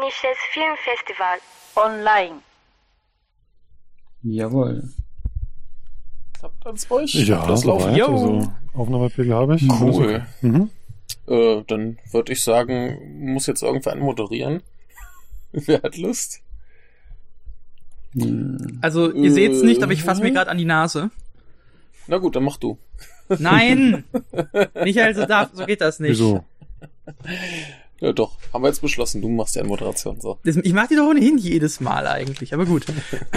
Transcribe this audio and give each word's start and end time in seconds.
Japanisches 0.00 0.38
Filmfestival. 0.52 1.38
Online. 1.76 2.40
Jawohl. 4.22 4.88
Habt 6.42 6.66
ans 6.66 6.90
euch? 6.90 7.14
Ja, 7.14 7.46
das 7.46 7.64
laufen. 7.64 7.94
soweit. 7.94 8.02
Also, 8.02 8.52
Aufnahmepegel 8.74 9.34
habe 9.34 9.56
ich. 9.56 9.68
Cool. 9.68 10.26
Mhm. 10.40 10.70
Äh, 11.26 11.62
dann 11.66 11.98
würde 12.12 12.32
ich 12.32 12.42
sagen, 12.42 13.32
muss 13.32 13.46
jetzt 13.46 13.62
irgendwer 13.62 13.94
moderieren. 13.96 14.62
Wer 15.52 15.82
hat 15.82 15.96
Lust? 15.96 16.40
Also, 18.80 19.12
ihr 19.12 19.32
seht's 19.32 19.62
nicht, 19.62 19.82
aber 19.82 19.92
ich 19.92 20.02
fasse 20.02 20.22
mir 20.22 20.32
gerade 20.32 20.50
an 20.50 20.58
die 20.58 20.64
Nase. 20.64 21.10
Na 22.06 22.18
gut, 22.18 22.36
dann 22.36 22.44
mach 22.44 22.56
du. 22.56 22.78
Nein! 23.38 24.04
Michael, 24.82 25.14
so, 25.14 25.26
darf, 25.26 25.50
so 25.52 25.64
geht 25.64 25.80
das 25.80 26.00
nicht. 26.00 26.12
Wieso? 26.12 26.44
Ja 28.00 28.14
doch, 28.14 28.38
haben 28.54 28.64
wir 28.64 28.68
jetzt 28.68 28.80
beschlossen, 28.80 29.20
du 29.20 29.28
machst 29.28 29.56
ja 29.56 29.60
eine 29.60 29.68
Moderation. 29.68 30.18
So. 30.22 30.38
Das, 30.42 30.56
ich 30.56 30.72
mach 30.72 30.88
die 30.88 30.96
doch 30.96 31.06
ohnehin 31.06 31.36
jedes 31.36 31.80
Mal 31.80 32.06
eigentlich, 32.06 32.54
aber 32.54 32.64
gut. 32.64 32.86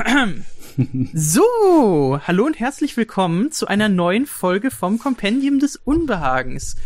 so, 1.14 2.20
hallo 2.26 2.46
und 2.46 2.58
herzlich 2.58 2.96
willkommen 2.96 3.52
zu 3.52 3.68
einer 3.68 3.90
neuen 3.90 4.26
Folge 4.26 4.72
vom 4.72 5.00
Kompendium 5.00 5.60
des 5.60 5.76
Unbehagens. 5.76 6.78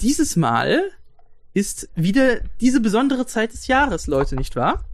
Dieses 0.00 0.34
Mal 0.34 0.90
ist 1.54 1.88
wieder 1.94 2.40
diese 2.60 2.80
besondere 2.80 3.24
Zeit 3.24 3.52
des 3.52 3.68
Jahres, 3.68 4.08
Leute, 4.08 4.34
nicht 4.34 4.56
wahr? 4.56 4.84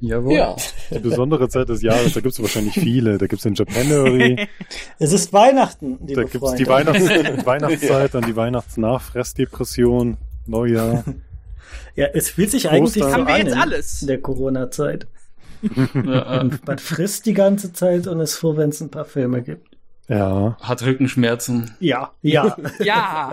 Jawohl. 0.00 0.32
Ja. 0.32 0.56
Die 0.90 0.98
besondere 0.98 1.48
Zeit 1.48 1.68
des 1.68 1.80
Jahres, 1.82 2.14
da 2.14 2.20
gibt 2.20 2.34
es 2.34 2.42
wahrscheinlich 2.42 2.74
viele. 2.74 3.18
Da 3.18 3.28
gibt 3.28 3.38
es 3.38 3.44
den 3.44 3.54
Japanuary, 3.54 4.48
Es 4.98 5.12
ist 5.12 5.32
Weihnachten, 5.32 6.00
liebe 6.04 6.22
da 6.22 6.28
gibt 6.28 6.42
es 6.42 6.54
die 6.54 6.66
Weihnachts 6.66 7.06
Weihnachtszeit, 7.46 8.14
dann 8.14 8.24
die 8.24 8.34
Weihnachtsnachfressdepression, 8.34 10.16
Neujahr. 10.46 11.04
ja, 11.94 12.06
es 12.12 12.30
fühlt 12.30 12.50
sich 12.50 12.68
eigentlich 12.68 12.94
so 12.94 13.00
Ostern. 13.00 13.12
Haben 13.12 13.26
wir 13.26 13.34
an 13.34 13.40
jetzt 13.40 13.52
in 13.52 13.58
alles? 13.58 14.00
der 14.00 14.20
Corona-Zeit. 14.20 15.06
Ja, 15.94 16.40
äh, 16.40 16.50
Man 16.66 16.78
frisst 16.78 17.24
die 17.26 17.34
ganze 17.34 17.72
Zeit 17.72 18.08
und 18.08 18.18
ist 18.18 18.34
froh, 18.34 18.56
wenn 18.56 18.70
es 18.70 18.80
ein 18.80 18.90
paar 18.90 19.04
Filme 19.04 19.42
gibt. 19.42 19.76
Ja, 20.08 20.56
hat 20.60 20.82
Rückenschmerzen. 20.82 21.70
Ja, 21.78 22.10
ja. 22.20 22.56
Ja. 22.80 23.32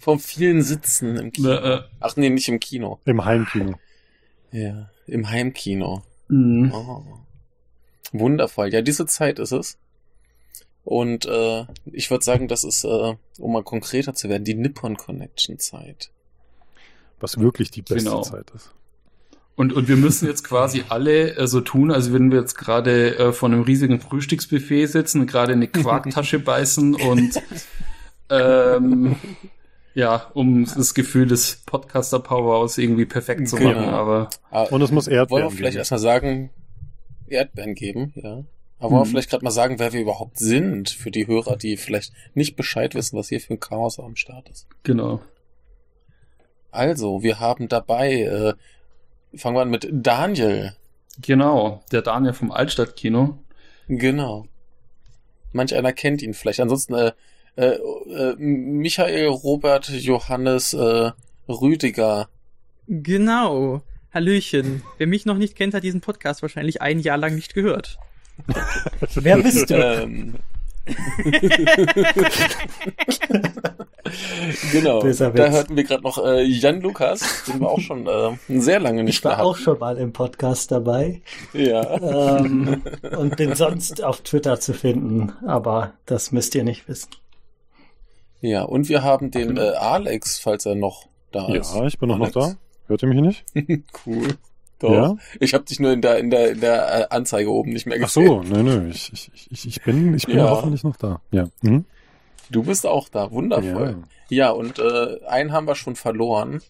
Vom 0.00 0.18
vielen 0.18 0.62
Sitzen 0.62 1.16
im 1.16 1.30
Kino. 1.30 1.50
Ja, 1.50 1.74
äh. 1.74 1.82
Ach 2.00 2.16
nee, 2.16 2.30
nicht 2.30 2.48
im 2.48 2.58
Kino. 2.58 3.00
im 3.04 3.24
Heimkino. 3.24 3.74
Ja, 4.50 4.88
im 5.06 5.28
Heimkino. 5.30 6.02
Mhm. 6.28 6.72
Oh. 6.72 7.04
Wundervoll. 8.12 8.72
Ja, 8.72 8.80
diese 8.80 9.04
Zeit 9.06 9.38
ist 9.38 9.52
es. 9.52 9.76
Und 10.84 11.24
äh, 11.26 11.64
ich 11.92 12.10
würde 12.10 12.24
sagen, 12.24 12.46
das 12.48 12.62
ist, 12.64 12.84
äh, 12.84 13.14
um 13.38 13.52
mal 13.52 13.62
konkreter 13.62 14.14
zu 14.14 14.28
werden, 14.28 14.44
die 14.44 14.54
Nippon 14.54 14.96
Connection 14.96 15.58
Zeit. 15.58 16.10
Was 17.20 17.38
wirklich 17.38 17.70
die 17.70 17.80
beste 17.82 18.10
Genau. 18.10 18.22
Zeit 18.22 18.50
ist. 18.54 18.70
Und, 19.56 19.72
und 19.72 19.86
wir 19.88 19.96
müssen 19.96 20.26
jetzt 20.26 20.42
quasi 20.44 20.84
alle 20.88 21.36
äh, 21.36 21.46
so 21.46 21.60
tun, 21.60 21.90
als 21.92 22.10
würden 22.10 22.30
wir 22.32 22.40
jetzt 22.40 22.56
gerade 22.56 23.16
äh, 23.16 23.32
vor 23.32 23.48
einem 23.48 23.62
riesigen 23.62 24.00
Frühstücksbuffet 24.00 24.86
sitzen, 24.88 25.20
und 25.22 25.26
gerade 25.26 25.52
eine 25.52 25.68
Quarktasche 25.68 26.38
beißen 26.40 26.94
und 26.96 27.40
ähm, 28.30 29.16
ja, 29.94 30.28
um 30.34 30.64
das 30.64 30.92
Gefühl 30.94 31.26
des 31.28 31.62
Podcaster-Powers 31.66 32.78
irgendwie 32.78 33.04
perfekt 33.06 33.48
zu 33.48 33.56
Genau. 33.56 33.70
machen. 33.74 33.84
Aber 33.88 34.30
Ah, 34.50 34.64
Und 34.64 34.82
es 34.82 34.90
muss 34.90 35.06
wollen 35.06 35.12
wir 35.14 35.18
Erdbeeren 35.20 35.50
vielleicht 35.50 35.72
geben. 35.74 35.78
erstmal 35.78 36.00
sagen, 36.00 36.50
Erdbeeren 37.28 37.74
geben, 37.74 38.12
ja. 38.16 38.42
Aber 38.78 38.90
wollen 38.90 39.00
wir 39.02 39.04
Mhm. 39.06 39.10
vielleicht 39.10 39.30
gerade 39.30 39.44
mal 39.44 39.50
sagen, 39.50 39.78
wer 39.78 39.92
wir 39.92 40.00
überhaupt 40.00 40.38
sind, 40.38 40.90
für 40.90 41.10
die 41.10 41.26
Hörer, 41.26 41.56
die 41.56 41.76
vielleicht 41.76 42.12
nicht 42.34 42.56
Bescheid 42.56 42.94
wissen, 42.94 43.16
was 43.16 43.28
hier 43.28 43.40
für 43.40 43.54
ein 43.54 43.60
Chaos 43.60 43.98
am 43.98 44.16
Start 44.16 44.48
ist. 44.50 44.66
genau. 44.82 45.20
Also, 46.70 47.22
wir 47.22 47.38
haben 47.38 47.68
dabei, 47.68 48.22
äh, 48.22 48.54
fangen 49.38 49.56
wir 49.56 49.62
an 49.62 49.70
mit 49.70 49.88
Daniel. 49.92 50.74
Genau, 51.22 51.84
der 51.92 52.02
Daniel 52.02 52.32
vom 52.32 52.50
Altstadtkino. 52.50 53.38
Genau. 53.86 54.46
Manch 55.52 55.72
einer 55.76 55.92
kennt 55.92 56.20
ihn 56.22 56.34
vielleicht. 56.34 56.58
Ansonsten 56.58 56.94
äh, 56.94 57.12
äh, 57.56 57.76
äh, 57.76 58.34
Michael 58.38 59.28
Robert 59.28 59.88
Johannes 59.88 60.74
äh, 60.74 61.12
Rüdiger. 61.48 62.28
Genau. 62.88 63.82
Hallöchen. 64.12 64.82
Wer 64.98 65.06
mich 65.06 65.26
noch 65.26 65.36
nicht 65.38 65.54
kennt, 65.54 65.74
hat 65.74 65.84
diesen 65.84 66.00
Podcast 66.00 66.42
wahrscheinlich 66.42 66.82
ein 66.82 66.98
Jahr 66.98 67.18
lang 67.18 67.36
nicht 67.36 67.54
gehört. 67.54 67.98
Wer 69.14 69.38
bist 69.38 69.70
du? 69.70 69.74
Ähm, 69.74 70.34
genau. 74.72 75.00
Da 75.02 75.48
hörten 75.50 75.76
wir 75.76 75.84
gerade 75.84 76.02
noch 76.02 76.18
äh, 76.24 76.42
Jan 76.42 76.80
Lukas, 76.80 77.44
den 77.48 77.60
wir 77.60 77.68
auch 77.70 77.80
schon 77.80 78.06
äh, 78.06 78.36
sehr 78.48 78.80
lange 78.80 79.04
nicht 79.04 79.18
Ich 79.18 79.24
war 79.24 79.36
mehr 79.36 79.46
auch 79.46 79.54
hatten. 79.54 79.64
schon 79.64 79.78
mal 79.78 79.96
im 79.98 80.12
Podcast 80.12 80.70
dabei 80.72 81.22
Ja. 81.52 82.38
ähm, 82.38 82.82
und 83.18 83.36
bin 83.36 83.54
sonst 83.54 84.02
auf 84.02 84.20
Twitter 84.22 84.60
zu 84.60 84.74
finden, 84.74 85.32
aber 85.46 85.92
das 86.06 86.32
müsst 86.32 86.54
ihr 86.54 86.64
nicht 86.64 86.88
wissen. 86.88 87.10
ja, 88.40 88.62
und 88.62 88.88
wir 88.88 89.02
haben 89.02 89.30
den 89.30 89.56
äh, 89.56 89.70
Alex, 89.70 90.38
falls 90.38 90.66
er 90.66 90.74
noch 90.74 91.06
da 91.32 91.48
ist. 91.54 91.74
Ja, 91.74 91.84
ich 91.86 91.98
bin 91.98 92.10
auch 92.10 92.18
noch 92.18 92.30
da. 92.30 92.54
Hört 92.86 93.02
ihr 93.02 93.08
mich 93.08 93.20
nicht? 93.20 93.44
Cool. 94.06 94.28
Doch. 94.78 94.92
Ja? 94.92 95.16
Ich 95.40 95.54
habe 95.54 95.64
dich 95.64 95.78
nur 95.80 95.92
in 95.92 96.02
der 96.02 96.18
in 96.18 96.30
der 96.30 96.50
in 96.52 96.60
der 96.60 97.00
äh, 97.02 97.06
Anzeige 97.14 97.50
oben 97.50 97.72
nicht 97.72 97.86
mehr 97.86 97.96
Ach 98.00 98.04
gesehen. 98.06 98.26
so, 98.26 98.42
nö, 98.42 98.62
nö, 98.62 98.88
ich, 98.90 99.12
ich, 99.12 99.30
ich, 99.50 99.66
ich 99.66 99.82
bin, 99.82 100.14
ich 100.14 100.26
bin 100.26 100.38
Ja. 100.38 100.50
hoffentlich 100.50 100.82
noch 100.84 100.96
da. 100.96 101.20
Ja. 101.30 101.48
Mhm. 101.62 101.84
Du 102.50 102.62
bist 102.62 102.86
auch 102.86 103.08
da, 103.08 103.30
wundervoll. 103.30 104.02
Ja, 104.28 104.50
und 104.50 104.78
äh, 104.78 105.24
einen 105.26 105.52
haben 105.52 105.66
wir 105.66 105.74
schon 105.76 105.96
verloren. 105.96 106.60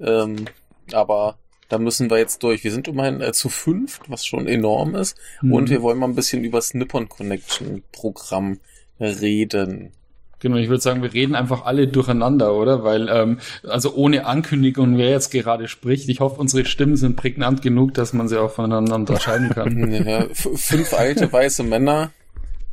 Ähm, 0.00 0.46
aber 0.92 1.36
da 1.68 1.78
müssen 1.78 2.10
wir 2.10 2.18
jetzt 2.18 2.42
durch. 2.42 2.64
Wir 2.64 2.72
sind 2.72 2.88
immerhin 2.88 3.20
äh, 3.20 3.32
zu 3.32 3.48
fünft, 3.48 4.08
was 4.10 4.24
schon 4.26 4.46
enorm 4.46 4.94
ist. 4.94 5.16
Mhm. 5.42 5.52
Und 5.52 5.70
wir 5.70 5.82
wollen 5.82 5.98
mal 5.98 6.08
ein 6.08 6.14
bisschen 6.14 6.42
über 6.44 6.58
das 6.58 6.74
Nippon 6.74 7.08
Connection 7.08 7.82
Programm 7.92 8.60
reden. 9.00 9.92
Genau, 10.38 10.56
ich 10.56 10.68
würde 10.68 10.82
sagen, 10.82 11.02
wir 11.02 11.14
reden 11.14 11.34
einfach 11.34 11.64
alle 11.64 11.88
durcheinander, 11.88 12.52
oder? 12.54 12.84
Weil, 12.84 13.08
ähm, 13.08 13.38
also 13.66 13.94
ohne 13.94 14.26
Ankündigung, 14.26 14.98
wer 14.98 15.08
jetzt 15.08 15.30
gerade 15.30 15.66
spricht, 15.66 16.08
ich 16.10 16.20
hoffe, 16.20 16.38
unsere 16.40 16.66
Stimmen 16.66 16.96
sind 16.96 17.16
prägnant 17.16 17.62
genug, 17.62 17.94
dass 17.94 18.12
man 18.12 18.28
sie 18.28 18.38
auch 18.38 18.50
voneinander 18.50 18.94
unterscheiden 18.96 19.48
kann. 19.50 19.76
Ja, 20.06 20.26
fünf 20.32 20.92
alte 20.92 21.32
weiße 21.32 21.62
Männer, 21.62 22.10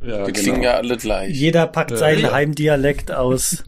ja, 0.04 0.24
die 0.26 0.32
klingen 0.32 0.62
ja 0.62 0.74
alle 0.74 0.96
gleich. 0.98 1.34
Jeder 1.34 1.66
packt 1.66 1.96
seinen 1.96 2.20
Ja. 2.22 2.32
Heimdialekt 2.32 3.10
aus. 3.12 3.64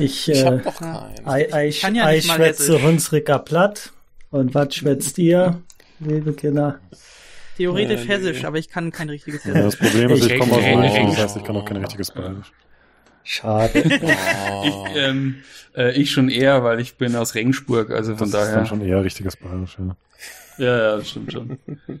Ich, 0.00 0.28
Ich 0.28 0.28
äh, 0.30 0.44
hab 0.44 0.62
doch 0.64 0.76
keinen. 0.76 1.26
ei, 1.26 1.52
ei, 1.52 1.70
kann 1.70 1.94
ja 1.94 2.04
mal 2.04 2.20
schwätze. 2.22 2.82
Hunsricker 2.82 3.38
platt. 3.38 3.92
Und 4.30 4.54
was 4.54 4.74
schwätzt 4.74 5.18
ihr, 5.18 5.60
liebe 6.00 6.32
Kinder? 6.32 6.80
Theoretisch 7.56 8.04
Äh, 8.04 8.08
hessisch, 8.08 8.44
aber 8.44 8.58
ich 8.58 8.68
kann 8.68 8.90
kein 8.90 9.08
richtiges 9.08 9.44
Ja, 9.44 9.54
Hessisch. 9.54 9.78
das 9.78 9.90
Problem 9.90 10.10
ist, 10.10 10.24
ich 10.26 10.32
Ich- 10.32 10.38
komme 10.40 10.52
aus 10.54 10.62
Oh. 10.64 10.76
München, 10.78 11.06
das 11.06 11.18
heißt, 11.18 11.36
ich 11.36 11.44
kann 11.44 11.56
auch 11.56 11.64
kein 11.64 11.76
richtiges 11.78 12.10
Bayerisch. 12.10 12.52
Schade. 13.22 13.82
Oh. 14.02 14.64
Ich, 14.66 14.96
ähm, 14.96 15.36
äh, 15.76 15.92
ich 15.92 16.10
schon 16.10 16.28
eher, 16.28 16.62
weil 16.64 16.80
ich 16.80 16.96
bin 16.96 17.14
aus 17.16 17.34
Regensburg, 17.34 17.90
also 17.90 18.16
von 18.16 18.30
Das 18.30 18.40
ist 18.42 18.46
dann 18.48 18.54
daher. 18.54 18.66
schon 18.66 18.80
eher 18.82 19.02
richtiges 19.04 19.36
Bayerisch, 19.36 19.76
ja. 19.78 19.96
Ja, 20.56 20.76
ja, 20.78 20.96
das 20.98 21.10
stimmt 21.10 21.32
schon. 21.32 21.58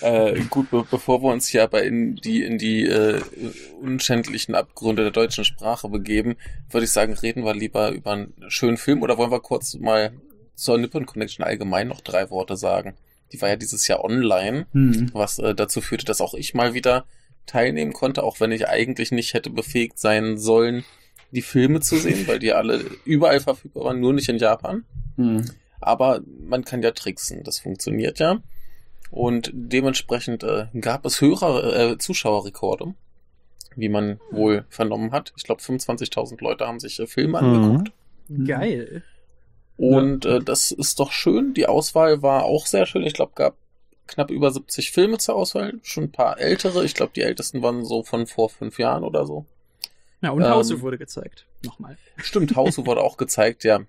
Äh, 0.00 0.40
gut, 0.50 0.70
be 0.70 0.84
bevor 0.90 1.22
wir 1.22 1.28
uns 1.32 1.46
hier 1.46 1.62
aber 1.62 1.82
in 1.84 2.16
die 2.16 2.42
in 2.42 2.58
die 2.58 2.84
äh, 2.86 3.20
unschändlichen 3.80 4.54
Abgründe 4.56 5.02
der 5.02 5.12
deutschen 5.12 5.44
Sprache 5.44 5.88
begeben, 5.88 6.36
würde 6.70 6.84
ich 6.84 6.90
sagen, 6.90 7.12
reden 7.14 7.44
wir 7.44 7.54
lieber 7.54 7.90
über 7.92 8.12
einen 8.12 8.34
schönen 8.48 8.76
Film 8.76 9.02
oder 9.02 9.16
wollen 9.18 9.30
wir 9.30 9.40
kurz 9.40 9.74
mal 9.74 10.12
zur 10.56 10.78
Nippon 10.78 11.06
Connection 11.06 11.44
allgemein 11.44 11.86
noch 11.88 12.00
drei 12.00 12.28
Worte 12.30 12.56
sagen? 12.56 12.94
Die 13.32 13.40
war 13.42 13.48
ja 13.48 13.56
dieses 13.56 13.86
Jahr 13.88 14.04
online, 14.04 14.66
Hm. 14.72 15.10
was 15.12 15.38
äh, 15.38 15.54
dazu 15.54 15.80
führte, 15.80 16.04
dass 16.06 16.20
auch 16.20 16.34
ich 16.34 16.54
mal 16.54 16.74
wieder 16.74 17.04
teilnehmen 17.46 17.92
konnte, 17.92 18.22
auch 18.22 18.40
wenn 18.40 18.52
ich 18.52 18.68
eigentlich 18.68 19.10
nicht 19.10 19.34
hätte 19.34 19.50
befähigt 19.50 19.98
sein 19.98 20.36
sollen, 20.38 20.84
die 21.30 21.42
Filme 21.42 21.80
zu 21.80 21.96
sehen, 21.96 22.26
weil 22.26 22.38
die 22.38 22.52
alle 22.52 22.84
überall 23.04 23.40
verfügbar 23.40 23.84
waren, 23.84 24.00
nur 24.00 24.12
nicht 24.14 24.28
in 24.28 24.38
Japan. 24.38 24.84
Hm. 25.16 25.44
Aber 25.80 26.20
man 26.40 26.64
kann 26.64 26.82
ja 26.82 26.90
tricksen, 26.90 27.44
das 27.44 27.58
funktioniert 27.60 28.18
ja. 28.18 28.40
Und 29.10 29.50
dementsprechend 29.54 30.42
äh, 30.42 30.66
gab 30.80 31.06
es 31.06 31.20
höhere 31.20 31.92
äh, 31.92 31.98
Zuschauerrekorde, 31.98 32.94
wie 33.76 33.88
man 33.88 34.20
wohl 34.30 34.64
vernommen 34.68 35.12
hat. 35.12 35.32
Ich 35.36 35.44
glaube, 35.44 35.62
25.000 35.62 36.42
Leute 36.42 36.66
haben 36.66 36.80
sich 36.80 36.98
äh, 37.00 37.06
Filme 37.06 37.40
Mhm. 37.40 37.46
angeguckt. 37.54 37.92
Geil. 38.46 39.02
Und 39.78 40.24
äh, 40.26 40.40
das 40.40 40.70
ist 40.72 40.98
doch 41.00 41.12
schön. 41.12 41.54
Die 41.54 41.66
Auswahl 41.66 42.20
war 42.22 42.44
auch 42.44 42.66
sehr 42.66 42.84
schön. 42.84 43.04
Ich 43.04 43.14
glaube, 43.14 43.32
gab 43.34 43.56
knapp 44.06 44.30
über 44.30 44.50
70 44.50 44.90
Filme 44.90 45.18
zur 45.18 45.36
Auswahl. 45.36 45.74
Schon 45.82 46.04
ein 46.04 46.12
paar 46.12 46.38
ältere. 46.40 46.84
Ich 46.84 46.94
glaube, 46.94 47.12
die 47.14 47.22
ältesten 47.22 47.62
waren 47.62 47.84
so 47.84 48.02
von 48.02 48.26
vor 48.26 48.50
fünf 48.50 48.78
Jahren 48.78 49.04
oder 49.04 49.24
so. 49.26 49.46
Ja, 50.20 50.30
und 50.30 50.42
Ähm, 50.42 50.50
Hause 50.50 50.80
wurde 50.80 50.98
gezeigt. 50.98 51.46
Nochmal. 51.64 51.96
Stimmt, 52.16 52.56
Hause 52.56 52.86
wurde 52.86 53.02
auch 53.02 53.16
gezeigt, 53.16 53.62
ja. 53.64 53.80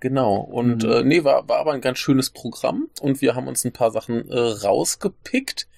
Genau. 0.00 0.36
Und 0.36 0.82
Mhm. 0.82 0.90
äh, 0.90 1.02
nee, 1.04 1.24
war, 1.24 1.48
war 1.48 1.58
aber 1.58 1.72
ein 1.72 1.80
ganz 1.80 1.98
schönes 1.98 2.30
Programm 2.30 2.88
und 3.00 3.20
wir 3.22 3.34
haben 3.34 3.46
uns 3.48 3.64
ein 3.64 3.72
paar 3.72 3.90
Sachen 3.92 4.28
äh, 4.28 4.38
rausgepickt. 4.38 5.68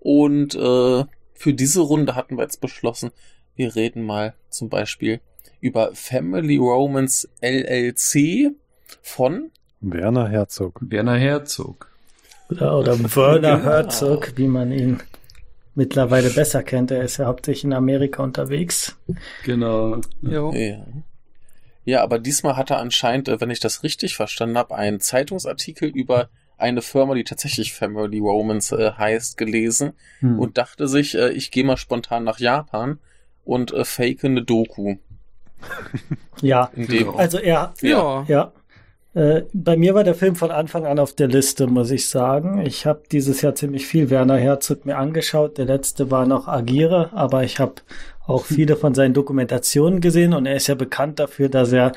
Und 0.00 0.54
äh, 0.54 1.04
für 1.34 1.54
diese 1.54 1.80
Runde 1.80 2.14
hatten 2.14 2.36
wir 2.36 2.42
jetzt 2.44 2.60
beschlossen, 2.60 3.10
wir 3.54 3.74
reden 3.76 4.02
mal 4.04 4.34
zum 4.48 4.68
Beispiel 4.68 5.20
über 5.60 5.90
Family 5.94 6.56
Romance 6.56 7.28
LLC 7.42 8.52
von 9.02 9.50
Werner 9.80 10.28
Herzog. 10.28 10.78
Werner 10.80 11.16
Herzog. 11.16 11.88
Oder, 12.50 12.78
oder 12.78 12.98
Werner 12.98 13.62
Herzog, 13.62 14.32
wie 14.36 14.48
man 14.48 14.72
ihn 14.72 15.00
mittlerweile 15.74 16.30
besser 16.30 16.62
kennt. 16.62 16.90
Er 16.90 17.02
ist 17.02 17.18
ja 17.18 17.26
hauptsächlich 17.26 17.64
in 17.64 17.72
Amerika 17.72 18.22
unterwegs. 18.22 18.96
Genau. 19.44 20.00
Jo. 20.22 20.52
Ja. 20.52 20.84
Ja, 21.84 22.02
aber 22.02 22.18
diesmal 22.18 22.56
hat 22.56 22.70
er 22.70 22.80
anscheinend, 22.80 23.28
äh, 23.28 23.40
wenn 23.40 23.50
ich 23.50 23.60
das 23.60 23.82
richtig 23.82 24.14
verstanden 24.16 24.58
habe, 24.58 24.74
einen 24.74 25.00
Zeitungsartikel 25.00 25.88
über 25.88 26.28
eine 26.58 26.82
Firma, 26.82 27.14
die 27.14 27.24
tatsächlich 27.24 27.72
Family 27.72 28.18
Romance 28.18 28.72
äh, 28.72 28.92
heißt, 28.92 29.38
gelesen 29.38 29.92
Hm. 30.20 30.38
und 30.38 30.58
dachte 30.58 30.88
sich, 30.88 31.14
äh, 31.16 31.30
ich 31.30 31.50
gehe 31.50 31.64
mal 31.64 31.76
spontan 31.78 32.24
nach 32.24 32.40
Japan 32.40 32.98
und 33.44 33.72
äh, 33.72 33.84
fake 33.86 34.24
eine 34.24 34.42
Doku. 34.42 34.96
Ja, 36.42 36.70
also 37.16 37.38
er, 37.38 37.72
Ja. 37.80 38.24
Ja. 38.28 38.52
Äh, 39.14 39.42
bei 39.52 39.76
mir 39.76 39.94
war 39.94 40.04
der 40.04 40.14
Film 40.14 40.36
von 40.36 40.50
Anfang 40.50 40.86
an 40.86 40.98
auf 40.98 41.14
der 41.14 41.28
Liste, 41.28 41.66
muss 41.66 41.90
ich 41.90 42.08
sagen. 42.08 42.64
Ich 42.66 42.86
habe 42.86 43.02
dieses 43.10 43.40
Jahr 43.40 43.54
ziemlich 43.54 43.86
viel 43.86 44.10
Werner 44.10 44.36
Herzog 44.36 44.84
mir 44.84 44.98
angeschaut. 44.98 45.58
Der 45.58 45.64
letzte 45.64 46.10
war 46.10 46.26
noch 46.26 46.46
Agire, 46.46 47.10
aber 47.12 47.44
ich 47.44 47.58
habe 47.58 47.74
auch 48.26 48.44
viele 48.44 48.76
von 48.76 48.94
seinen 48.94 49.14
Dokumentationen 49.14 50.00
gesehen 50.00 50.34
und 50.34 50.46
er 50.46 50.56
ist 50.56 50.66
ja 50.66 50.74
bekannt 50.74 51.18
dafür, 51.18 51.48
dass 51.48 51.72
er 51.72 51.92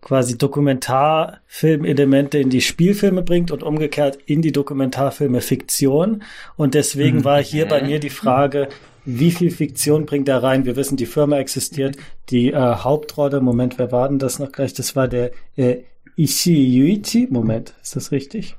quasi 0.00 0.38
Dokumentarfilmelemente 0.38 2.38
in 2.38 2.50
die 2.50 2.60
Spielfilme 2.60 3.22
bringt 3.22 3.50
und 3.50 3.64
umgekehrt 3.64 4.16
in 4.26 4.42
die 4.42 4.52
Dokumentarfilme 4.52 5.40
Fiktion. 5.40 6.22
Und 6.56 6.74
deswegen 6.74 7.24
war 7.24 7.42
hier 7.42 7.66
bei 7.66 7.82
mir 7.82 7.98
die 7.98 8.10
Frage, 8.10 8.68
wie 9.04 9.32
viel 9.32 9.50
Fiktion 9.50 10.06
bringt 10.06 10.28
er 10.28 10.42
rein? 10.42 10.66
Wir 10.66 10.76
wissen, 10.76 10.96
die 10.96 11.06
Firma 11.06 11.38
existiert. 11.38 11.96
Die 12.30 12.52
äh, 12.52 12.56
Hauptrolle, 12.56 13.40
Moment, 13.40 13.78
wer 13.78 13.90
war 13.90 14.08
denn 14.08 14.18
das 14.18 14.38
noch 14.38 14.52
gleich? 14.52 14.74
Das 14.74 14.94
war 14.94 15.08
der 15.08 15.32
äh, 15.56 15.78
Ishii 16.18 16.76
Yuichi. 16.78 17.28
Moment, 17.30 17.74
ist 17.82 17.96
das 17.96 18.12
richtig? 18.12 18.56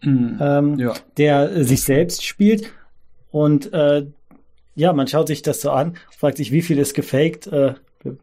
Hm. 0.00 0.38
Ähm, 0.40 0.78
Ja. 0.78 0.94
der 1.16 1.50
äh, 1.52 1.64
sich 1.64 1.82
selbst 1.82 2.24
spielt 2.24 2.70
und 3.30 3.72
äh, 3.72 4.06
ja, 4.76 4.92
man 4.92 5.06
schaut 5.06 5.28
sich 5.28 5.42
das 5.42 5.60
so 5.60 5.70
an, 5.70 5.94
fragt 6.16 6.36
sich, 6.38 6.50
wie 6.52 6.62
viel 6.62 6.78
ist 6.78 6.94
gefaked. 6.94 7.46
Äh, 7.46 7.74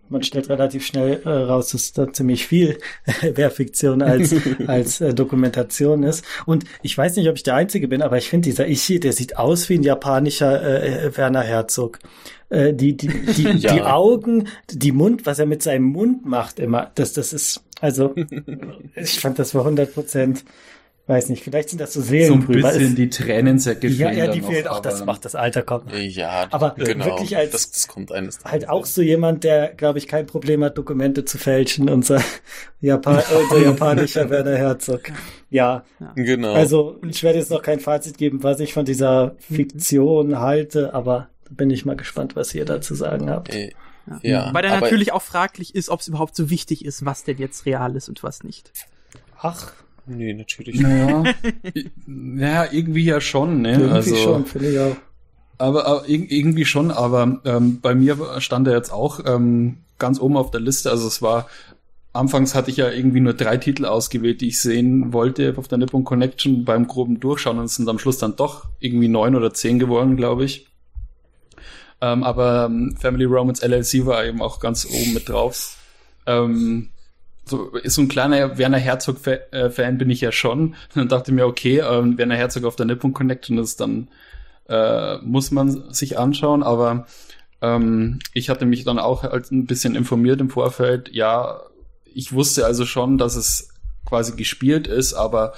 man 0.09 0.21
stellt 0.21 0.47
relativ 0.49 0.85
schnell 0.85 1.21
äh, 1.25 1.29
raus, 1.29 1.71
dass 1.71 1.91
da 1.93 2.11
ziemlich 2.13 2.45
viel 2.45 2.77
mehr 3.35 3.49
Fiktion 3.49 4.01
als, 4.03 4.35
als 4.67 5.01
äh, 5.01 5.13
Dokumentation 5.15 6.03
ist. 6.03 6.23
Und 6.45 6.65
ich 6.83 6.95
weiß 6.95 7.15
nicht, 7.15 7.27
ob 7.29 7.35
ich 7.37 7.43
der 7.43 7.55
Einzige 7.55 7.87
bin, 7.87 8.01
aber 8.03 8.17
ich 8.17 8.29
finde, 8.29 8.49
dieser 8.49 8.67
Ishii, 8.67 8.99
der 8.99 9.13
sieht 9.13 9.37
aus 9.37 9.69
wie 9.69 9.75
ein 9.79 9.83
japanischer 9.83 10.61
äh, 10.61 11.05
äh, 11.07 11.17
Werner 11.17 11.41
Herzog. 11.41 11.97
Äh, 12.49 12.73
die, 12.73 12.95
die, 12.95 13.07
die, 13.07 13.43
Ja. 13.57 13.73
die 13.73 13.81
Augen, 13.81 14.49
die 14.69 14.91
Mund, 14.91 15.25
was 15.25 15.39
er 15.39 15.45
mit 15.47 15.63
seinem 15.63 15.85
Mund 15.85 16.25
macht 16.25 16.59
immer, 16.59 16.91
das, 16.93 17.13
das 17.13 17.33
ist, 17.33 17.63
also, 17.81 18.15
ich 18.95 19.19
fand 19.19 19.37
das 19.39 19.53
war 19.55 19.61
100 19.63 19.93
Prozent, 19.93 20.45
weiß 21.07 21.27
nicht, 21.29 21.43
vielleicht 21.43 21.69
sind 21.69 21.81
das 21.81 21.91
so 21.93 22.01
So 22.01 22.13
ein 22.13 22.45
bisschen 22.47 22.63
Es- 22.91 22.95
die 22.95 23.09
Tränensäcke 23.09 23.87
ja, 23.87 24.11
ja, 24.11 24.27
die 24.31 24.41
fehlen 24.41 24.67
auch, 24.67 24.79
das 24.79 25.03
macht 25.03 25.25
das 25.25 25.35
Alter 25.35 25.61
kommt. 25.63 25.91
ja, 25.93 26.47
Aber 26.51 26.75
genau, 26.77 27.05
wirklich 27.05 27.35
als- 27.35 27.51
das, 27.51 27.71
das 27.71 27.87
kommt 27.87 28.11
eines 28.13 28.39
Halt 28.45 28.69
auch 28.69 28.85
so 28.85 29.01
jemand, 29.01 29.43
der, 29.43 29.73
glaube 29.73 29.97
ich, 29.97 30.07
kein 30.07 30.25
Problem 30.27 30.63
hat, 30.63 30.77
Dokumente 30.77 31.25
zu 31.25 31.37
fälschen, 31.37 31.89
unser, 31.89 32.21
Japan 32.81 33.21
unser 33.37 33.57
japanischer 33.65 34.29
Werner 34.29 34.55
Herzog. 34.55 35.01
Ja, 35.49 35.83
Genau. 36.15 36.53
also 36.53 36.99
ich 37.05 37.23
werde 37.23 37.39
jetzt 37.39 37.51
noch 37.51 37.63
kein 37.63 37.79
Fazit 37.81 38.17
geben, 38.17 38.43
was 38.43 38.59
ich 38.61 38.73
von 38.73 38.85
dieser 38.85 39.35
Fiktion 39.39 40.39
halte, 40.39 40.93
aber 40.93 41.27
bin 41.49 41.69
ich 41.71 41.83
mal 41.83 41.97
gespannt, 41.97 42.35
was 42.37 42.55
ihr 42.55 42.63
dazu 42.63 42.95
sagen 42.95 43.29
habt. 43.29 43.53
Äh, 43.53 43.71
ja, 44.21 44.53
Weil 44.53 44.63
dann 44.63 44.79
natürlich 44.79 45.11
auch 45.11 45.21
fraglich 45.21 45.75
ist, 45.75 45.89
ob 45.89 45.99
es 46.01 46.07
überhaupt 46.07 46.35
so 46.35 46.49
wichtig 46.49 46.85
ist, 46.85 47.05
was 47.05 47.23
denn 47.23 47.37
jetzt 47.37 47.65
real 47.65 47.95
ist 47.95 48.09
und 48.09 48.23
was 48.23 48.43
nicht. 48.43 48.71
Ach, 49.39 49.73
nee, 50.05 50.33
natürlich 50.33 50.75
nicht. 50.75 50.83
Naja, 50.83 51.23
ja, 52.65 52.71
irgendwie 52.71 53.03
ja 53.05 53.21
schon, 53.21 53.61
ne? 53.61 53.71
irgendwie 53.73 53.93
also, 53.93 54.15
schon, 54.15 54.45
finde 54.45 54.71
ich 54.71 54.79
auch. 54.79 54.95
Aber, 55.57 55.85
aber 55.85 56.05
irg- 56.05 56.29
irgendwie 56.29 56.65
schon, 56.65 56.89
aber 56.91 57.39
ähm, 57.45 57.81
bei 57.81 57.93
mir 57.93 58.17
stand 58.39 58.67
er 58.67 58.75
jetzt 58.75 58.91
auch 58.91 59.19
ähm, 59.25 59.77
ganz 59.99 60.19
oben 60.19 60.37
auf 60.37 60.49
der 60.51 60.61
Liste. 60.61 60.89
Also 60.89 61.07
es 61.07 61.21
war, 61.21 61.47
anfangs 62.13 62.55
hatte 62.55 62.71
ich 62.71 62.77
ja 62.77 62.89
irgendwie 62.89 63.19
nur 63.19 63.33
drei 63.33 63.57
Titel 63.57 63.85
ausgewählt, 63.85 64.41
die 64.41 64.47
ich 64.47 64.59
sehen 64.59 65.13
wollte 65.13 65.53
auf 65.57 65.67
der 65.67 65.77
Nippon 65.77 66.03
Connection 66.03 66.65
beim 66.65 66.87
groben 66.87 67.19
Durchschauen 67.19 67.59
und 67.59 67.65
es 67.65 67.75
sind 67.75 67.87
am 67.87 67.99
Schluss 67.99 68.17
dann 68.17 68.35
doch 68.35 68.69
irgendwie 68.79 69.07
neun 69.07 69.35
oder 69.35 69.53
zehn 69.53 69.77
geworden, 69.77 70.17
glaube 70.17 70.45
ich. 70.45 70.70
Ähm, 72.01 72.23
aber 72.23 72.65
ähm, 72.65 72.95
Family 72.99 73.25
Romance 73.25 73.61
LLC 73.61 74.05
war 74.05 74.25
eben 74.25 74.41
auch 74.41 74.59
ganz 74.59 74.85
oben 74.85 75.13
mit 75.13 75.29
drauf. 75.29 75.77
Ähm, 76.25 76.89
so 77.45 77.71
so 77.83 78.01
ein 78.01 78.07
kleiner 78.07 78.57
Werner 78.57 78.77
Herzog-Fan 78.77 79.97
bin 79.97 80.09
ich 80.09 80.21
ja 80.21 80.31
schon. 80.31 80.75
Dann 80.95 81.07
dachte 81.07 81.31
ich 81.31 81.35
mir, 81.35 81.45
okay, 81.45 81.79
ähm, 81.79 82.17
Werner 82.17 82.35
Herzog 82.35 82.65
auf 82.65 82.75
der 82.75 82.85
Nippon 82.85 83.13
Connection 83.13 83.57
ist 83.57 83.79
dann 83.79 84.07
äh, 84.69 85.17
muss 85.17 85.51
man 85.51 85.93
sich 85.93 86.17
anschauen, 86.17 86.63
aber 86.63 87.05
ähm, 87.61 88.19
ich 88.33 88.49
hatte 88.49 88.65
mich 88.65 88.83
dann 88.83 88.99
auch 88.99 89.23
halt 89.23 89.51
ein 89.51 89.65
bisschen 89.65 89.95
informiert 89.95 90.39
im 90.39 90.49
Vorfeld. 90.49 91.09
Ja, 91.13 91.61
ich 92.13 92.33
wusste 92.33 92.65
also 92.65 92.85
schon, 92.85 93.17
dass 93.17 93.35
es 93.35 93.69
quasi 94.05 94.35
gespielt 94.35 94.87
ist, 94.87 95.13
aber 95.13 95.53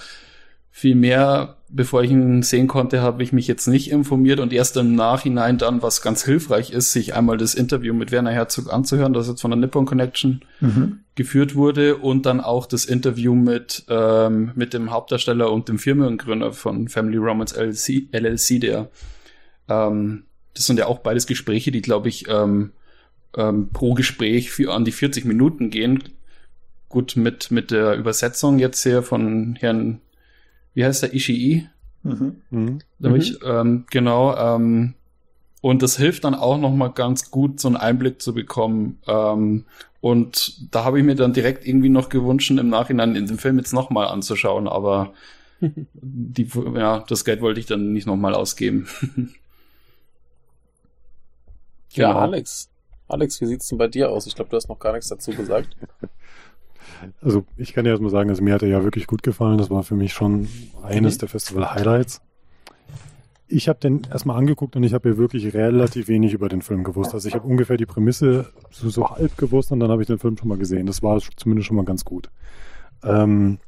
viel 0.71 0.95
mehr, 0.95 1.57
bevor 1.75 2.03
ich 2.03 2.11
ihn 2.11 2.43
sehen 2.43 2.67
konnte, 2.67 3.01
habe 3.01 3.23
ich 3.23 3.33
mich 3.33 3.47
jetzt 3.47 3.67
nicht 3.67 3.91
informiert 3.91 4.39
und 4.39 4.53
erst 4.53 4.77
im 4.77 4.95
Nachhinein 4.95 5.57
dann, 5.57 5.81
was 5.81 6.01
ganz 6.01 6.23
hilfreich 6.23 6.71
ist, 6.71 6.91
sich 6.91 7.15
einmal 7.15 7.37
das 7.37 7.55
Interview 7.55 7.93
mit 7.93 8.11
Werner 8.11 8.31
Herzog 8.31 8.71
anzuhören, 8.71 9.13
das 9.13 9.27
jetzt 9.27 9.41
von 9.41 9.51
der 9.51 9.59
Nippon 9.59 9.85
Connection 9.85 10.41
Mhm. 10.61 10.99
geführt 11.15 11.55
wurde 11.55 11.97
und 11.97 12.25
dann 12.25 12.39
auch 12.41 12.65
das 12.65 12.85
Interview 12.85 13.35
mit, 13.35 13.83
ähm, 13.89 14.51
mit 14.55 14.73
dem 14.73 14.91
Hauptdarsteller 14.91 15.51
und 15.51 15.67
dem 15.67 15.79
Firmengründer 15.79 16.53
von 16.53 16.87
Family 16.87 17.17
Romance 17.17 17.55
LLC, 17.55 18.07
LLC 18.11 18.59
der 18.59 18.89
ähm, 19.67 20.23
das 20.53 20.67
sind 20.67 20.77
ja 20.77 20.85
auch 20.85 20.99
beides 20.99 21.25
Gespräche, 21.25 21.71
die, 21.71 21.81
glaube 21.81 22.09
ich, 22.09 22.27
ähm, 22.29 22.73
ähm, 23.35 23.69
pro 23.73 23.95
Gespräch 23.95 24.51
für 24.51 24.71
an 24.73 24.85
die 24.85 24.91
40 24.91 25.25
Minuten 25.25 25.71
gehen. 25.71 26.03
Gut, 26.89 27.15
mit, 27.15 27.49
mit 27.49 27.71
der 27.71 27.95
Übersetzung 27.95 28.59
jetzt 28.59 28.83
hier 28.83 29.01
von 29.01 29.55
Herrn, 29.59 29.99
wie 30.75 30.85
heißt 30.85 31.01
der, 31.01 31.13
Ishii? 31.15 31.67
Mhm. 32.03 32.41
Mhm. 32.49 32.79
Damit 32.99 33.23
ich, 33.23 33.39
ähm, 33.43 33.85
genau, 33.89 34.35
ähm, 34.35 34.93
und 35.61 35.81
das 35.81 35.97
hilft 35.97 36.25
dann 36.25 36.35
auch 36.35 36.57
noch 36.57 36.73
mal 36.73 36.89
ganz 36.89 37.31
gut, 37.31 37.59
so 37.59 37.69
einen 37.69 37.77
Einblick 37.77 38.21
zu 38.21 38.33
bekommen. 38.33 38.99
Ähm, 39.07 39.65
und 40.01 40.73
da 40.73 40.83
habe 40.83 40.99
ich 40.99 41.05
mir 41.05 41.15
dann 41.15 41.31
direkt 41.31 41.65
irgendwie 41.65 41.87
noch 41.89 42.09
gewünscht, 42.09 42.51
im 42.51 42.69
Nachhinein 42.69 43.15
in 43.15 43.25
den 43.25 43.37
Film 43.37 43.57
jetzt 43.57 43.73
noch 43.73 43.89
mal 43.89 44.07
anzuschauen, 44.07 44.67
aber 44.67 45.13
die, 45.93 46.49
ja, 46.75 47.05
das 47.07 47.23
Geld 47.23 47.41
wollte 47.41 47.61
ich 47.61 47.65
dann 47.65 47.93
nicht 47.93 48.07
noch 48.07 48.17
mal 48.17 48.33
ausgeben. 48.35 48.87
Ja, 51.95 52.07
Genau. 52.07 52.19
Alex. 52.21 52.69
Alex, 53.07 53.39
wie 53.41 53.45
sieht's 53.45 53.67
denn 53.67 53.77
bei 53.77 53.87
dir 53.87 54.09
aus? 54.09 54.25
Ich 54.25 54.33
glaube, 54.33 54.49
du 54.49 54.57
hast 54.57 54.67
noch 54.67 54.79
gar 54.79 54.93
nichts 54.93 55.09
dazu 55.09 55.31
gesagt. 55.31 55.75
Also 57.21 57.45
ich 57.57 57.73
kann 57.73 57.83
dir 57.85 57.91
erstmal 57.91 58.11
sagen, 58.11 58.29
also 58.29 58.43
mir 58.43 58.53
hat 58.53 58.61
er 58.63 58.69
ja 58.69 58.83
wirklich 58.83 59.07
gut 59.07 59.23
gefallen. 59.23 59.57
Das 59.57 59.69
war 59.69 59.83
für 59.83 59.95
mich 59.95 60.13
schon 60.13 60.47
eines 60.81 61.15
Mhm. 61.15 61.19
der 61.19 61.29
Festival-Highlights. 61.29 62.21
Ich 63.47 63.69
habe 63.69 63.79
den 63.79 64.01
erstmal 64.09 64.37
angeguckt 64.37 64.75
und 64.75 64.83
ich 64.83 64.93
habe 64.93 65.09
ja 65.09 65.17
wirklich 65.17 65.53
relativ 65.53 66.07
wenig 66.07 66.33
über 66.33 66.49
den 66.49 66.61
Film 66.61 66.83
gewusst. 66.83 67.13
Also 67.13 67.27
ich 67.27 67.35
habe 67.35 67.47
ungefähr 67.47 67.77
die 67.77 67.85
Prämisse 67.85 68.47
so, 68.71 68.89
so 68.89 69.09
halb 69.09 69.37
gewusst 69.37 69.71
und 69.71 69.79
dann 69.79 69.91
habe 69.91 70.01
ich 70.01 70.07
den 70.07 70.17
Film 70.17 70.37
schon 70.37 70.47
mal 70.47 70.57
gesehen. 70.57 70.87
Das 70.87 71.03
war 71.03 71.19
zumindest 71.35 71.67
schon 71.67 71.77
mal 71.77 71.85
ganz 71.85 72.03
gut. 72.03 72.29
Ähm 73.03 73.59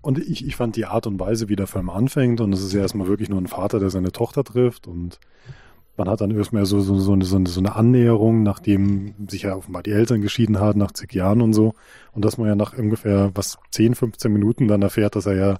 und 0.00 0.18
ich, 0.18 0.46
ich 0.46 0.54
fand 0.54 0.76
die 0.76 0.84
Art 0.84 1.06
und 1.06 1.18
Weise, 1.18 1.48
wie 1.48 1.56
der 1.56 1.66
Film 1.66 1.88
anfängt, 1.88 2.40
und 2.42 2.52
es 2.52 2.62
ist 2.62 2.74
ja 2.74 2.80
erstmal 2.82 3.08
wirklich 3.08 3.30
nur 3.30 3.40
ein 3.40 3.46
Vater, 3.46 3.80
der 3.80 3.88
seine 3.88 4.12
Tochter 4.12 4.44
trifft 4.44 4.86
und 4.86 5.18
man 5.96 6.08
hat 6.08 6.20
dann 6.20 6.30
erstmal 6.32 6.66
so, 6.66 6.80
so, 6.80 6.98
so, 6.98 7.12
eine, 7.12 7.24
so, 7.24 7.36
eine, 7.36 7.48
so 7.48 7.60
eine 7.60 7.76
Annäherung, 7.76 8.42
nachdem 8.42 9.14
sich 9.28 9.42
ja 9.42 9.54
offenbar 9.54 9.82
die 9.82 9.92
Eltern 9.92 10.20
geschieden 10.20 10.58
haben, 10.58 10.78
nach 10.78 10.92
zig 10.92 11.12
Jahren 11.12 11.40
und 11.40 11.52
so. 11.52 11.74
Und 12.12 12.24
dass 12.24 12.36
man 12.38 12.48
ja 12.48 12.56
nach 12.56 12.76
ungefähr, 12.76 13.30
was, 13.34 13.58
10, 13.70 13.94
15 13.94 14.32
Minuten 14.32 14.66
dann 14.66 14.82
erfährt, 14.82 15.14
dass 15.16 15.26
er 15.26 15.36
ja 15.36 15.58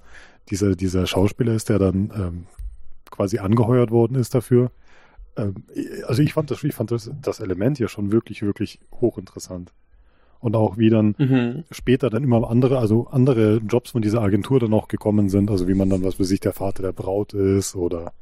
dieser, 0.50 0.74
dieser 0.74 1.06
Schauspieler 1.06 1.54
ist, 1.54 1.68
der 1.68 1.78
dann 1.78 2.12
ähm, 2.16 2.46
quasi 3.10 3.38
angeheuert 3.38 3.90
worden 3.90 4.16
ist 4.16 4.34
dafür. 4.34 4.70
Ähm, 5.36 5.54
also 6.06 6.20
ich 6.22 6.32
fand 6.32 6.50
das, 6.50 6.64
ich 6.64 6.74
fand 6.74 6.90
das, 6.90 7.10
das 7.22 7.40
Element 7.40 7.78
ja 7.78 7.88
schon 7.88 8.10
wirklich, 8.10 8.42
wirklich 8.42 8.80
hochinteressant. 9.00 9.72
Und 10.40 10.56
auch 10.56 10.76
wie 10.76 10.90
dann 10.90 11.14
Mhm. 11.16 11.64
später 11.70 12.10
dann 12.10 12.22
immer 12.24 12.50
andere, 12.50 12.78
also 12.78 13.06
andere 13.06 13.62
Jobs 13.66 13.92
von 13.92 14.02
dieser 14.02 14.20
Agentur 14.20 14.60
dann 14.60 14.74
auch 14.74 14.88
gekommen 14.88 15.28
sind, 15.30 15.50
also 15.50 15.68
wie 15.68 15.74
man 15.74 15.88
dann, 15.88 16.02
was 16.02 16.16
für 16.16 16.24
sich 16.24 16.40
der 16.40 16.52
Vater 16.52 16.82
der 16.82 16.92
Braut 16.92 17.32
ist 17.32 17.76
oder 17.76 18.12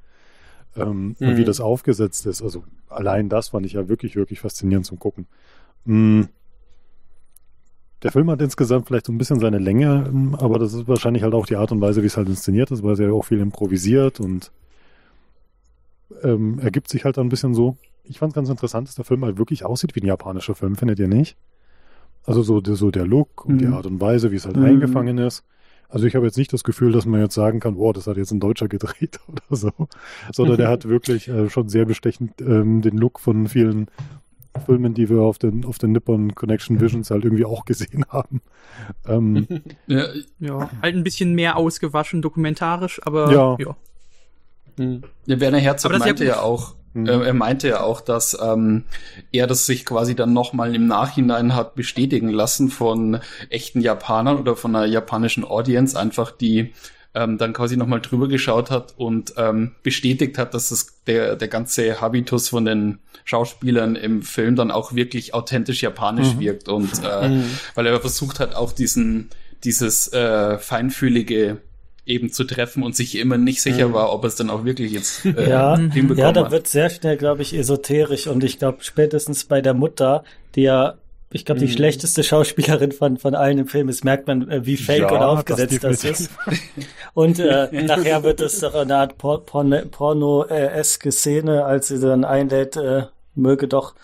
ähm, 0.77 1.17
und 1.21 1.29
Mhm. 1.33 1.37
wie 1.37 1.45
das 1.45 1.61
aufgesetzt 1.61 2.27
ist. 2.27 2.43
Also 2.43 2.65
allein 2.89 3.29
das 3.29 3.49
fand 3.49 3.67
ich 3.67 3.73
ja 3.75 3.89
wirklich, 3.89 4.17
wirklich 4.17 4.41
faszinierend 4.41 4.87
zum 4.87 4.99
Gucken. 4.99 5.27
Mm. 5.85 6.23
Der 8.03 8.11
Film 8.11 8.31
hat 8.31 8.43
insgesamt 8.43 8.89
vielleicht 8.89 9.07
so 9.07 9.13
ein 9.13 9.19
bisschen 9.19 9.39
seine 9.39 9.59
Länge, 9.59 10.07
ähm, 10.09 10.35
aber 10.35 10.59
das 10.59 10.75
ist 10.75 10.89
wahrscheinlich 10.89 11.23
halt 11.23 11.35
auch 11.35 11.47
die 11.47 11.55
Art 11.57 11.71
und 11.71 11.81
Weise, 11.81 12.03
wie 12.03 12.07
es 12.07 12.17
halt 12.17 12.29
inszeniert 12.29 12.71
ist, 12.73 12.83
weil 12.83 12.95
es 12.95 12.99
ja 12.99 13.11
auch 13.13 13.25
viel 13.25 13.39
improvisiert 13.39 14.19
und 14.19 14.51
ähm, 16.23 16.59
ergibt 16.59 16.89
sich 16.89 17.05
halt 17.05 17.19
ein 17.19 17.29
bisschen 17.29 17.55
so. 17.55 17.77
ich 18.05 18.19
fand 18.19 18.33
es 18.33 18.35
ganz 18.35 18.49
interessant, 18.49 18.89
dass 18.89 18.97
der 18.97 19.05
Film 19.05 19.25
halt 19.25 19.39
wirklich 19.39 19.65
aussieht 19.65 19.95
wie 19.95 20.01
ein 20.01 20.07
japanischer 20.07 20.57
Film, 20.57 20.75
findet 20.75 20.99
ihr 20.99 21.07
nicht? 21.07 21.37
Also 22.25 22.43
so, 22.43 22.61
der- 22.61 22.75
so 22.75 22.91
der 22.91 23.07
Look 23.07 23.45
und 23.45 23.59
die 23.59 23.67
Mhm. 23.67 23.75
Art 23.75 23.87
und 23.87 24.01
Weise, 24.01 24.33
wie 24.33 24.37
es 24.37 24.45
halt 24.47 24.57
Mhm. 24.57 24.65
eingefangen 24.65 25.19
ist. 25.19 25.45
Also 25.93 26.07
ich 26.07 26.15
habe 26.15 26.25
jetzt 26.25 26.39
nicht 26.39 26.53
das 26.55 26.65
Gefühl, 26.65 26.91
dass 26.91 27.05
man 27.05 27.21
jetzt 27.21 27.35
sagen 27.35 27.61
kann, 27.61 27.77
wow, 27.77 27.93
das 27.93 28.07
hat 28.07 28.17
jetzt 28.17 28.31
ein 28.31 28.41
Deutscher 28.41 28.67
gedreht 28.67 29.21
oder 29.29 29.43
so. 29.51 29.71
Sondern 30.33 30.57
der 30.57 30.69
hat 30.69 30.89
wirklich 30.89 31.29
äh, 31.29 31.51
schon 31.51 31.69
sehr 31.69 31.85
bestechend 31.85 32.41
ähm, 32.41 32.81
den 32.81 32.97
Look 32.97 33.21
von 33.21 33.47
vielen 33.47 33.89
Filmen, 34.65 34.95
die 34.95 35.11
wir 35.11 35.21
auf 35.21 35.39
den, 35.39 35.67
auf 35.67 35.79
den 35.79 35.93
Nippon 35.93 36.35
Connection 36.35 36.81
Visions 36.81 37.11
halt 37.11 37.25
irgendwie 37.25 37.45
auch 37.45 37.67
gesehen 37.67 38.07
haben. 38.09 38.41
Ähm, 39.07 39.47
Ja, 39.87 40.07
Ja, 40.39 40.71
halt 40.81 40.97
ein 40.97 41.05
bisschen 41.05 41.35
mehr 41.35 41.57
ausgewaschen, 41.57 42.23
dokumentarisch, 42.23 43.01
aber 43.05 43.33
Ja. 43.33 43.57
ja. 43.59 43.77
Hm. 44.79 45.03
Ja, 45.27 45.41
Werner 45.41 45.59
Herzog 45.59 45.99
meinte 45.99 46.25
ja 46.25 46.41
auch, 46.41 46.75
Mhm. 46.95 47.07
äh, 47.07 47.27
er 47.27 47.35
meinte 47.35 47.69
ja 47.69 47.81
auch, 47.81 48.01
dass 48.01 48.37
ähm, 48.41 48.85
er 49.33 49.47
das 49.47 49.67
sich 49.67 49.85
quasi 49.87 50.15
dann 50.15 50.33
nochmal 50.33 50.75
im 50.75 50.87
Nachhinein 50.87 51.55
hat 51.55 51.75
bestätigen 51.75 52.29
lassen 52.29 52.69
von 52.71 53.21
echten 53.51 53.81
Japanern 53.81 54.39
oder 54.39 54.57
von 54.57 54.75
einer 54.77 54.87
japanischen 54.87 55.45
Audience, 55.45 55.99
einfach 55.99 56.31
die 56.31 56.73
ähm, 57.15 57.37
dann 57.37 57.53
quasi 57.53 57.77
nochmal 57.77 58.01
drüber 58.01 58.27
geschaut 58.27 58.71
hat 58.71 58.95
und 58.97 59.35
ähm, 59.37 59.73
bestätigt 59.83 60.39
hat, 60.39 60.55
dass 60.55 60.71
das 60.71 61.03
der, 61.07 61.37
der 61.37 61.49
ganze 61.49 62.01
Habitus 62.01 62.49
von 62.49 62.65
den 62.65 63.01
Schauspielern 63.25 63.97
im 63.97 64.23
Film 64.23 64.57
dann 64.57 64.71
auch 64.71 64.95
wirklich 64.95 65.35
authentisch 65.35 65.83
japanisch 65.83 66.35
Mhm. 66.35 66.41
wirkt 66.41 66.69
und 66.69 66.91
äh, 67.05 67.29
Mhm. 67.29 67.45
weil 67.75 67.87
er 67.87 68.01
versucht 68.01 68.41
hat, 68.41 68.55
auch 68.55 68.73
diesen, 68.73 69.29
dieses 69.63 70.11
äh, 70.13 70.57
feinfühlige 70.59 71.59
eben 72.05 72.33
zu 72.33 72.45
treffen 72.45 72.83
und 72.83 72.97
sich 72.97 73.17
immer 73.17 73.39
nicht 73.39 73.63
sicher 73.63 73.89
Mhm. 73.89 73.93
war, 73.95 74.13
ob 74.13 74.25
es 74.25 74.35
dann 74.35 74.51
auch 74.51 74.65
wirklich 74.65 74.93
jetzt 74.93 75.25
äh, 75.25 75.49
Ja, 75.49 75.77
hinbekommen 75.77 76.19
Ja, 76.19 76.33
da 76.33 76.45
hat. 76.47 76.51
wird 76.51 76.67
sehr 76.69 76.91
schnell, 76.91 77.17
glaube 77.17 77.43
ich, 77.43 77.55
esoterisch 77.55 78.27
und 78.27 78.43
ich 78.45 78.59
glaube 78.59 78.79
spätestens 78.81 79.45
bei 79.45 79.61
der 79.61 79.75
Mutter, 79.75 80.25
die 80.57 80.63
ja, 80.63 80.95
ich 81.35 81.45
glaube, 81.47 81.61
die 81.61 81.67
Mhm. 81.67 81.71
schlechteste 81.73 82.23
Schauspielerin 82.25 82.93
von, 82.93 83.17
von 83.19 83.35
allen 83.35 83.57
im 83.59 83.67
Film 83.69 83.89
ist, 83.89 84.05
merkt 84.05 84.27
man, 84.27 84.51
äh, 84.51 84.67
wie 84.67 84.77
fake 84.77 84.99
Ja, 85.01 85.09
und 85.13 85.21
das 85.21 85.29
aufgesetzt 85.61 85.83
das, 85.85 86.01
definitiv. 86.01 86.21
ist. 86.21 86.31
Und 87.15 87.39
äh, 87.39 87.69
nachher 87.85 88.23
wird 88.23 88.41
es 88.41 88.61
doch 88.61 88.75
eine 88.75 88.97
Art 88.97 89.17
Por 89.19 89.45
Porno- 89.47 89.85
Porno-eske 89.91 91.13
Szene, 91.13 91.65
als 91.65 91.89
sie 91.89 92.01
dann 92.01 92.25
einlädt, 92.25 92.77
äh, 92.77 93.05
möge 93.35 93.69
doch 93.69 93.95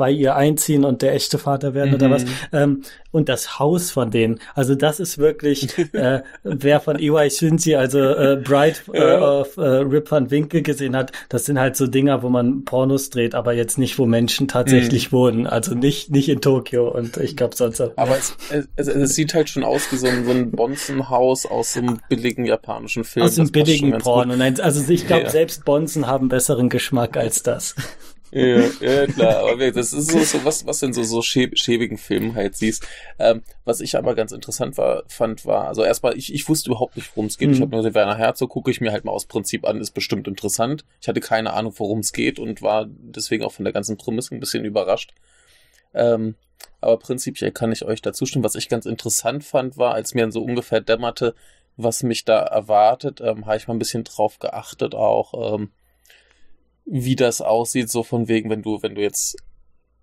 bei 0.00 0.10
ihr 0.10 0.34
einziehen 0.34 0.84
und 0.86 1.02
der 1.02 1.12
echte 1.14 1.36
Vater 1.38 1.74
werden 1.74 1.94
oder 1.94 2.08
Mhm. 2.08 2.12
was. 2.12 2.24
Ähm, 2.52 2.82
und 3.12 3.28
das 3.28 3.58
Haus 3.58 3.90
von 3.90 4.10
denen, 4.10 4.38
also 4.54 4.74
das 4.74 4.98
ist 4.98 5.18
wirklich, 5.18 5.68
äh, 5.94 6.22
wer 6.42 6.80
von 6.80 6.98
EY 6.98 7.28
Shinji, 7.30 7.74
also 7.76 7.98
äh, 8.00 8.40
Bright 8.42 8.82
äh, 8.92 9.16
auf 9.16 9.56
äh, 9.58 9.60
Rip 9.62 10.10
Van 10.10 10.30
Winkle 10.30 10.62
gesehen 10.62 10.96
hat, 10.96 11.12
das 11.28 11.44
sind 11.44 11.58
halt 11.58 11.76
so 11.76 11.86
Dinger, 11.86 12.22
wo 12.22 12.30
man 12.30 12.64
Pornos 12.64 13.10
dreht, 13.10 13.34
aber 13.34 13.52
jetzt 13.52 13.76
nicht, 13.78 13.98
wo 13.98 14.06
Menschen 14.06 14.48
tatsächlich 14.48 15.12
wohnen. 15.12 15.46
Also 15.46 15.74
nicht, 15.74 16.10
nicht 16.10 16.28
in 16.30 16.40
Tokio 16.40 16.88
und 16.88 17.18
ich 17.18 17.36
glaube 17.36 17.54
sonst 17.56 17.80
auch. 17.82 17.92
Aber 17.96 18.16
es, 18.16 18.34
es, 18.76 18.88
es 18.88 19.14
sieht 19.14 19.34
halt 19.34 19.50
schon 19.50 19.64
aus 19.64 19.92
wie 19.92 19.96
so 19.96 20.06
ein, 20.06 20.24
so 20.24 20.30
ein 20.30 20.50
Bonzenhaus 20.52 21.44
aus 21.44 21.74
so 21.74 21.80
einem 21.80 22.00
billigen 22.08 22.46
japanischen 22.46 23.04
Film. 23.04 23.26
Aus 23.26 23.36
schon 23.36 23.50
billigen 23.52 23.98
Porno. 23.98 24.34
Nein, 24.36 24.58
also 24.60 24.90
ich 24.90 25.06
glaube, 25.06 25.24
Ja. 25.24 25.30
selbst 25.30 25.64
Bonzen 25.66 26.06
haben 26.06 26.28
besseren 26.28 26.68
Geschmack 26.70 27.16
als 27.18 27.42
das. 27.42 27.74
Ja, 28.32 28.60
ja, 28.80 29.06
klar, 29.06 29.50
aber 29.50 29.72
das 29.72 29.92
ist 29.92 30.10
so, 30.10 30.20
so 30.20 30.44
was, 30.44 30.64
was 30.64 30.82
in 30.82 30.92
so, 30.92 31.02
so 31.02 31.20
schäb, 31.20 31.58
schäbigen 31.58 31.98
Filmen 31.98 32.34
halt 32.34 32.56
siehst. 32.56 32.86
Ähm, 33.18 33.42
was 33.64 33.80
ich 33.80 33.96
aber 33.96 34.14
ganz 34.14 34.30
interessant 34.30 34.78
war, 34.78 35.02
fand, 35.08 35.46
war, 35.46 35.66
also 35.66 35.82
erstmal, 35.82 36.16
ich, 36.16 36.32
ich 36.32 36.48
wusste 36.48 36.70
überhaupt 36.70 36.96
nicht, 36.96 37.10
worum 37.16 37.26
es 37.26 37.38
geht. 37.38 37.48
Mhm. 37.48 37.54
Ich 37.54 37.60
habe 37.60 37.72
nur 37.72 37.82
den 37.82 37.94
Werner 37.94 38.16
Herzog, 38.16 38.50
gucke 38.50 38.70
ich 38.70 38.80
mir 38.80 38.92
halt 38.92 39.04
mal 39.04 39.12
aus 39.12 39.26
Prinzip 39.26 39.66
an, 39.66 39.80
ist 39.80 39.90
bestimmt 39.90 40.28
interessant. 40.28 40.84
Ich 41.00 41.08
hatte 41.08 41.20
keine 41.20 41.52
Ahnung, 41.54 41.74
worum 41.76 42.00
es 42.00 42.12
geht 42.12 42.38
und 42.38 42.62
war 42.62 42.86
deswegen 42.88 43.44
auch 43.44 43.52
von 43.52 43.64
der 43.64 43.72
ganzen 43.74 43.96
Prämisse 43.96 44.34
ein 44.34 44.40
bisschen 44.40 44.64
überrascht. 44.64 45.12
Ähm, 45.92 46.36
aber 46.80 46.98
prinzipiell 46.98 47.50
kann 47.50 47.72
ich 47.72 47.84
euch 47.84 48.00
dazu 48.00 48.26
stimmen. 48.26 48.44
Was 48.44 48.54
ich 48.54 48.68
ganz 48.68 48.86
interessant 48.86 49.44
fand, 49.44 49.76
war, 49.76 49.94
als 49.94 50.14
mir 50.14 50.22
dann 50.22 50.32
so 50.32 50.42
ungefähr 50.42 50.80
dämmerte, 50.80 51.34
was 51.76 52.02
mich 52.02 52.24
da 52.24 52.38
erwartet, 52.38 53.20
ähm, 53.20 53.46
habe 53.46 53.56
ich 53.56 53.66
mal 53.66 53.74
ein 53.74 53.78
bisschen 53.78 54.04
drauf 54.04 54.38
geachtet 54.38 54.94
auch, 54.94 55.54
ähm, 55.54 55.70
wie 56.84 57.16
das 57.16 57.40
aussieht, 57.40 57.90
so 57.90 58.02
von 58.02 58.28
wegen, 58.28 58.50
wenn 58.50 58.62
du, 58.62 58.82
wenn 58.82 58.94
du 58.94 59.02
jetzt 59.02 59.36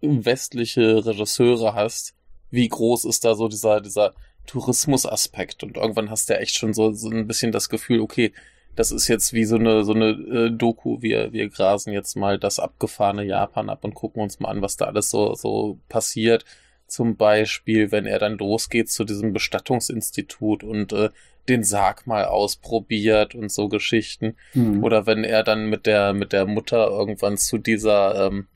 westliche 0.02 1.06
Regisseure 1.06 1.74
hast, 1.74 2.14
wie 2.50 2.68
groß 2.68 3.06
ist 3.06 3.26
da 3.26 3.36
so 3.36 3.48
dieser, 3.48 3.82
dieser 3.82 4.14
Tourismusaspekt? 4.46 5.64
Und 5.64 5.78
irgendwann 5.78 6.10
hast 6.10 6.30
du 6.30 6.34
ja 6.34 6.40
echt 6.40 6.56
schon 6.56 6.74
so, 6.74 6.92
so 6.92 7.10
ein 7.10 7.28
bisschen 7.28 7.52
das 7.52 7.70
Gefühl, 7.70 8.00
okay, 8.00 8.32
das 8.76 8.92
ist 8.92 9.08
jetzt 9.08 9.34
wie 9.34 9.44
so 9.44 9.56
eine, 9.56 9.84
so 9.84 9.94
eine 9.94 10.10
äh, 10.10 10.52
Doku, 10.52 11.02
wir, 11.02 11.34
wir 11.34 11.50
grasen 11.50 11.94
jetzt 11.94 12.16
mal 12.16 12.38
das 12.38 12.60
abgefahrene 12.60 13.24
Japan 13.24 13.70
ab 13.70 13.84
und 13.84 13.96
gucken 13.96 14.22
uns 14.22 14.40
mal 14.40 14.50
an, 14.50 14.62
was 14.62 14.78
da 14.78 14.86
alles 14.86 15.10
so, 15.10 15.34
so 15.34 15.80
passiert. 15.90 16.46
Zum 16.86 17.18
Beispiel, 17.18 17.92
wenn 17.92 18.06
er 18.06 18.20
dann 18.20 18.38
losgeht 18.38 18.90
zu 18.90 19.04
diesem 19.04 19.34
Bestattungsinstitut 19.34 20.64
und 20.64 20.94
äh, 20.94 21.10
den 21.50 21.64
Sarg 21.64 22.08
mal 22.08 22.26
ausprobiert 22.26 23.36
und 23.36 23.52
so 23.52 23.68
Geschichten. 23.70 24.36
Hm. 24.54 24.84
Oder 24.84 25.06
wenn 25.06 25.24
er 25.24 25.44
dann 25.44 25.70
mit 25.70 25.86
der, 25.86 26.14
mit 26.14 26.34
der 26.34 26.46
Mutter 26.46 26.88
irgendwann 26.88 27.38
zu 27.38 27.58
dieser, 27.58 28.28
ähm, 28.28 28.48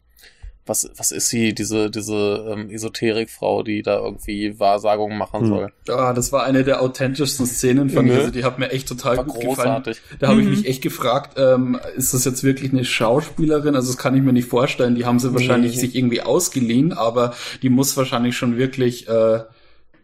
was, 0.66 0.88
was 0.96 1.12
ist 1.12 1.30
sie, 1.30 1.56
diese, 1.56 1.90
diese 1.90 2.46
ähm, 2.54 2.70
Esoterikfrau, 2.70 3.64
die 3.64 3.82
da 3.82 3.98
irgendwie 3.98 4.60
Wahrsagungen 4.60 5.18
machen 5.18 5.42
Hm. 5.42 5.48
soll. 5.48 5.74
Ah, 5.90 6.14
das 6.14 6.32
war 6.32 6.44
eine 6.44 6.64
der 6.64 6.84
authentischsten 6.84 7.48
Szenen 7.48 7.90
von 7.90 8.06
mir. 8.06 8.14
Ne? 8.14 8.20
Also 8.20 8.32
die 8.32 8.44
hat 8.44 8.60
mir 8.60 8.70
echt 8.70 8.88
total 8.88 9.18
War 9.18 9.24
gut 9.26 9.42
großartig. 9.42 9.98
gefallen. 9.98 10.18
Da 10.20 10.28
habe 10.28 10.42
Mhm. 10.42 10.52
ich 10.54 10.58
mich 10.60 10.68
echt 10.68 10.84
gefragt, 10.84 11.38
ähm, 11.40 11.80
ist 11.96 12.14
das 12.14 12.26
jetzt 12.26 12.44
wirklich 12.44 12.72
eine 12.72 12.86
Schauspielerin? 12.86 13.76
Also 13.76 13.88
das 13.92 13.98
kann 13.98 14.16
ich 14.16 14.22
mir 14.22 14.34
nicht 14.34 14.48
vorstellen. 14.50 14.94
Die 14.94 15.06
haben 15.06 15.18
sie 15.20 15.34
wahrscheinlich 15.34 15.74
Nee. 15.74 15.80
sich 15.82 15.96
irgendwie 15.96 16.22
ausgeliehen, 16.22 16.94
aber 16.94 17.34
die 17.64 17.70
muss 17.70 17.98
wahrscheinlich 17.98 18.38
schon 18.38 18.56
wirklich, 18.58 19.08
äh, 19.10 19.40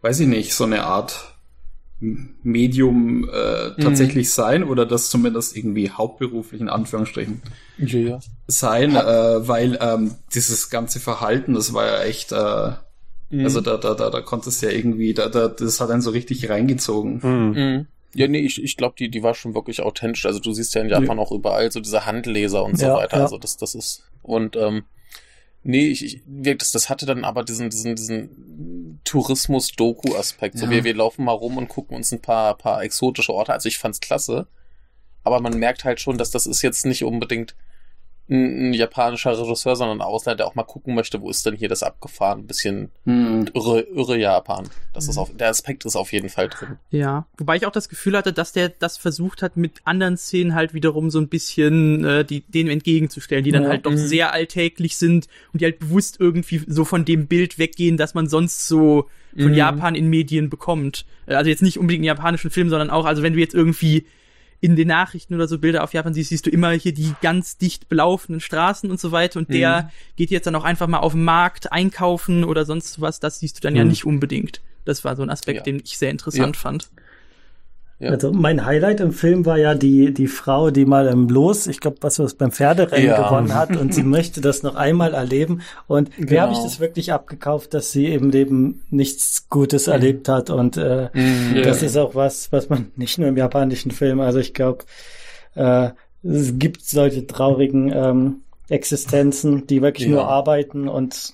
weiß 0.02 0.18
ich 0.20 0.26
nicht, 0.26 0.54
so 0.54 0.64
eine 0.64 0.82
Art 0.84 1.37
Medium 2.00 3.28
äh, 3.28 3.80
tatsächlich 3.82 4.30
sein 4.32 4.62
oder 4.64 4.86
das 4.86 5.10
zumindest 5.10 5.56
irgendwie 5.56 5.90
hauptberuflich 5.90 6.60
in 6.60 6.68
Anführungsstrichen 6.68 7.42
Ja, 7.78 7.98
ja. 7.98 8.20
sein, 8.46 8.94
äh, 8.94 9.48
weil 9.48 9.78
ähm, 9.80 10.14
dieses 10.34 10.70
ganze 10.70 11.00
Verhalten, 11.00 11.54
das 11.54 11.72
war 11.74 11.86
ja 11.86 12.02
echt, 12.04 12.32
äh, 12.32 12.72
Mhm. 13.30 13.44
also 13.44 13.60
da, 13.60 13.76
da, 13.76 13.92
da, 13.92 14.08
da 14.08 14.22
konntest 14.22 14.62
du 14.62 14.66
ja 14.68 14.72
irgendwie, 14.72 15.12
da, 15.12 15.28
da, 15.28 15.48
das 15.48 15.82
hat 15.82 15.90
einen 15.90 16.00
so 16.00 16.08
richtig 16.10 16.48
reingezogen. 16.48 17.22
hm. 17.22 17.50
Mhm. 17.50 17.86
Ja, 18.14 18.26
nee, 18.26 18.40
ich, 18.40 18.62
ich 18.64 18.78
glaube, 18.78 18.94
die, 18.98 19.10
die 19.10 19.22
war 19.22 19.34
schon 19.34 19.54
wirklich 19.54 19.82
authentisch. 19.82 20.24
Also 20.24 20.38
du 20.40 20.52
siehst 20.54 20.74
ja 20.74 20.80
in 20.80 20.88
Japan 20.88 21.18
auch 21.18 21.30
überall 21.30 21.70
so 21.70 21.78
diese 21.80 22.06
Handleser 22.06 22.64
und 22.64 22.78
so 22.78 22.86
Ja, 22.86 22.94
weiter. 22.94 23.18
ja. 23.18 23.24
Also 23.24 23.36
das, 23.36 23.58
das 23.58 23.74
ist. 23.74 24.04
Und 24.22 24.56
ähm, 24.56 24.84
nee, 25.62 25.88
ich, 25.88 26.02
ich 26.02 26.22
das, 26.26 26.70
das 26.70 26.88
hatte 26.88 27.04
dann 27.04 27.22
aber 27.24 27.44
diesen, 27.44 27.68
diesen, 27.68 27.96
diesen 27.96 28.30
Tourismus-Doku-Aspekt. 29.04 30.58
So 30.58 30.66
Ja. 30.66 30.70
wir, 30.70 30.84
wir 30.84 30.94
laufen 30.94 31.24
mal 31.24 31.32
rum 31.32 31.56
und 31.56 31.68
gucken 31.68 31.96
uns 31.96 32.12
ein 32.12 32.20
paar, 32.20 32.56
paar 32.56 32.82
exotische 32.82 33.32
Orte. 33.32 33.52
Also 33.52 33.68
ich 33.68 33.78
fand's 33.78 34.00
klasse. 34.00 34.46
Aber 35.24 35.40
man 35.40 35.58
merkt 35.58 35.84
halt 35.84 36.00
schon, 36.00 36.18
dass 36.18 36.30
das 36.30 36.46
ist 36.46 36.62
jetzt 36.62 36.86
nicht 36.86 37.04
unbedingt 37.04 37.54
ein, 38.30 38.70
ein 38.70 38.74
japanischer 38.74 39.38
Regisseur, 39.38 39.74
sondern 39.76 39.98
ein 39.98 40.02
Ausländer, 40.02 40.36
der 40.38 40.46
auch 40.46 40.54
mal 40.54 40.62
gucken 40.64 40.94
möchte, 40.94 41.20
wo 41.20 41.30
ist 41.30 41.46
denn 41.46 41.54
hier 41.56 41.68
das 41.68 41.82
abgefahren, 41.82 42.46
bisschen 42.46 42.90
Hm. 43.04 43.46
irre, 43.54 43.80
irre 43.80 44.18
Japan. 44.18 44.68
Das 44.92 45.08
ist 45.08 45.16
auf, 45.18 45.34
der 45.36 45.48
Aspekt 45.48 45.84
ist 45.84 45.96
auf 45.96 46.12
jeden 46.12 46.28
Fall 46.28 46.48
drin. 46.48 46.76
Ja, 46.90 47.26
wobei 47.38 47.56
ich 47.56 47.66
auch 47.66 47.72
das 47.72 47.88
Gefühl 47.88 48.16
hatte, 48.16 48.32
dass 48.32 48.52
der 48.52 48.68
das 48.68 48.96
versucht 48.98 49.42
hat, 49.42 49.56
mit 49.56 49.80
anderen 49.84 50.16
Szenen 50.16 50.54
halt 50.54 50.74
wiederum 50.74 51.10
so 51.10 51.18
ein 51.18 51.28
bisschen 51.28 52.04
äh, 52.04 52.24
die 52.24 52.40
denen 52.42 52.68
entgegenzustellen, 52.70 53.44
die 53.44 53.52
dann 53.52 53.62
Ja, 53.64 53.68
halt 53.70 53.86
doch 53.86 53.92
mhm. 53.92 53.96
sehr 53.96 54.32
alltäglich 54.32 54.96
sind 54.98 55.26
und 55.52 55.60
die 55.60 55.64
halt 55.64 55.78
bewusst 55.78 56.16
irgendwie 56.20 56.62
so 56.66 56.84
von 56.84 57.04
dem 57.04 57.26
Bild 57.28 57.58
weggehen, 57.58 57.96
dass 57.96 58.14
man 58.14 58.28
sonst 58.28 58.68
so 58.68 59.08
von 59.36 59.48
Mhm. 59.50 59.54
Japan 59.54 59.94
in 59.94 60.08
Medien 60.08 60.48
bekommt. 60.50 61.04
Äh, 61.26 61.34
Also 61.34 61.48
jetzt 61.50 61.62
nicht 61.62 61.78
unbedingt 61.78 62.00
einen 62.00 62.06
japanischen 62.16 62.50
Film, 62.50 62.70
sondern 62.70 62.90
auch, 62.90 63.04
also 63.04 63.22
wenn 63.22 63.34
du 63.34 63.38
jetzt 63.38 63.54
irgendwie 63.54 64.06
in 64.60 64.74
den 64.76 64.88
Nachrichten 64.88 65.34
oder 65.34 65.46
so 65.46 65.58
Bilder 65.58 65.84
auf 65.84 65.92
Japan 65.92 66.14
siehst, 66.14 66.30
siehst 66.30 66.46
du 66.46 66.50
immer 66.50 66.70
hier 66.72 66.92
die 66.92 67.14
ganz 67.22 67.58
dicht 67.58 67.88
belaufenen 67.88 68.40
Straßen 68.40 68.90
und 68.90 68.98
so 68.98 69.12
weiter 69.12 69.38
und 69.38 69.48
der 69.52 69.82
Mhm. 69.84 69.88
geht 70.16 70.30
jetzt 70.30 70.46
dann 70.46 70.54
auch 70.56 70.64
einfach 70.64 70.88
mal 70.88 70.98
auf 70.98 71.12
den 71.12 71.24
Markt 71.24 71.70
einkaufen 71.72 72.42
oder 72.44 72.64
sonst 72.64 73.00
was, 73.00 73.20
das 73.20 73.38
siehst 73.40 73.56
du 73.56 73.60
dann 73.60 73.76
ja 73.76 73.84
Mhm. 73.84 73.90
nicht 73.90 74.04
unbedingt. 74.04 74.60
Das 74.84 75.04
war 75.04 75.14
so 75.16 75.22
ein 75.22 75.30
Aspekt, 75.30 75.58
Ja. 75.58 75.62
den 75.64 75.80
ich 75.84 75.96
sehr 75.98 76.10
interessant 76.10 76.56
fand. 76.56 76.90
Ja. 78.00 78.10
Also 78.10 78.32
mein 78.32 78.64
Highlight 78.64 79.00
im 79.00 79.10
Film 79.12 79.44
war 79.44 79.58
ja 79.58 79.74
die, 79.74 80.14
die 80.14 80.28
Frau, 80.28 80.70
die 80.70 80.84
mal 80.84 81.08
im 81.08 81.28
Los, 81.28 81.66
ich 81.66 81.80
glaube, 81.80 81.96
was 82.00 82.20
was 82.20 82.34
beim 82.34 82.52
Pferderennen 82.52 83.08
Ja. 83.08 83.26
gewonnen 83.28 83.54
hat 83.56 83.76
und 83.76 83.92
sie 83.92 84.02
möchte 84.16 84.40
das 84.40 84.62
noch 84.62 84.76
einmal 84.76 85.14
erleben. 85.14 85.62
Und 85.88 86.16
mir 86.16 86.26
Genau. 86.26 86.40
habe 86.42 86.52
ich 86.52 86.58
das 86.60 86.78
wirklich 86.78 87.12
abgekauft, 87.12 87.74
dass 87.74 87.90
sie 87.90 88.06
im 88.06 88.30
Leben 88.30 88.82
nichts 88.90 89.48
Gutes 89.50 89.88
erlebt 89.88 90.28
hat. 90.28 90.48
Und 90.50 90.76
äh, 90.76 91.08
Mhm. 91.12 91.62
das 91.64 91.82
ist 91.82 91.96
auch 91.96 92.14
was, 92.14 92.52
was 92.52 92.68
man 92.68 92.92
nicht 92.96 93.18
nur 93.18 93.26
im 93.28 93.36
japanischen 93.36 93.90
Film, 93.90 94.20
also 94.20 94.38
ich 94.38 94.54
glaube, 94.54 94.84
äh, 95.56 95.90
es 96.22 96.56
gibt 96.58 96.82
solche 96.84 97.26
traurigen 97.26 97.90
ähm, 97.92 98.36
Existenzen, 98.68 99.66
die 99.66 99.82
wirklich 99.82 100.06
Ja. 100.06 100.14
nur 100.14 100.28
arbeiten 100.28 100.86
und 100.88 101.32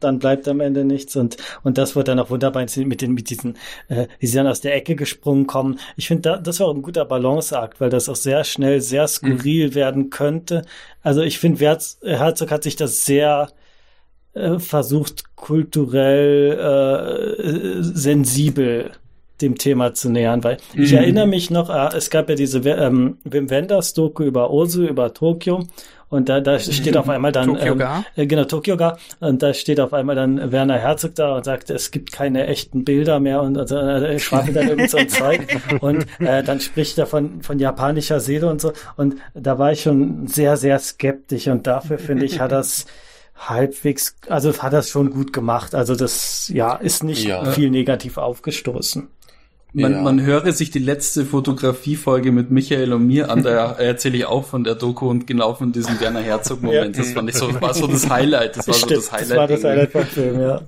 dann 0.00 0.18
bleibt 0.18 0.48
am 0.48 0.60
Ende 0.60 0.84
nichts 0.84 1.16
und 1.16 1.36
und 1.62 1.78
das 1.78 1.96
wird 1.96 2.08
dann 2.08 2.18
auch 2.18 2.30
wunderbar 2.30 2.62
mit 2.62 3.00
den 3.00 3.12
mit 3.12 3.30
diesen 3.30 3.56
äh, 3.88 4.06
wie 4.18 4.26
sie 4.26 4.36
dann 4.36 4.46
aus 4.46 4.60
der 4.60 4.74
Ecke 4.74 4.96
gesprungen 4.96 5.46
kommen. 5.46 5.78
Ich 5.96 6.08
finde 6.08 6.22
da, 6.22 6.36
das 6.38 6.60
war 6.60 6.68
auch 6.68 6.74
ein 6.74 6.82
guter 6.82 7.04
Balanceakt, 7.04 7.80
weil 7.80 7.90
das 7.90 8.08
auch 8.08 8.16
sehr 8.16 8.44
schnell 8.44 8.80
sehr 8.80 9.08
skurril 9.08 9.68
mhm. 9.68 9.74
werden 9.74 10.10
könnte. 10.10 10.64
Also 11.02 11.22
ich 11.22 11.38
finde 11.38 11.78
Herzog 12.02 12.50
hat 12.50 12.62
sich 12.62 12.76
das 12.76 13.04
sehr 13.04 13.48
äh, 14.34 14.58
versucht 14.58 15.34
kulturell 15.34 16.58
äh, 16.58 17.82
sensibel 17.82 18.90
dem 19.40 19.56
Thema 19.56 19.94
zu 19.94 20.10
nähern, 20.10 20.44
weil 20.44 20.58
mhm. 20.74 20.82
ich 20.82 20.92
erinnere 20.92 21.26
mich 21.26 21.50
noch, 21.50 21.70
äh, 21.70 21.96
es 21.96 22.10
gab 22.10 22.28
ja 22.28 22.34
diese 22.34 22.58
ähm, 22.58 23.18
Wim 23.24 23.50
Wenders 23.50 23.94
Doku 23.94 24.24
über 24.24 24.50
Osu, 24.50 24.84
über 24.84 25.12
Tokio 25.12 25.66
und 26.08 26.28
da, 26.28 26.40
da 26.40 26.58
steht 26.58 26.96
auf 26.96 27.08
einmal 27.08 27.32
dann 27.32 27.48
Tokyo 27.48 27.72
ähm, 27.72 28.04
äh, 28.14 28.26
genau 28.26 28.44
Tokyo 28.44 28.76
ga 28.76 28.98
und 29.20 29.42
da 29.42 29.54
steht 29.54 29.80
auf 29.80 29.92
einmal 29.92 30.16
dann 30.16 30.52
Werner 30.52 30.78
Herzog 30.78 31.14
da 31.14 31.36
und 31.36 31.44
sagt, 31.44 31.70
es 31.70 31.90
gibt 31.90 32.12
keine 32.12 32.46
echten 32.46 32.84
Bilder 32.84 33.20
mehr 33.20 33.42
und 33.42 33.58
also, 33.58 33.76
äh, 33.76 34.18
schwafelt 34.18 34.56
dann 34.56 34.68
irgend 34.68 34.90
so 34.90 34.98
ein 34.98 35.08
Zeug 35.10 35.40
und 35.80 36.06
äh, 36.20 36.42
dann 36.42 36.60
spricht 36.60 36.98
er 36.98 37.06
von 37.06 37.42
von 37.42 37.58
japanischer 37.58 38.20
Seele 38.20 38.48
und 38.48 38.60
so 38.60 38.72
und 38.96 39.16
da 39.34 39.58
war 39.58 39.72
ich 39.72 39.82
schon 39.82 40.26
sehr 40.26 40.56
sehr 40.56 40.78
skeptisch 40.78 41.48
und 41.48 41.66
dafür 41.66 41.98
finde 41.98 42.24
ich 42.24 42.40
hat 42.40 42.52
das 42.52 42.86
halbwegs, 43.38 44.16
also 44.28 44.56
hat 44.58 44.72
das 44.72 44.88
schon 44.88 45.10
gut 45.10 45.32
gemacht. 45.32 45.74
Also 45.74 45.94
das, 45.94 46.48
ja, 46.48 46.74
ist 46.74 47.04
nicht 47.04 47.24
ja. 47.24 47.44
viel 47.52 47.70
negativ 47.70 48.16
aufgestoßen. 48.16 49.08
Man, 49.78 49.92
ja. 49.92 50.00
man 50.00 50.22
höre 50.22 50.52
sich 50.52 50.70
die 50.70 50.78
letzte 50.78 51.26
Fotografiefolge 51.26 52.32
mit 52.32 52.50
Michael 52.50 52.94
und 52.94 53.06
mir 53.06 53.30
an, 53.30 53.42
da 53.42 53.72
erzähle 53.78 54.16
ich 54.16 54.24
auch 54.24 54.46
von 54.46 54.64
der 54.64 54.74
Doku 54.74 55.06
und 55.06 55.26
genau 55.26 55.52
von 55.52 55.72
diesem 55.72 56.00
Werner 56.00 56.20
Herzog-Moment. 56.20 56.96
Ja. 56.96 57.02
Das 57.02 57.12
fand 57.12 57.28
ich 57.28 57.36
so, 57.36 57.60
war 57.60 57.74
so 57.74 57.86
das 57.86 58.08
Highlight. 58.08 58.56
Das 58.56 58.66
war 58.66 58.74
Stimmt, 58.74 58.90
so 58.90 58.96
das 58.96 59.12
Highlight. 59.12 59.30
Das 59.30 59.36
war 59.36 59.46
das 59.48 59.64
Highlight 59.64 59.92
vom 59.92 60.04
Film, 60.04 60.40
ja. 60.40 60.60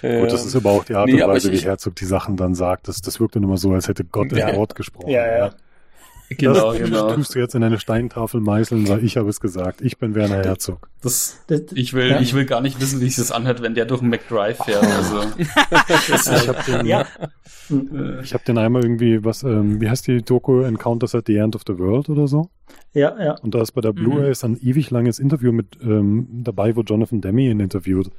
ja. 0.00 0.20
Gut, 0.20 0.32
das 0.32 0.46
ist 0.46 0.56
aber 0.56 0.70
auch 0.70 0.84
die 0.84 0.94
Art 0.94 1.06
nee, 1.06 1.22
und 1.22 1.28
Weise, 1.28 1.52
wie 1.52 1.58
Herzog 1.58 1.96
die 1.96 2.06
Sachen 2.06 2.38
dann 2.38 2.54
sagt. 2.54 2.88
Das, 2.88 3.02
das 3.02 3.20
wirkt 3.20 3.36
dann 3.36 3.42
immer 3.42 3.58
so, 3.58 3.72
als 3.72 3.88
hätte 3.88 4.04
Gott 4.04 4.32
ja. 4.32 4.48
in 4.48 4.56
Wort 4.56 4.74
gesprochen. 4.74 5.10
Ja, 5.10 5.26
ja. 5.26 5.50
Genau, 6.30 6.72
das 6.72 6.82
genau. 6.82 7.12
tust 7.14 7.34
du 7.34 7.38
jetzt 7.38 7.54
in 7.54 7.62
eine 7.62 7.78
Steintafel 7.78 8.40
meißeln, 8.40 8.88
weil 8.88 9.04
ich 9.04 9.16
habe 9.16 9.28
es 9.28 9.40
gesagt. 9.40 9.82
Ich 9.82 9.98
bin 9.98 10.14
Werner 10.14 10.42
Herzog. 10.42 10.88
Das, 11.02 11.44
ich 11.74 11.92
will, 11.92 12.10
ja. 12.10 12.20
ich 12.20 12.34
will 12.34 12.46
gar 12.46 12.60
nicht 12.60 12.80
wissen, 12.80 13.00
wie 13.00 13.06
sich 13.06 13.16
das 13.16 13.30
anhört, 13.30 13.62
wenn 13.62 13.74
der 13.74 13.84
durch 13.84 14.00
einen 14.00 14.10
McDrive 14.10 14.56
fährt. 14.64 14.84
Also. 14.84 15.22
ich 15.38 16.48
habe 16.48 16.62
den, 16.66 16.86
ja. 16.86 17.06
ich 18.22 18.34
hab 18.34 18.44
den 18.44 18.58
einmal 18.58 18.82
irgendwie, 18.82 19.24
was, 19.24 19.42
ähm, 19.42 19.80
wie 19.80 19.88
heißt 19.88 20.06
die 20.06 20.22
Doku 20.22 20.62
Encounters 20.62 21.14
at 21.14 21.26
the 21.26 21.36
End 21.36 21.54
of 21.54 21.62
the 21.66 21.78
World 21.78 22.08
oder 22.08 22.26
so? 22.26 22.48
Ja, 22.94 23.14
ja. 23.22 23.36
Und 23.40 23.54
da 23.54 23.60
ist 23.60 23.72
bei 23.72 23.80
der 23.80 23.92
Blu-ray 23.92 24.30
mhm. 24.30 24.54
ein 24.54 24.58
ewig 24.62 24.90
langes 24.90 25.18
Interview 25.18 25.52
mit 25.52 25.78
ähm, 25.82 26.26
dabei, 26.42 26.74
wo 26.74 26.82
Jonathan 26.82 27.20
Demi 27.20 27.50
ihn 27.50 27.60
interviewt. 27.60 28.10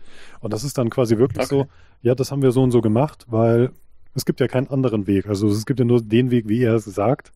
Und 0.42 0.54
das 0.54 0.64
ist 0.64 0.78
dann 0.78 0.90
quasi 0.90 1.18
wirklich 1.18 1.46
okay. 1.46 1.64
so, 1.64 1.68
ja, 2.02 2.14
das 2.14 2.32
haben 2.32 2.42
wir 2.42 2.52
so 2.52 2.62
und 2.62 2.72
so 2.72 2.82
gemacht, 2.82 3.26
weil 3.30 3.72
es 4.14 4.26
gibt 4.26 4.40
ja 4.40 4.48
keinen 4.48 4.68
anderen 4.68 5.08
Weg. 5.08 5.28
Also 5.28 5.48
es 5.48 5.66
gibt 5.66 5.80
ja 5.80 5.86
nur 5.86 6.02
den 6.02 6.32
Weg, 6.32 6.48
wie 6.48 6.62
er 6.62 6.76
es 6.76 6.86
sagt. 6.86 7.32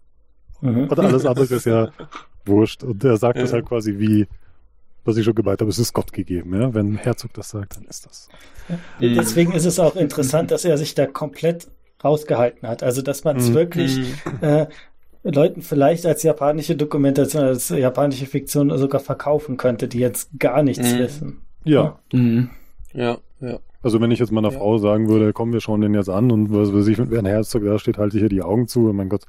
Mhm. 0.62 0.88
Und 0.88 1.00
alles 1.00 1.26
andere 1.26 1.46
ist 1.46 1.66
ja 1.66 1.90
wurscht. 2.46 2.84
Und 2.84 3.04
er 3.04 3.18
sagt 3.18 3.38
ja. 3.38 3.44
das 3.44 3.54
halt 3.54 3.66
quasi 3.66 4.00
wie, 4.00 4.28
was 5.06 5.18
ich 5.18 5.26
schon 5.26 5.36
gemeint 5.36 5.62
habe, 5.62 5.70
es 5.70 5.80
ist 5.80 5.94
Gott 5.94 6.14
gegeben. 6.14 6.60
Ja? 6.60 6.74
Wenn 6.74 6.98
Herzog 6.98 7.34
das 7.34 7.50
sagt, 7.50 7.78
dann 7.78 7.86
ist 7.86 8.06
das. 8.06 8.30
Ja. 9.00 9.14
Deswegen 9.16 9.54
ist 9.54 9.66
es 9.66 9.80
auch 9.80 9.96
interessant, 9.96 10.52
dass 10.52 10.66
er 10.66 10.78
sich 10.78 10.96
da 10.96 11.06
komplett 11.06 11.68
rausgehalten 12.04 12.68
hat. 12.68 12.84
Also, 12.84 13.02
dass 13.02 13.24
man 13.24 13.38
es 13.38 13.50
mhm. 13.50 13.54
wirklich 13.56 14.00
äh, 14.42 14.68
Leuten 15.24 15.62
vielleicht 15.62 16.06
als 16.06 16.24
japanische 16.24 16.76
Dokumentation, 16.76 17.44
als 17.44 17.70
japanische 17.70 18.26
Fiktion 18.26 18.76
sogar 18.78 19.02
verkaufen 19.02 19.58
könnte, 19.58 19.88
die 19.88 20.00
jetzt 20.00 20.30
gar 20.40 20.64
nichts 20.64 20.94
mhm. 20.94 21.00
wissen. 21.00 21.42
Ja. 21.66 22.00
Mhm. 22.14 22.50
Ja, 22.94 23.18
ja. 23.42 23.60
Also 23.82 24.02
wenn 24.02 24.12
ich 24.12 24.20
jetzt 24.20 24.32
meiner 24.32 24.52
ja. 24.52 24.58
Frau 24.58 24.78
sagen 24.78 25.08
würde, 25.08 25.32
komm, 25.32 25.54
wir 25.54 25.62
schauen 25.62 25.82
den 25.82 25.94
jetzt 25.94 26.10
an 26.10 26.32
und 26.32 26.54
was 26.54 26.74
weiß 26.74 26.88
ich, 26.88 26.98
wenn 26.98 27.26
Herzog 27.26 27.64
da 27.64 27.80
steht, 27.80 27.98
halte 27.98 28.18
ich 28.18 28.22
hier 28.22 28.30
die 28.30 28.42
Augen 28.42 28.68
zu. 28.68 28.90
Und 28.90 28.98
mein 28.98 29.10
Gott, 29.10 29.24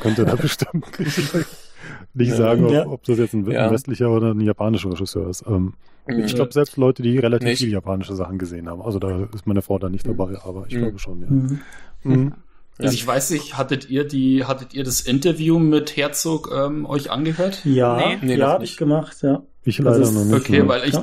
könnte 0.00 0.24
da 0.24 0.34
bestimmt 0.34 0.86
nicht 2.14 2.32
sagen, 2.32 2.64
ob, 2.64 2.86
ob, 2.86 3.04
das 3.04 3.18
jetzt 3.18 3.34
ein, 3.34 3.50
ja. 3.50 3.70
westlicher 3.70 4.10
oder 4.10 4.32
ein 4.32 4.40
japanischer 4.40 4.90
Regisseur 4.90 5.28
ist. 5.28 5.44
Ähm, 5.46 5.74
mhm. 6.06 6.24
Ich 6.24 6.34
glaube, 6.34 6.52
selbst 6.52 6.76
Leute, 6.76 7.02
die 7.02 7.18
relativ 7.18 7.48
nicht. 7.48 7.58
viel 7.58 7.70
japanische 7.70 8.14
Sachen 8.14 8.38
gesehen 8.38 8.68
haben. 8.68 8.82
Also 8.82 8.98
da 8.98 9.28
ist 9.34 9.46
meine 9.46 9.62
Frau 9.62 9.78
da 9.78 9.88
nicht 9.88 10.06
dabei, 10.06 10.30
mhm. 10.30 10.38
aber 10.44 10.66
ich 10.68 10.74
mhm. 10.74 10.80
glaube 10.80 10.98
schon, 10.98 11.20
ja. 11.20 11.26
Mhm. 11.28 11.60
mhm. 12.02 12.32
Also 12.80 12.94
ich 12.94 13.04
weiß 13.04 13.30
nicht, 13.30 13.58
hattet 13.58 13.90
ihr 13.90 14.04
die, 14.06 14.44
hattet 14.44 14.72
ihr 14.72 14.84
das 14.84 15.00
Interview 15.00 15.58
mit 15.58 15.96
Herzog 15.96 16.52
ähm, 16.56 16.86
euch 16.86 17.10
angehört? 17.10 17.64
Ja, 17.64 17.96
nee, 17.96 18.18
nee 18.22 18.36
ja, 18.36 18.50
habe 18.50 18.62
ich 18.62 18.76
gemacht, 18.76 19.16
ja. 19.22 19.42
Ich 19.64 19.78
leider 19.80 19.98
noch 19.98 20.24
nicht. 20.24 20.32
Okay, 20.32 20.58
mehr. 20.58 20.68
weil 20.68 20.88
ich, 20.88 20.96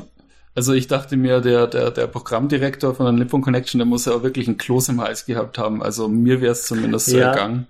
also 0.55 0.71
ich 0.71 0.87
dachte 0.87 1.17
mir, 1.17 1.41
der, 1.41 1.67
der, 1.67 1.91
der 1.91 2.07
Programmdirektor 2.07 2.95
von 2.95 3.07
der 3.07 3.13
Nippon 3.13 3.41
Connection, 3.41 3.79
der 3.79 3.85
muss 3.85 4.05
ja 4.05 4.13
auch 4.13 4.23
wirklich 4.23 4.47
ein 4.47 4.57
Kloß 4.57 4.87
im 4.87 5.01
Hals 5.01 5.25
gehabt 5.25 5.57
haben. 5.57 5.83
Also 5.83 6.07
mir 6.07 6.39
wäre 6.39 6.53
es 6.53 6.65
zumindest 6.65 7.07
so 7.07 7.17
ja. 7.17 7.31
ergangen 7.31 7.67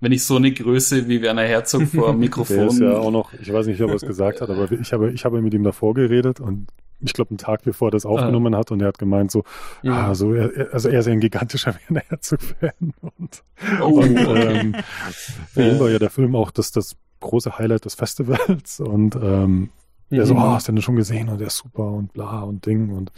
wenn 0.00 0.12
ich 0.12 0.24
so 0.24 0.36
eine 0.36 0.52
Größe 0.52 1.08
wie 1.08 1.22
Werner 1.22 1.42
Herzog 1.42 1.82
vor 1.88 2.10
dem 2.10 2.18
Mikrofon. 2.20 2.56
Der 2.56 2.66
ist 2.66 2.80
ja 2.80 2.98
auch 2.98 3.10
noch, 3.10 3.32
ich 3.34 3.52
weiß 3.52 3.66
nicht, 3.66 3.80
ob 3.82 3.90
er 3.90 3.96
es 3.96 4.02
gesagt 4.02 4.40
hat, 4.40 4.50
aber 4.50 4.70
ich 4.72 4.92
habe, 4.92 5.10
ich 5.12 5.24
habe 5.24 5.40
mit 5.42 5.54
ihm 5.54 5.62
davor 5.62 5.94
geredet 5.94 6.40
und 6.40 6.68
ich 7.02 7.12
glaube, 7.12 7.30
einen 7.30 7.38
Tag 7.38 7.62
bevor 7.62 7.88
er 7.88 7.92
das 7.92 8.04
aufgenommen 8.04 8.54
ah. 8.54 8.58
hat 8.58 8.70
und 8.70 8.80
er 8.80 8.88
hat 8.88 8.98
gemeint 8.98 9.30
so, 9.30 9.44
ja. 9.82 10.08
ah, 10.08 10.14
so 10.14 10.34
er, 10.34 10.72
also 10.72 10.88
er 10.88 11.00
ist 11.00 11.06
ja 11.06 11.12
ein 11.12 11.20
gigantischer 11.20 11.74
Werner 11.88 12.02
Herzog-Fan 12.08 12.94
und, 13.00 13.42
oh. 13.80 13.84
und 13.84 14.16
ähm, 14.16 14.74
für 15.48 15.62
ihn 15.62 15.80
war 15.80 15.90
ja 15.90 15.98
der 15.98 16.10
Film 16.10 16.34
auch 16.34 16.50
das, 16.50 16.72
das 16.72 16.96
große 17.20 17.58
Highlight 17.58 17.84
des 17.84 17.94
Festivals 17.94 18.80
und 18.80 19.16
ähm, 19.16 19.70
der 20.10 20.26
so, 20.26 20.34
oh, 20.34 20.40
hast 20.40 20.66
du 20.66 20.72
den 20.72 20.82
schon 20.82 20.96
gesehen 20.96 21.28
und 21.28 21.38
der 21.38 21.46
ist 21.46 21.58
super 21.58 21.92
und 21.92 22.12
bla 22.12 22.40
und 22.40 22.66
Ding 22.66 22.90
und 22.90 23.12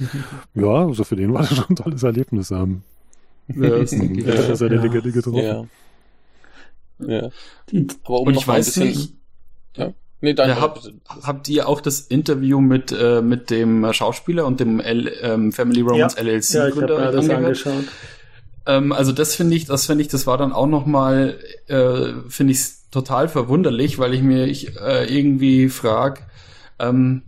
ja, 0.55 0.87
also 0.87 1.05
für 1.05 1.16
den 1.16 1.33
war 1.33 1.40
das 1.40 1.57
schon 1.57 1.71
ein 1.71 1.77
tolles 1.77 2.03
Erlebnis. 2.03 2.51
Ähm, 2.51 2.83
ja, 3.49 3.77
ist, 3.77 3.92
ja, 3.92 4.35
dass 4.35 4.61
er 4.61 4.73
ja. 4.73 4.83
Legende 4.83 5.11
getroffen. 5.11 5.38
Ja. 5.38 5.64
Ja. 7.09 7.31
Aber 8.05 8.21
um 8.21 8.29
und 8.29 8.37
ich 8.37 8.47
weiß 8.47 8.67
bisschen, 8.67 8.88
nicht. 8.88 9.15
Ja. 9.77 9.93
Nee, 10.21 10.35
dann, 10.35 10.51
ja, 10.51 10.61
habt, 10.61 10.93
habt 11.23 11.49
ihr 11.49 11.69
auch 11.69 11.81
das 11.81 12.01
Interview 12.01 12.61
mit, 12.61 12.93
äh, 12.93 13.23
mit 13.23 13.51
dem 13.51 13.93
Schauspieler 13.93 14.47
und 14.47 14.61
dem 14.61 14.79
L, 14.79 15.12
ähm, 15.21 15.53
Family 15.53 15.81
Romance 15.81 16.17
ja. 16.17 16.23
LLC 16.23 16.51
ja, 16.51 16.69
ich 16.69 16.75
Gründer 16.75 17.05
hab 17.05 17.12
das 17.12 17.29
angeschaut? 17.29 17.85
Ähm, 18.67 18.93
also 18.93 19.12
das 19.12 19.35
finde 19.35 19.57
ich, 19.57 19.65
das 19.65 19.87
finde 19.87 20.03
ich, 20.03 20.09
das 20.09 20.27
war 20.27 20.38
dann 20.38 20.53
auch 20.53 20.69
noch 20.69 20.87
mal, 20.87 21.38
äh, 21.67 22.12
finde 22.29 22.53
ich 22.53 22.61
total 22.93 23.29
verwunderlich, 23.29 23.99
weil 23.99 24.15
ich 24.15 24.23
mir 24.23 24.47
ich, 24.47 24.77
äh, 24.79 25.05
irgendwie 25.12 25.69
frag, 25.69 26.29
ähm, 26.79 27.23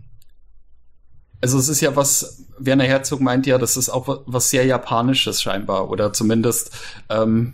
also 1.41 1.57
es 1.57 1.67
ist 1.67 1.81
ja 1.81 1.95
was, 1.95 2.45
Werner 2.57 2.85
Herzog 2.85 3.19
meint 3.19 3.45
ja, 3.45 3.57
das 3.57 3.77
ist 3.77 3.89
auch 3.89 4.23
was 4.25 4.49
sehr 4.49 4.65
Japanisches 4.65 5.41
scheinbar 5.41 5.89
oder 5.89 6.13
zumindest 6.13 6.71
ähm, 7.09 7.53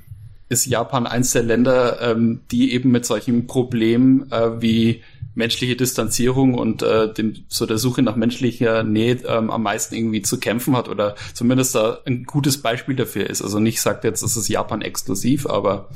ist 0.52 0.66
Japan 0.66 1.08
eins 1.08 1.32
der 1.32 1.44
Länder, 1.44 2.02
ähm, 2.02 2.42
die 2.52 2.74
eben 2.74 2.92
mit 2.92 3.06
solchen 3.06 3.48
Problemen 3.48 4.30
äh, 4.34 4.62
wie 4.62 5.02
menschliche 5.34 5.78
Distanzierung 5.78 6.56
und 6.56 6.84
äh, 6.84 7.14
dem, 7.14 7.46
so 7.48 7.66
der 7.66 7.78
Suche 7.78 8.02
nach 8.02 8.18
menschlicher 8.18 8.84
Nähe 8.84 9.20
ähm, 9.26 9.50
am 9.50 9.64
meisten 9.64 9.96
irgendwie 9.96 10.22
zu 10.22 10.42
kämpfen 10.42 10.76
hat 10.76 10.90
oder 10.90 11.16
zumindest 11.34 11.76
da 11.76 12.00
ein 12.06 12.26
gutes 12.26 12.62
Beispiel 12.62 12.98
dafür 12.98 13.30
ist. 13.30 13.42
Also 13.42 13.60
nicht 13.60 13.80
sagt 13.80 14.04
jetzt, 14.04 14.24
das 14.24 14.36
ist 14.36 14.50
Japan 14.50 14.82
exklusiv, 14.82 15.48
aber 15.48 15.88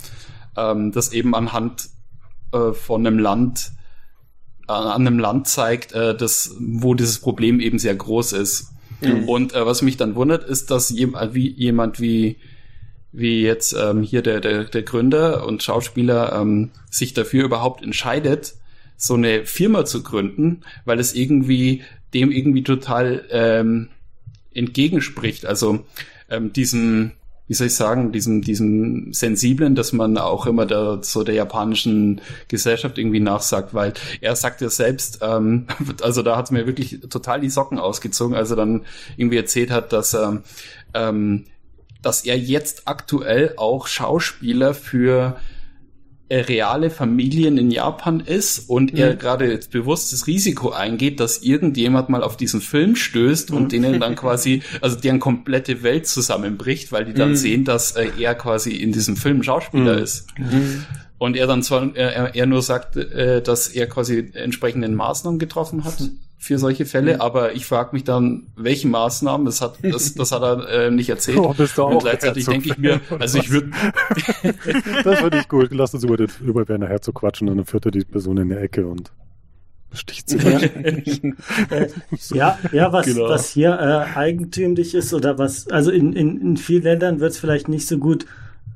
ähm, 0.56 0.94
das 0.94 1.12
eben 1.12 1.36
anhand 1.36 1.90
äh, 2.54 2.72
von 2.72 3.06
einem 3.06 3.20
Land 3.20 3.74
äh, 4.70 4.72
an 4.72 5.06
einem 5.06 5.20
Land 5.20 5.50
zeigt, 5.50 5.92
äh, 5.92 6.16
das, 6.16 6.56
wo 6.60 6.94
dieses 6.94 7.20
Problem 7.20 7.60
eben 7.60 7.78
sehr 7.78 7.96
groß 7.96 8.32
ist. 8.32 8.72
Mhm. 9.02 9.28
Und 9.28 9.54
äh, 9.54 9.66
was 9.66 9.82
mich 9.82 9.98
dann 9.98 10.16
wundert, 10.16 10.46
ist, 10.46 10.72
dass 10.72 10.92
jemand 10.92 11.34
wie, 11.34 11.50
jemand 11.50 12.00
wie 12.00 12.38
wie 13.16 13.42
jetzt 13.42 13.74
ähm, 13.74 14.02
hier 14.02 14.22
der, 14.22 14.42
der, 14.42 14.66
der 14.66 14.84
Gründer 14.84 15.46
und 15.46 15.64
Schauspieler 15.64 16.34
ähm, 16.34 16.72
sich 16.90 17.14
dafür 17.14 17.46
überhaupt 17.46 17.84
entscheidet, 17.84 18.56
so 18.98 19.14
eine 19.14 19.46
Firma 19.46 19.86
zu 19.86 20.04
gründen, 20.04 20.62
weil 20.84 21.00
es 21.00 21.14
irgendwie 21.16 21.84
dem 22.14 22.32
irgendwie 22.32 22.64
total 22.64 23.26
ähm, 23.30 23.90
entgegenspricht. 24.54 25.46
Also 25.46 25.86
ähm, 26.30 26.52
diesem, 26.54 27.12
wie 27.48 27.54
soll 27.54 27.68
ich 27.68 27.76
sagen, 27.76 28.12
diesem, 28.12 28.42
diesem 28.42 29.14
sensiblen, 29.14 29.76
dass 29.76 29.94
man 29.94 30.18
auch 30.18 30.46
immer 30.46 30.66
der, 30.66 31.00
so 31.02 31.24
der 31.24 31.36
japanischen 31.36 32.22
Gesellschaft 32.48 32.98
irgendwie 32.98 33.20
nachsagt, 33.20 33.74
weil 33.74 33.94
er 34.22 34.36
sagt 34.36 34.62
ja 34.62 34.70
selbst, 34.70 35.20
ähm, 35.22 35.68
also 36.02 36.22
da 36.22 36.36
hat 36.36 36.46
es 36.46 36.52
mir 36.52 36.68
wirklich 36.68 37.02
total 37.10 37.40
die 37.40 37.50
Socken 37.50 37.80
ausgezogen, 37.80 38.36
als 38.36 38.50
er 38.50 38.58
dann 38.58 38.82
irgendwie 39.18 39.38
erzählt 39.38 39.72
hat, 39.72 39.94
dass 39.94 40.14
er 40.14 40.42
ähm, 40.94 41.46
dass 42.06 42.24
er 42.24 42.38
jetzt 42.38 42.84
aktuell 42.86 43.54
auch 43.58 43.88
Schauspieler 43.88 44.74
für 44.74 45.38
äh, 46.28 46.38
reale 46.38 46.90
Familien 46.90 47.58
in 47.58 47.70
Japan 47.72 48.20
ist 48.20 48.70
und 48.70 48.94
mhm. 48.94 49.00
er 49.00 49.16
gerade 49.16 49.52
jetzt 49.52 49.72
bewusst 49.72 50.12
das 50.14 50.26
Risiko 50.26 50.72
eingeht, 50.72 51.20
dass 51.20 51.44
irgendjemand 51.44 52.10
mal 52.10 52.24
auf 52.24 52.38
diesen 52.38 52.62
Film 52.62 52.96
stößt 52.96 53.52
mhm. 53.52 53.58
und 53.58 53.72
denen 53.72 54.00
dann 54.00 54.16
quasi, 54.16 54.64
also 54.82 54.96
deren 54.96 55.20
komplette 55.20 55.84
Welt 55.84 56.08
zusammenbricht, 56.08 56.92
weil 56.92 57.06
die 57.06 57.14
dann 57.14 57.30
mhm. 57.30 57.36
sehen, 57.36 57.64
dass 57.64 57.92
äh, 57.92 58.10
er 58.20 58.36
quasi 58.36 58.72
in 58.72 58.92
diesem 58.92 59.18
Film 59.18 59.44
Schauspieler 59.44 59.98
mhm. 59.98 60.04
ist. 60.04 60.28
Mhm. 60.38 60.86
Und 61.18 61.38
er 61.38 61.48
dann 61.48 61.64
zwar, 61.64 61.96
er, 61.96 62.36
er 62.36 62.46
nur 62.46 62.62
sagt, 62.62 62.98
äh, 62.98 63.42
dass 63.42 63.68
er 63.68 63.88
quasi 63.88 64.32
entsprechenden 64.34 64.96
Maßnahmen 64.96 65.40
getroffen 65.40 65.84
hat 65.84 66.10
für 66.46 66.60
solche 66.60 66.86
Fälle, 66.86 67.22
aber 67.22 67.56
ich 67.56 67.66
frage 67.66 67.90
mich 67.94 68.04
dann, 68.04 68.44
welche 68.56 68.88
Maßnahmen, 68.88 69.48
das 69.48 69.62
hat, 69.62 69.80
das, 69.82 70.14
das 70.14 70.32
hat 70.32 70.44
er 70.44 70.70
äh, 70.70 70.92
nicht 70.92 71.10
erzählt. 71.10 71.40
Oh, 71.40 71.56
auch 71.56 71.90
Und 71.90 72.04
gleichzeitig 72.04 72.46
denke 72.46 72.70
ich 72.70 72.78
mir, 72.78 73.02
also 73.18 73.40
ich 73.40 73.50
würde, 73.50 73.72
Das 75.04 75.20
finde 75.22 75.40
ich 75.40 75.48
gut. 75.50 75.70
Lass 75.72 75.96
uns 75.96 76.04
über, 76.04 76.18
den, 76.18 76.28
über 76.42 76.68
Werner 76.68 76.88
Herzog 76.88 77.16
quatschen 77.16 77.50
und 77.50 77.58
dann 77.58 77.66
führt 77.66 77.86
er 77.86 77.92
die 77.92 78.06
Person 78.06 78.38
in 78.38 78.50
die 78.50 78.56
Ecke 78.56 78.86
und 78.86 79.12
besticht 79.90 80.30
sie. 80.30 80.38
Ja. 80.38 80.60
Ja, 82.32 82.60
ja, 82.72 82.94
was, 82.94 83.08
Genau. 83.08 83.28
was 83.28 83.50
hier 83.50 83.72
äh, 83.72 84.16
eigentümlich 84.16 84.94
ist 84.94 85.16
oder 85.16 85.40
was, 85.40 85.68
also 85.70 85.90
in, 85.90 86.14
in, 86.14 86.40
in 86.40 86.58
vielen 86.58 86.84
Ländern 86.84 87.20
wird 87.20 87.32
es 87.32 87.40
vielleicht 87.40 87.70
nicht 87.70 87.88
so 87.88 87.98
gut 87.98 88.28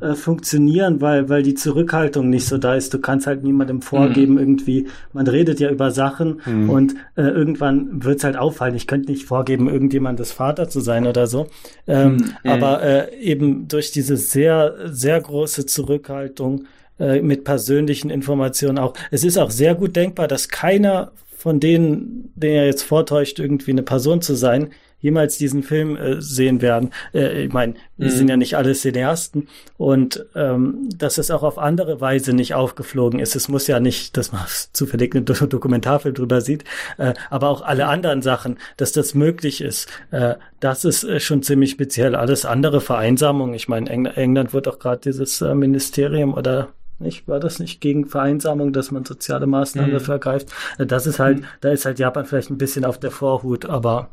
äh, 0.02 0.14
funktionieren, 0.16 1.02
weil, 1.02 1.28
weil 1.30 1.44
die 1.44 1.56
Zurückhaltung 1.56 2.30
nicht 2.30 2.48
so 2.48 2.58
da 2.58 2.76
ist. 2.76 2.94
Du 2.94 3.00
kannst 3.00 3.28
halt 3.28 3.44
niemandem 3.44 3.82
vorgeben, 3.82 4.38
irgendwie, 4.38 4.88
man 5.14 5.28
redet 5.28 5.60
ja 5.60 5.70
über 5.70 5.92
Sachen 5.92 6.42
Mhm. 6.46 6.70
und 6.70 6.96
äh, 7.16 7.24
irgendwann 7.24 8.04
wird's 8.04 8.24
halt 8.24 8.38
auffallen. 8.38 8.76
Ich 8.76 8.88
könnte 8.88 9.12
nicht 9.12 9.26
vorgeben, 9.26 9.68
irgendjemandes 9.70 10.32
Vater 10.32 10.70
zu 10.70 10.80
sein 10.80 11.06
oder 11.08 11.28
so. 11.28 11.48
Ähm, 11.88 12.32
Aber 12.46 12.82
äh, 12.82 13.16
eben 13.20 13.68
durch 13.68 13.92
diese 13.92 14.16
sehr, 14.18 14.76
sehr 14.86 15.20
große 15.20 15.66
Zurückhaltung 15.66 16.66
äh, 17.00 17.22
mit 17.22 17.44
persönlichen 17.44 18.10
Informationen 18.10 18.78
auch. 18.78 18.94
Es 19.12 19.24
ist 19.24 19.38
auch 19.38 19.52
sehr 19.52 19.76
gut 19.76 19.96
denkbar, 19.96 20.28
dass 20.28 20.50
keiner 20.50 21.12
von 21.38 21.60
denen, 21.60 22.32
den 22.36 22.52
er 22.52 22.66
jetzt 22.66 22.84
vortäuscht, 22.84 23.40
irgendwie 23.40 23.72
eine 23.72 23.84
Person 23.84 24.22
zu 24.22 24.36
sein, 24.36 24.70
jemals 25.02 25.38
diesen 25.38 25.64
Film 25.64 25.96
äh, 25.96 26.22
sehen 26.22 26.62
werden. 26.62 26.92
Äh, 27.14 27.44
ich 27.46 27.54
meine, 27.54 27.76
wir 27.98 28.08
Mhm. 28.08 28.12
sind 28.12 28.30
ja 28.30 28.38
nicht 28.38 28.56
alle 28.58 28.74
Cineasten 28.74 29.48
und 29.78 30.26
ähm, 30.36 30.90
dass 30.98 31.18
es 31.18 31.32
auch 31.32 31.44
auf 31.44 31.58
andere 31.58 32.02
Weise 32.02 32.34
nicht 32.34 32.54
aufgeflogen 32.54 33.20
ist. 33.20 33.36
Es 33.36 33.48
muss 33.50 33.68
ja 33.68 33.80
nicht, 33.80 34.18
dass 34.18 34.32
man 34.32 34.42
zufällig 34.74 35.16
einen 35.16 35.26
Do 35.26 35.34
Dokumentarfilm 35.34 36.16
drüber 36.16 36.42
sieht, 36.42 36.64
äh, 36.98 37.14
aber 37.30 37.50
auch 37.50 37.62
alle 37.62 37.88
anderen 37.88 38.22
Sachen, 38.22 38.58
dass 38.78 38.92
das 38.92 39.14
möglich 39.14 39.62
ist. 39.62 39.88
Äh, 40.12 40.36
das 40.60 40.86
ist 40.86 41.04
äh, 41.04 41.20
schon 41.20 41.44
ziemlich 41.44 41.72
speziell. 41.72 42.16
Alles 42.16 42.46
andere 42.46 42.82
Vereinsamung. 42.82 43.54
Ich 43.54 43.68
meine, 43.68 43.90
Eng 43.90 44.06
England 44.06 44.54
wird 44.54 44.68
auch 44.68 44.80
gerade 44.80 45.02
dieses 45.02 45.42
äh, 45.42 45.56
Ministerium 45.56 46.34
oder 46.34 46.70
nicht, 47.02 47.30
war 47.30 47.40
das 47.40 47.60
nicht 47.60 47.80
gegen 47.80 48.08
Vereinsamung, 48.08 48.74
dass 48.74 48.92
man 48.92 49.06
soziale 49.06 49.48
Maßnahmen 49.48 49.92
Mhm. 49.92 49.94
dafür 49.96 50.16
ergreift? 50.16 50.50
Äh, 50.78 50.86
Das 50.86 51.08
ist 51.08 51.20
halt, 51.20 51.44
da 51.62 51.70
ist 51.70 51.86
halt 51.86 51.98
Japan 52.00 52.26
vielleicht 52.26 52.50
ein 52.50 52.58
bisschen 52.58 52.84
auf 52.84 53.00
der 53.00 53.12
Vorhut, 53.12 53.66
aber 53.66 54.10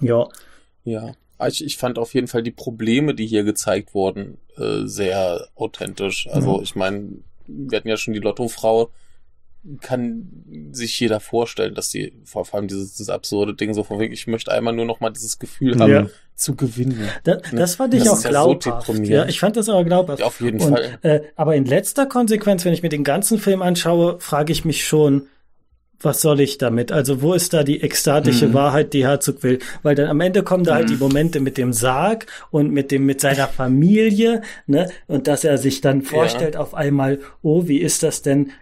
ja. 0.00 0.26
Ja. 0.84 1.12
Ich, 1.46 1.64
ich 1.64 1.76
fand 1.76 1.98
auf 1.98 2.14
jeden 2.14 2.26
Fall 2.26 2.42
die 2.42 2.50
Probleme, 2.50 3.14
die 3.14 3.26
hier 3.26 3.44
gezeigt 3.44 3.94
wurden, 3.94 4.38
äh, 4.56 4.86
sehr 4.86 5.46
authentisch. 5.54 6.26
Also 6.32 6.56
Mhm. 6.56 6.62
ich 6.64 6.74
meine, 6.74 7.08
wir 7.46 7.76
hatten 7.78 7.88
ja 7.88 7.96
schon 7.96 8.14
die 8.14 8.20
Lottofrau, 8.20 8.90
kann 9.80 10.70
sich 10.72 10.98
jeder 10.98 11.20
vorstellen, 11.20 11.74
dass 11.74 11.90
die, 11.90 12.12
vor 12.24 12.46
allem 12.52 12.68
dieses, 12.68 12.92
dieses 12.92 13.08
absurde 13.10 13.54
Ding 13.54 13.74
so 13.74 13.84
von 13.84 13.98
wegen, 13.98 14.12
ich 14.14 14.26
möchte 14.26 14.50
einmal 14.52 14.72
nur 14.74 14.84
noch 14.86 15.00
mal 15.00 15.10
dieses 15.10 15.38
Gefühl 15.38 15.78
haben, 15.78 15.90
Ja. 15.92 16.06
zu 16.36 16.54
gewinnen. 16.54 17.08
Da, 17.24 17.36
das 17.52 17.74
fand 17.74 17.92
ich 17.94 18.04
Das 18.04 18.08
auch 18.10 18.16
ist 18.18 18.24
ja 18.24 18.30
so 18.42 18.54
glaubhaft. 18.58 18.88
ja, 19.06 19.26
ich 19.26 19.40
fand 19.40 19.56
das 19.56 19.68
aber 19.68 19.84
glaubhaft. 19.84 20.20
Ja, 20.20 20.26
auf 20.26 20.40
jeden 20.40 20.60
Und, 20.60 20.70
Fall. 20.72 20.98
Äh, 21.02 21.20
aber 21.36 21.54
in 21.56 21.66
letzter 21.66 22.06
Konsequenz, 22.06 22.64
wenn 22.64 22.72
ich 22.72 22.82
mir 22.82 22.88
den 22.88 23.04
ganzen 23.04 23.38
Film 23.38 23.60
anschaue, 23.60 24.18
frage 24.20 24.52
ich 24.52 24.64
mich 24.64 24.84
schon, 24.86 25.26
was 26.00 26.20
soll 26.20 26.40
ich 26.40 26.58
damit? 26.58 26.92
Also 26.92 27.22
wo 27.22 27.34
ist 27.34 27.52
da 27.52 27.64
die 27.64 27.80
ekstatische 27.82 28.48
Mhm. 28.48 28.54
Wahrheit, 28.54 28.92
die 28.92 29.04
Herzog 29.04 29.42
will? 29.42 29.58
Weil 29.82 29.94
dann 29.94 30.06
am 30.08 30.20
Ende 30.20 30.42
kommen 30.42 30.64
da 30.64 30.74
halt 30.74 30.90
die 30.90 30.96
Momente 30.96 31.40
mit 31.40 31.58
dem 31.58 31.72
Sarg 31.72 32.26
und 32.50 32.70
mit 32.72 32.90
dem 32.92 33.04
mit 33.04 33.20
seiner 33.20 33.48
Familie, 33.48 34.42
ne? 34.66 34.90
Und 35.08 35.26
dass 35.26 35.44
er 35.44 35.58
sich 35.58 35.80
dann 35.80 36.02
vorstellt 36.02 36.56
auf 36.56 36.74
einmal, 36.74 37.18
oh, 37.42 37.66
wie 37.66 37.78
ist 37.78 38.02
das 38.02 38.22
denn? 38.22 38.52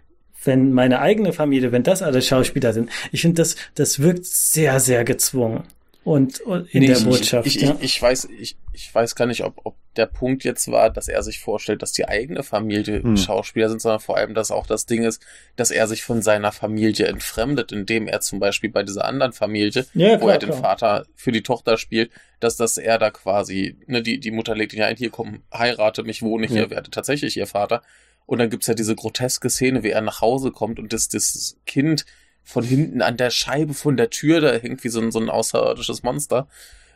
Wenn 0.45 0.73
meine 0.73 1.01
eigene 1.01 1.33
Familie, 1.33 1.73
wenn 1.73 1.83
das 1.83 2.03
alle 2.03 2.23
Schauspieler 2.23 2.73
sind, 2.73 2.89
ich 3.11 3.23
finde, 3.23 3.43
das, 3.43 3.57
das 3.75 4.01
wirkt 4.01 4.25
sehr, 4.27 4.79
sehr 4.79 5.05
gezwungen. 5.05 5.65
Und, 6.07 6.39
und 6.43 6.73
in 6.73 6.83
Nee, 6.83 6.87
der 6.87 6.99
ich, 6.99 7.05
Botschaft. 7.05 7.47
Ich, 7.49 7.57
ja. 7.57 7.75
ich, 7.81 7.83
ich 7.97 8.01
weiß, 8.01 8.29
ich, 8.39 8.57
ich 8.73 8.95
weiß 8.95 9.17
gar 9.17 9.27
nicht, 9.27 9.43
ob, 9.43 9.57
ob 9.65 9.75
der 9.97 10.07
Punkt 10.07 10.45
jetzt 10.45 10.71
war, 10.71 10.89
dass 10.89 11.09
er 11.09 11.21
sich 11.25 11.41
vorstellt, 11.41 11.83
dass 11.83 11.91
die 11.91 12.07
eigene 12.07 12.45
Familie 12.45 13.03
Hm. 13.03 13.17
Schauspieler 13.17 13.69
sind, 13.69 13.83
sondern 13.83 13.99
vor 13.99 14.17
allem, 14.17 14.33
dass 14.33 14.53
auch 14.53 14.69
das 14.69 14.87
Ding 14.87 15.03
ist, 15.03 15.21
dass 15.57 15.73
er 15.73 15.89
sich 15.89 16.05
von 16.05 16.23
seiner 16.23 16.53
Familie 16.53 17.07
entfremdet, 17.09 17.73
indem 17.73 18.07
er 18.07 18.21
zum 18.21 18.39
Beispiel 18.39 18.71
bei 18.71 18.85
dieser 18.85 19.05
anderen 19.05 19.33
Familie, 19.33 19.85
Ja, 19.95 20.13
wo 20.21 20.27
klar, 20.27 20.33
er 20.35 20.39
den 20.39 20.51
klar. 20.51 20.61
Vater 20.61 21.07
für 21.17 21.33
die 21.33 21.43
Tochter 21.43 21.77
spielt, 21.77 22.13
dass 22.39 22.57
das 22.57 22.79
er 22.79 22.99
da 23.01 23.11
quasi, 23.11 23.77
ne, 23.89 24.01
die, 24.01 24.21
die 24.21 24.31
Mutter 24.31 24.55
legt 24.55 24.75
ihn 24.75 24.79
ja 24.79 24.87
ein, 24.87 24.97
hier 24.97 25.11
komm, 25.11 25.43
heirate 25.53 26.05
mich, 26.05 26.23
wohne 26.23 26.47
hier, 26.47 26.63
Ja. 26.63 26.71
werde 26.71 26.89
tatsächlich 26.91 27.37
ihr 27.37 27.49
Vater. 27.49 27.83
Und 28.27 28.39
dann 28.39 28.51
gibt's 28.51 28.69
ja 28.69 28.75
diese 28.75 28.95
groteske 28.95 29.51
Szene, 29.51 29.83
wie 29.83 29.91
er 29.91 30.03
nach 30.03 30.21
Hause 30.21 30.53
kommt 30.53 30.79
und 30.79 30.93
das, 30.93 31.09
das 31.09 31.57
Kind 31.67 32.07
von 32.49 32.65
hinten 32.65 33.03
an 33.03 33.17
der 33.19 33.31
Scheibe 33.31 33.75
von 33.75 33.97
der 33.99 34.09
Tür, 34.09 34.41
da 34.41 34.53
hängt 34.53 34.83
wie 34.85 34.89
so 34.89 35.01
ein, 35.01 35.11
so 35.11 35.19
ein 35.19 35.29
außerirdisches 35.29 36.03
Monster. 36.05 36.47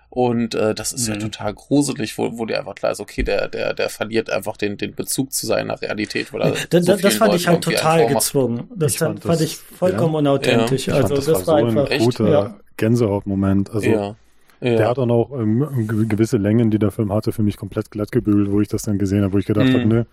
Und 0.09 0.55
äh, 0.55 0.75
das 0.75 0.93
ist 0.93 1.07
ja 1.07 1.15
Mhm. 1.17 1.21
total 1.21 1.55
gruselig, 1.55 2.17
wo, 2.19 2.37
wo 2.39 2.45
dir 2.47 2.59
einfach 2.59 2.75
klar 2.75 2.91
ist, 2.93 3.01
okay, 3.01 3.23
der, 3.23 3.47
der, 3.49 3.75
der 3.75 3.89
verliert 3.91 4.29
einfach 4.31 4.57
den, 4.57 4.77
den 4.77 4.95
Bezug 4.95 5.33
zu 5.33 5.47
seiner 5.47 5.81
Realität. 5.83 6.33
Weil 6.33 6.53
Da, 6.71 6.81
so 6.83 6.93
da, 6.93 6.97
das 6.97 7.15
fand 7.17 7.35
ich 7.35 7.47
halt 7.47 7.63
total 7.63 8.07
gezwungen. 8.09 8.69
Das 8.75 8.93
Ich 8.93 8.99
fand, 8.99 9.21
fand 9.23 9.35
das- 9.35 9.41
ich 9.43 9.57
vollkommen 9.57 10.15
ja. 10.15 10.19
unauthentisch. 10.21 10.89
Ich 10.89 10.95
also 10.95 11.09
fand, 11.09 11.19
das, 11.19 11.27
das, 11.27 11.35
war 11.39 11.45
so 11.45 11.53
ein 11.55 11.69
einfach 11.69 11.91
echt, 11.91 12.05
guter 12.05 12.29
ja. 12.31 12.57
Gänsehautmoment. 12.77 13.71
Also 13.71 13.89
ja. 13.89 14.17
Ja. 14.63 14.77
der 14.77 14.89
hat 14.89 14.99
dann 14.99 15.11
auch 15.13 15.31
ähm, 15.33 15.63
gew- 15.89 16.07
gewisse 16.09 16.37
Längen, 16.39 16.71
die 16.71 16.79
der 16.79 16.91
Film 16.91 17.13
hatte, 17.13 17.31
für 17.33 17.43
mich 17.43 17.57
komplett 17.57 17.91
glatt 17.93 18.11
gebügelt, 18.13 18.51
wo 18.51 18.61
ich 18.61 18.69
das 18.69 18.83
dann 18.83 18.99
gesehen 18.99 19.23
habe, 19.23 19.33
wo 19.33 19.39
ich 19.39 19.47
gedacht 19.47 19.69
Mhm. 19.69 19.75
habe, 19.75 19.87
ne. 19.87 20.07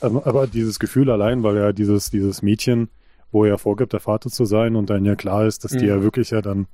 Aber, 0.00 0.26
aber 0.26 0.46
dieses 0.46 0.78
Gefühl 0.78 1.10
allein, 1.10 1.42
weil 1.42 1.56
er 1.56 1.72
dieses, 1.72 2.10
dieses 2.10 2.40
Mädchen, 2.42 2.88
wo 3.32 3.44
er 3.44 3.58
vorgibt, 3.58 3.92
der 3.92 4.00
Vater 4.00 4.30
zu 4.30 4.44
sein 4.44 4.76
und 4.76 4.90
dann 4.90 5.04
ja 5.04 5.16
klar 5.16 5.46
ist, 5.46 5.64
dass 5.64 5.72
die 5.72 5.84
Mhm. 5.84 5.90
ja 5.90 6.02
wirklich 6.02 6.30
ja 6.30 6.40
dann 6.40 6.66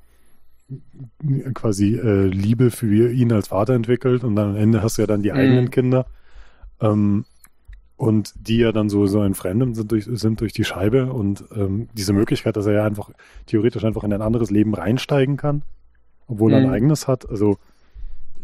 quasi 1.53 1.97
äh, 1.97 2.27
Liebe 2.27 2.71
für 2.71 3.11
ihn 3.13 3.33
als 3.33 3.49
Vater 3.49 3.75
entwickelt 3.75 4.25
und 4.25 4.37
dann 4.37 4.51
am 4.51 4.57
Ende 4.57 4.83
hast 4.83 4.97
du 4.99 5.03
ja 5.03 5.07
dann 5.07 5.23
die 5.23 5.31
Mhm. 5.33 5.37
eigenen 5.39 5.71
Kinder. 5.71 6.07
Ähm, 6.81 7.25
und 7.97 8.35
die 8.37 8.59
ja 8.59 8.73
dann 8.73 8.89
so, 8.89 9.07
so 9.07 9.23
entfremdet 9.23 9.77
sind 9.77 9.93
durch, 9.93 10.05
sind 10.05 10.41
durch 10.41 10.53
die 10.53 10.65
Scheibe 10.65 11.13
und 11.13 11.45
ähm, 11.55 11.89
diese 11.93 12.13
Möglichkeit, 12.13 12.57
dass 12.57 12.67
er 12.67 12.73
ja 12.73 12.85
einfach 12.85 13.11
theoretisch 13.47 13.85
einfach 13.85 14.03
in 14.03 14.13
ein 14.13 14.21
anderes 14.23 14.51
Leben 14.51 14.75
reinsteigen 14.75 15.37
kann, 15.37 15.63
obwohl 16.27 16.53
er 16.53 16.61
Mhm. 16.61 16.67
ein 16.67 16.73
eigenes 16.73 17.07
hat. 17.07 17.29
Also 17.29 17.57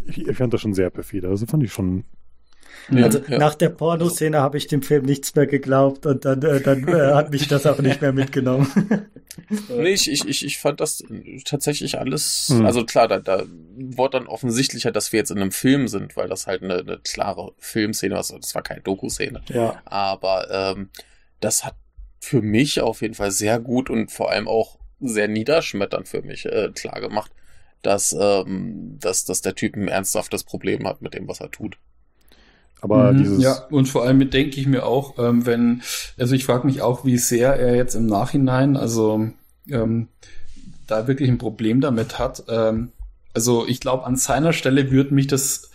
ich, 0.06 0.26
ich 0.28 0.36
fand 0.36 0.54
das 0.54 0.60
schon 0.60 0.74
sehr 0.74 0.90
perfide. 0.90 1.28
Also 1.28 1.46
fand 1.46 1.62
ich 1.64 1.72
schon. 1.72 2.04
Ja, 2.90 3.04
Also 3.04 3.20
ja. 3.28 3.38
nach 3.38 3.54
der 3.54 3.68
Pornoszene 3.68 4.38
habe 4.40 4.58
ich 4.58 4.66
dem 4.66 4.82
Film 4.82 5.04
nichts 5.04 5.34
mehr 5.34 5.46
geglaubt 5.46 6.06
und 6.06 6.24
dann, 6.24 6.42
äh, 6.42 6.60
dann 6.60 6.86
äh, 6.88 7.12
hat 7.14 7.30
mich 7.30 7.46
das 7.48 7.66
auch 7.66 7.78
nicht 7.78 8.00
mehr 8.00 8.12
mitgenommen. 8.12 8.66
Nee, 9.68 9.90
ich, 9.90 10.10
ich, 10.10 10.26
ich, 10.28 10.44
ich 10.44 10.58
fand 10.58 10.80
das 10.80 11.02
tatsächlich 11.44 11.98
alles, 11.98 12.48
Hm. 12.50 12.66
also 12.66 12.84
klar, 12.84 13.08
da, 13.08 13.18
da 13.18 13.44
wurde 13.76 14.18
dann 14.18 14.26
offensichtlicher, 14.26 14.90
dass 14.92 15.12
wir 15.12 15.18
jetzt 15.18 15.30
in 15.30 15.38
einem 15.38 15.52
Film 15.52 15.88
sind, 15.88 16.16
weil 16.16 16.28
das 16.28 16.46
halt 16.46 16.62
eine, 16.62 16.78
eine 16.78 16.98
klare 16.98 17.52
Filmszene 17.58 18.14
war. 18.14 18.22
Das 18.22 18.54
war 18.54 18.62
keine 18.62 18.82
Doku-Szene. 18.82 19.40
ja. 19.48 19.80
Aber 19.86 20.48
ähm, 20.50 20.90
das 21.40 21.64
hat 21.64 21.74
für 22.18 22.42
mich 22.42 22.80
auf 22.80 23.02
jeden 23.02 23.14
Fall 23.14 23.30
sehr 23.30 23.60
gut 23.60 23.88
und 23.88 24.10
vor 24.12 24.30
allem 24.30 24.46
auch 24.48 24.78
sehr 25.00 25.28
niederschmetternd 25.28 26.06
für 26.08 26.22
mich 26.22 26.44
äh, 26.46 26.70
klar 26.74 27.00
gemacht, 27.00 27.30
dass, 27.82 28.14
ähm, 28.18 28.98
dass, 29.00 29.24
dass 29.24 29.40
der 29.42 29.54
Typ 29.54 29.74
ein 29.76 29.88
ernsthaftes 29.88 30.44
Problem 30.44 30.86
hat 30.86 31.00
mit 31.02 31.14
dem, 31.14 31.26
was 31.28 31.40
er 31.40 31.50
tut. 31.50 31.78
Aber 32.80 33.12
Mhm, 33.12 33.18
dieses. 33.18 33.42
Ja, 33.42 33.66
und 33.70 33.88
vor 33.88 34.04
allem 34.04 34.30
denke 34.30 34.60
ich 34.60 34.66
mir 34.66 34.86
auch, 34.86 35.18
ähm, 35.18 35.44
wenn, 35.46 35.82
also 36.18 36.34
ich 36.34 36.44
frage 36.44 36.66
mich 36.66 36.82
auch, 36.82 37.04
wie 37.04 37.18
sehr 37.18 37.54
er 37.54 37.76
jetzt 37.76 37.94
im 37.94 38.06
Nachhinein, 38.06 38.76
also 38.76 39.28
ähm, 39.68 40.08
da 40.86 41.06
wirklich 41.06 41.28
ein 41.28 41.38
Problem 41.38 41.80
damit 41.80 42.18
hat. 42.18 42.44
Ähm, 42.48 42.92
also 43.34 43.66
ich 43.66 43.80
glaube, 43.80 44.04
an 44.04 44.16
seiner 44.16 44.52
Stelle 44.52 44.90
würde 44.90 45.14
mich 45.14 45.26
das 45.26 45.70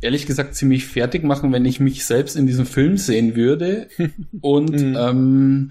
ehrlich 0.00 0.26
gesagt 0.26 0.54
ziemlich 0.54 0.86
fertig 0.86 1.24
machen, 1.24 1.52
wenn 1.52 1.64
ich 1.64 1.80
mich 1.80 2.04
selbst 2.04 2.36
in 2.36 2.46
diesem 2.46 2.66
Film 2.66 2.96
sehen 2.96 3.34
würde 3.34 3.88
und 4.40 4.72
Mhm. 4.72 4.96
ähm, 4.98 5.68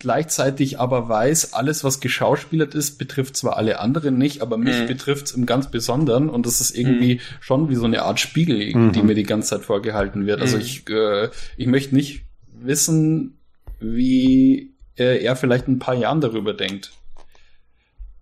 gleichzeitig 0.00 0.80
aber 0.80 1.08
weiß, 1.08 1.52
alles, 1.54 1.84
was 1.84 2.00
geschauspielert 2.00 2.74
ist, 2.74 2.98
betrifft 2.98 3.36
zwar 3.36 3.56
alle 3.56 3.78
anderen 3.78 4.18
nicht, 4.18 4.42
aber 4.42 4.56
mich 4.56 4.80
Mhm. 4.80 4.86
betrifft 4.88 5.26
es 5.26 5.32
im 5.32 5.46
ganz 5.46 5.70
Besonderen 5.70 6.28
und 6.28 6.44
das 6.46 6.60
ist 6.60 6.76
irgendwie 6.76 7.20
schon 7.40 7.68
wie 7.68 7.76
so 7.76 7.84
eine 7.84 8.02
Art 8.02 8.18
Spiegel, 8.18 8.74
Mhm. 8.74 8.92
die 8.92 9.02
mir 9.02 9.14
die 9.14 9.22
ganze 9.22 9.50
Zeit 9.50 9.62
vorgehalten 9.62 10.26
wird. 10.26 10.40
Also 10.40 10.56
Mhm. 10.56 10.62
ich, 10.62 10.88
äh, 10.90 11.28
ich 11.56 11.66
möchte 11.68 11.94
nicht 11.94 12.22
wissen, 12.52 13.38
wie 13.78 14.74
äh, 14.96 15.22
er 15.24 15.36
vielleicht 15.36 15.66
in 15.68 15.74
ein 15.74 15.78
paar 15.78 15.94
Jahren 15.94 16.20
darüber 16.20 16.52
denkt. 16.52 16.90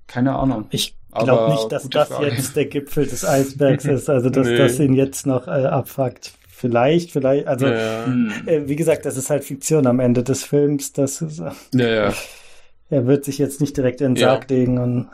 Keine 0.07 0.37
Ahnung. 0.37 0.67
Ich 0.71 0.95
glaube 1.12 1.53
nicht, 1.53 1.73
dass 1.73 1.88
das 1.88 2.09
Frage. 2.09 2.27
jetzt 2.29 2.55
der 2.55 2.67
Gipfel 2.67 3.07
des 3.07 3.25
Eisbergs 3.25 3.85
ist, 3.87 4.09
also 4.09 4.31
dass 4.31 4.47
Nee. 4.47 4.57
das 4.59 4.79
ihn 4.79 4.93
jetzt 4.95 5.27
noch 5.27 5.49
äh, 5.49 5.51
abfuckt. 5.67 6.33
Vielleicht, 6.59 7.12
vielleicht, 7.12 7.47
also 7.47 7.66
Ja. 7.68 8.05
Hm. 8.07 8.33
äh, 8.47 8.66
wie 8.68 8.75
gesagt, 8.75 9.07
das 9.07 9.16
ist 9.16 9.31
halt 9.31 9.44
Fiktion 9.44 9.87
am 9.87 10.01
Ende 10.01 10.25
des 10.25 10.42
Films. 10.42 10.92
Das 10.92 11.23
ist, 11.23 11.38
äh, 11.38 11.51
Ja, 11.73 11.88
ja. 12.09 12.14
er 12.90 13.07
wird 13.07 13.25
sich 13.25 13.38
jetzt 13.38 13.61
nicht 13.61 13.77
direkt 13.77 14.01
in 14.01 14.14
den 14.14 14.21
Ja. 14.21 14.31
Sarg 14.31 14.51
legen 14.51 14.79
und 14.79 15.09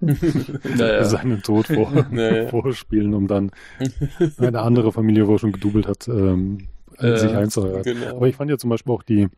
ja, 0.78 0.86
ja. 0.86 1.04
seinen 1.04 1.42
Tod 1.42 1.66
vor, 1.66 2.06
Nee. 2.10 2.48
vorspielen, 2.48 3.12
um 3.12 3.26
dann 3.26 3.50
eine 4.38 4.60
andere 4.60 4.90
Familie, 4.92 5.26
wo 5.28 5.34
er 5.34 5.38
schon 5.38 5.52
gedoubelt 5.52 5.86
hat, 5.86 6.08
ähm, 6.08 6.68
Äh, 6.98 7.16
sich 7.18 7.30
einzuheiraten. 7.34 7.94
Genau. 8.00 8.16
Aber 8.16 8.26
ich 8.28 8.36
fand 8.36 8.50
ja 8.50 8.56
zum 8.56 8.70
Beispiel 8.70 8.92
auch 8.94 9.02
die, 9.02 9.28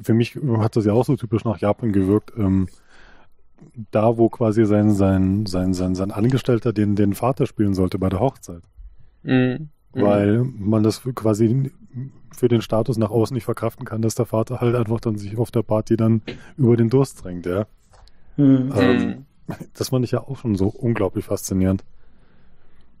für 0.00 0.14
mich 0.14 0.36
hat 0.58 0.76
das 0.76 0.84
ja 0.84 0.92
auch 0.92 1.04
so 1.04 1.16
typisch 1.16 1.44
nach 1.44 1.58
Japan 1.58 1.90
gewirkt, 1.90 2.32
ähm, 2.38 2.68
da, 3.90 4.16
wo 4.18 4.28
quasi 4.28 4.66
sein, 4.66 4.92
sein, 4.94 5.46
sein, 5.46 5.74
sein, 5.74 5.96
sein 5.96 6.12
Angestellter 6.12 6.72
den, 6.72 6.94
den 6.94 7.14
Vater 7.14 7.46
spielen 7.46 7.74
sollte 7.74 7.98
bei 7.98 8.08
der 8.08 8.20
Hochzeit. 8.20 8.62
Mhm. 9.24 9.70
Weil 10.02 10.44
man 10.44 10.82
das 10.82 11.02
quasi 11.14 11.70
für 12.36 12.48
den 12.48 12.60
Status 12.60 12.98
nach 12.98 13.10
außen 13.10 13.34
nicht 13.34 13.44
verkraften 13.44 13.86
kann, 13.86 14.02
dass 14.02 14.14
der 14.14 14.26
Vater 14.26 14.60
halt 14.60 14.74
einfach 14.74 15.00
dann 15.00 15.16
sich 15.16 15.38
auf 15.38 15.50
der 15.50 15.62
Party 15.62 15.96
dann 15.96 16.20
über 16.56 16.76
den 16.76 16.90
Durst 16.90 17.24
drängt, 17.24 17.46
ja. 17.46 17.66
Hm. 18.36 18.72
Ähm, 18.76 19.26
das 19.74 19.88
fand 19.88 20.04
ich 20.04 20.10
ja 20.10 20.20
auch 20.20 20.36
schon 20.36 20.54
so 20.56 20.68
unglaublich 20.68 21.24
faszinierend. 21.24 21.84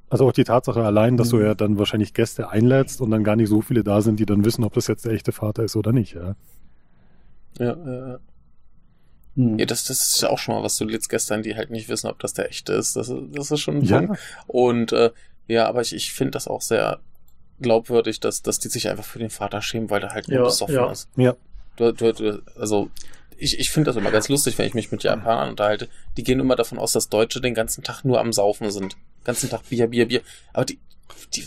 Also 0.08 0.26
auch 0.26 0.32
die 0.32 0.44
Tatsache 0.44 0.84
allein, 0.84 1.16
dass 1.16 1.30
du 1.30 1.40
ja 1.40 1.54
dann 1.54 1.78
wahrscheinlich 1.78 2.14
Gäste 2.14 2.48
einlädst 2.48 3.00
und 3.00 3.10
dann 3.10 3.24
gar 3.24 3.34
nicht 3.36 3.48
so 3.48 3.60
viele 3.60 3.82
da 3.82 4.00
sind, 4.00 4.20
die 4.20 4.26
dann 4.26 4.44
wissen, 4.44 4.62
ob 4.64 4.72
das 4.72 4.86
jetzt 4.86 5.04
der 5.04 5.12
echte 5.12 5.32
Vater 5.32 5.64
ist 5.64 5.74
oder 5.76 5.92
nicht, 5.92 6.14
ja. 6.14 6.36
Ja, 7.58 7.76
ja, 7.76 8.08
ja. 8.08 8.18
Ja, 9.34 9.66
das, 9.66 9.84
das 9.84 10.00
ist 10.14 10.22
ja 10.22 10.30
auch 10.30 10.38
schon 10.38 10.54
mal 10.54 10.62
was. 10.62 10.78
Du 10.78 10.84
lädst 10.86 11.10
gestern, 11.10 11.42
die 11.42 11.56
halt 11.56 11.70
nicht 11.70 11.90
wissen, 11.90 12.06
ob 12.08 12.18
das 12.20 12.32
der 12.32 12.48
echte 12.48 12.72
ist. 12.72 12.96
Das, 12.96 13.10
ist- 13.10 13.36
das 13.36 13.50
ist 13.50 13.60
schon 13.60 13.76
ein 13.78 13.82
Ja. 13.82 13.98
Punkt. 14.00 14.18
Und 14.46 14.92
äh, 14.92 15.10
ja, 15.48 15.66
aber 15.66 15.80
ich, 15.80 15.94
ich 15.94 16.12
finde 16.12 16.32
das 16.32 16.48
auch 16.48 16.60
sehr 16.62 16.98
glaubwürdig, 17.60 18.20
dass, 18.20 18.42
dass 18.42 18.58
die 18.58 18.68
sich 18.68 18.88
einfach 18.88 19.04
für 19.04 19.18
den 19.18 19.30
Vater 19.30 19.62
schämen, 19.62 19.90
weil 19.90 20.00
der 20.00 20.10
halt 20.10 20.28
nur 20.28 20.38
Ja, 20.38 20.44
besoffen 20.44 20.74
ja. 20.74 20.90
ist. 20.90 21.08
Ja. 21.16 21.34
Du, 21.76 21.92
du, 21.92 22.12
du, 22.12 22.42
also 22.58 22.90
ich, 23.38 23.58
ich 23.58 23.70
finde 23.70 23.90
das 23.90 23.96
immer 23.96 24.10
ganz 24.10 24.28
lustig, 24.28 24.56
wenn 24.58 24.66
ich 24.66 24.74
mich 24.74 24.90
mit 24.92 25.02
Japanern 25.02 25.50
unterhalte. 25.50 25.88
Die 26.16 26.22
gehen 26.22 26.40
immer 26.40 26.56
davon 26.56 26.78
aus, 26.78 26.92
dass 26.92 27.08
Deutsche 27.08 27.40
den 27.40 27.54
ganzen 27.54 27.84
Tag 27.84 28.02
nur 28.04 28.18
am 28.20 28.32
Saufen 28.32 28.70
sind. 28.70 28.94
Den 28.94 29.24
ganzen 29.24 29.50
Tag 29.50 29.62
Bier, 29.68 29.86
Bier, 29.88 30.06
Bier. 30.08 30.22
Aber 30.52 30.64
die, 30.64 30.78
die 31.34 31.42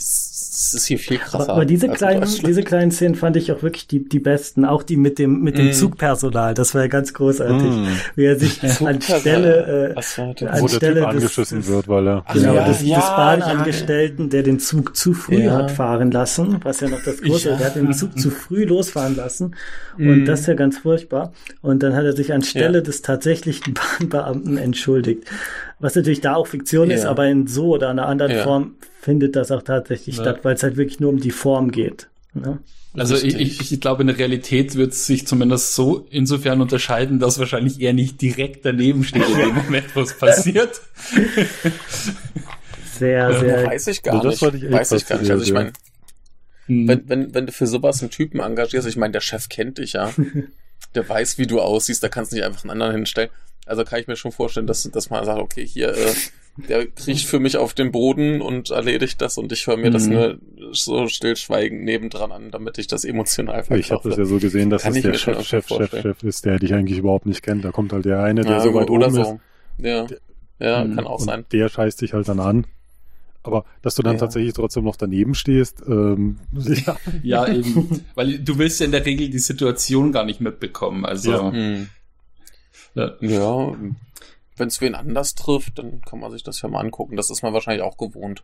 das 0.60 0.74
ist 0.74 0.86
hier 0.88 1.00
viel 1.00 1.17
krasser. 1.17 1.54
Aber, 1.54 1.65
diese 1.65 1.89
als 1.89 2.02
in 2.02 2.08
kleinen, 2.08 2.28
diese 2.45 2.63
kleinen 2.63 2.91
Szenen 2.91 3.15
fand 3.15 3.36
ich 3.38 3.52
auch 3.52 3.63
wirklich 3.63 3.88
die, 3.88 4.04
die 4.08 4.19
besten. 4.19 4.65
Auch 4.65 4.84
die 4.84 4.98
mit 4.98 5.17
dem, 5.17 5.41
mit 5.41 5.58
dem 5.58 5.67
Mm. 5.69 5.74
Zugpersonal. 5.74 6.54
Das 6.54 6.76
war 6.76 6.82
ja 6.82 6.88
ganz 6.88 7.13
großartig. 7.13 7.72
Mm. 7.72 7.86
Wie 8.15 8.26
er 8.26 8.38
sich 8.38 8.62
anstelle, 8.86 9.93
äh, 9.95 10.34
der 10.39 10.54
Anstelle 10.54 10.93
Typ 10.95 10.95
des- 10.95 11.04
angeschissen 11.06 11.67
wird, 11.67 11.88
weil 11.88 12.08
er. 12.08 12.26
Genau, 12.34 12.56
ja, 12.56 12.67
des, 12.67 12.84
ja, 12.84 12.98
des 12.98 13.06
Bahnangestellten, 13.08 14.30
der 14.30 14.43
den 14.43 14.60
Zug 14.60 14.95
zu 14.95 15.13
früh 15.13 15.43
Ja. 15.43 15.54
hat 15.58 15.72
fahren 15.72 16.12
lassen, 16.12 16.58
was 16.63 16.80
ja 16.82 16.89
noch 16.89 17.02
das 17.04 17.22
Große, 17.22 17.50
Ja. 17.52 17.56
der 17.58 17.65
hat 17.67 17.76
den 17.76 17.93
Zug 17.93 18.19
zu 18.19 18.30
früh 18.30 18.65
losfahren 18.65 19.15
lassen 19.15 19.56
und 19.98 20.06
Mhm. 20.22 20.26
das 20.26 20.41
ist 20.41 20.48
ja 20.48 20.54
ganz 20.56 20.78
furchtbar. 20.80 21.34
Und 21.62 21.84
dann 21.84 21.95
hat 21.95 22.04
er 22.04 22.13
sich 22.13 22.34
anstelle 22.34 22.80
Ja. 22.80 22.84
des 22.84 23.02
tatsächlichen 23.02 23.74
Bahnbeamten 24.00 24.58
entschuldigt. 24.58 25.24
Was 25.80 25.96
natürlich 25.96 26.22
da 26.22 26.36
auch 26.36 26.48
Fiktion 26.48 26.92
ist, 26.92 27.04
Ja. 27.04 27.10
aber 27.10 27.28
in 27.28 27.48
so 27.48 27.70
oder 27.76 27.89
einer 27.89 28.06
anderen 28.08 28.34
Ja. 28.34 28.44
Form 28.44 28.76
findet 29.02 29.36
das 29.36 29.52
auch 29.52 29.62
tatsächlich 29.62 30.18
Ja. 30.18 30.24
statt, 30.24 30.39
weil 30.44 30.56
es 30.56 30.63
halt 30.63 30.76
wirklich 30.78 31.00
nur 31.00 31.10
um 31.12 31.20
die 31.20 31.32
Form 31.32 31.72
geht. 31.72 32.08
Ne? 32.34 32.60
Also 32.96 33.15
ich, 33.15 33.36
ich, 33.39 33.72
ich 33.72 33.80
glaube, 33.82 34.02
in 34.02 34.08
der 34.08 34.18
Realität 34.18 34.76
wird 34.76 34.94
es 34.94 35.06
sich 35.06 35.26
zumindest 35.28 35.76
so 35.76 36.08
insofern 36.10 36.60
unterscheiden, 36.60 37.20
dass 37.20 37.38
wahrscheinlich 37.39 37.80
er 37.80 37.94
nicht 37.94 38.20
direkt 38.22 38.65
daneben 38.65 39.04
steht 39.04 39.28
in 39.30 39.38
dem 39.38 39.56
Moment, 39.63 39.96
wo 39.96 40.02
es 40.02 40.18
passiert. 40.18 40.82
Sehr, 42.98 43.39
sehr. 43.39 43.65
Weiß 43.68 43.88
ich 43.88 44.04
gar 44.04 44.22
das 44.22 44.42
nicht. 44.42 44.54
ich 44.56 44.63
echt 44.63 44.72
Weiß 44.74 44.92
ich 44.92 45.06
gar 45.08 45.20
nicht. 45.20 45.32
Also 45.32 45.44
ich 45.44 45.54
meine, 45.54 45.72
Hm. 46.65 46.88
wenn, 46.88 47.10
wenn, 47.10 47.34
wenn 47.34 47.46
du 47.48 47.52
für 47.52 47.65
sowas 47.68 48.02
einen 48.02 48.12
Typen 48.12 48.39
engagierst, 48.42 48.88
ich 48.88 48.96
meine, 48.98 49.12
der 49.13 49.22
Chef 49.22 49.50
kennt 49.50 49.78
dich 49.80 49.94
ja. 49.94 50.12
der 50.96 51.08
weiß, 51.08 51.38
wie 51.38 51.48
du 51.48 51.62
aussiehst, 51.62 52.04
da 52.04 52.10
kannst 52.10 52.32
du 52.32 52.36
nicht 52.36 52.46
einfach 52.46 52.63
einen 52.63 52.72
anderen 52.72 52.94
hinstellen. 52.94 53.30
Also 53.69 53.84
kann 53.86 53.99
ich 54.01 54.08
mir 54.08 54.15
schon 54.15 54.32
vorstellen, 54.32 54.67
dass, 54.67 54.84
dass 54.84 55.10
man 55.10 55.23
sagt, 55.25 55.39
okay, 55.39 55.65
hier, 55.65 55.89
äh, 55.95 56.13
der 56.67 56.88
kriecht 56.88 57.25
für 57.25 57.39
mich 57.39 57.55
auf 57.58 57.73
den 57.73 57.91
Boden 57.91 58.41
und 58.41 58.69
erledigt 58.71 59.21
das 59.21 59.38
und 59.38 59.51
ich 59.51 59.65
höre 59.67 59.77
mir 59.77 59.91
das 59.91 60.08
Mhm. 60.08 60.13
nur 60.13 60.38
so 60.73 61.08
stillschweigend 61.08 61.84
nebendran 61.86 62.32
an, 62.32 62.51
damit 62.51 62.77
ich 62.77 62.88
das 62.88 63.05
emotional 63.05 63.62
Ich 63.62 63.69
habe 63.69 63.79
das 63.79 63.88
ja 63.88 64.25
verkaufe. 64.25 64.25
so 64.25 64.39
gesehen, 64.39 64.69
dass 64.69 64.82
Kann 64.84 64.91
es 64.91 64.97
ich 64.97 65.03
der 65.03 65.13
Chef, 65.13 65.41
Chef, 65.45 65.67
Chef. 65.67 65.89
Chef 66.01 66.23
ist, 66.23 66.45
der 66.45 66.60
dich 66.60 66.73
eigentlich 66.73 66.97
überhaupt 66.99 67.25
nicht 67.27 67.43
kennt. 67.43 67.63
Da 67.63 67.71
kommt 67.71 67.93
halt 67.93 68.05
der 68.05 68.21
eine, 68.23 68.41
der 68.41 68.53
Ja, 68.58 68.60
so 68.60 68.73
weit 68.73 68.89
oben 68.89 69.03
ist. 69.03 69.13
so. 69.13 69.39
Ja, 69.77 70.08
ja 70.60 70.84
Mhm. 70.84 70.95
kann 70.95 71.08
auch 71.08 71.19
und 71.19 71.25
sein. 71.25 71.45
der 71.53 71.69
scheißt 71.69 72.01
dich 72.01 72.13
halt 72.13 72.27
dann 72.27 72.39
an. 72.41 72.65
Aber 73.41 73.63
dass 73.82 73.95
du 73.95 74.01
dann 74.03 74.15
Ja. 74.15 74.19
tatsächlich 74.19 74.53
trotzdem 74.53 74.84
noch 74.84 74.97
daneben 74.97 75.34
stehst, 75.36 75.82
ähm, 75.88 76.39
ja, 76.86 76.97
Ja, 77.23 77.47
eben. 77.47 78.01
Weil 78.15 78.39
du 78.39 78.58
willst 78.58 78.82
ja 78.82 78.86
in 78.86 78.91
der 78.91 79.05
Regel 79.05 79.29
die 79.29 79.39
Situation 79.39 80.12
gar 80.12 80.25
nicht 80.25 80.41
mitbekommen. 80.41 81.05
Also 81.05 81.32
Ja. 81.32 81.51
Hm. 81.53 81.88
Ja. 82.95 83.13
Ja, 83.21 83.75
wenn 84.58 84.67
es 84.67 84.82
wen 84.82 84.95
anders 84.95 85.36
trifft, 85.36 85.80
dann 85.80 86.02
kann 86.02 86.19
man 86.19 86.32
sich 86.32 86.43
das 86.43 86.62
ja 86.62 86.69
mal 86.69 86.82
angucken. 86.82 87.15
Das 87.15 87.30
ist 87.30 87.43
man 87.43 87.54
wahrscheinlich 87.54 87.84
auch 87.84 87.97
gewohnt. 87.97 88.43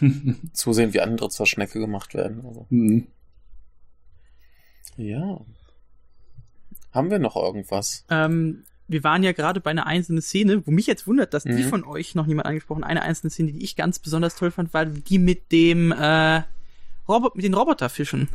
Zusehen, 0.52 0.94
wie 0.94 1.00
andere 1.00 1.28
zur 1.28 1.46
Schnecke 1.46 1.78
gemacht 1.78 2.14
werden. 2.14 2.44
Also. 2.46 2.66
Hm. 2.70 3.06
Ja. 4.96 5.40
Haben 6.92 7.10
wir 7.10 7.18
noch 7.18 7.36
irgendwas? 7.36 8.04
Ähm, 8.10 8.64
wir 8.86 9.02
waren 9.02 9.22
ja 9.22 9.32
gerade 9.32 9.60
bei 9.60 9.70
einer 9.70 9.86
einzelnen 9.86 10.22
Szene, 10.22 10.66
wo 10.66 10.70
mich 10.70 10.86
jetzt 10.86 11.06
wundert, 11.06 11.34
dass 11.34 11.44
die 11.44 11.50
Mhm. 11.50 11.68
von 11.68 11.84
euch 11.84 12.14
noch 12.14 12.26
niemand 12.26 12.46
angesprochen, 12.46 12.84
eine 12.84 13.02
einzelne 13.02 13.30
Szene, 13.30 13.52
die 13.52 13.64
ich 13.64 13.76
ganz 13.76 13.98
besonders 13.98 14.36
toll 14.36 14.50
fand, 14.50 14.72
war 14.74 14.86
die 14.86 15.18
mit 15.18 15.50
dem 15.52 15.90
äh, 15.92 16.42
Robot, 17.08 17.34
mit 17.36 17.44
den 17.44 17.54
Roboterfischen. 17.54 18.28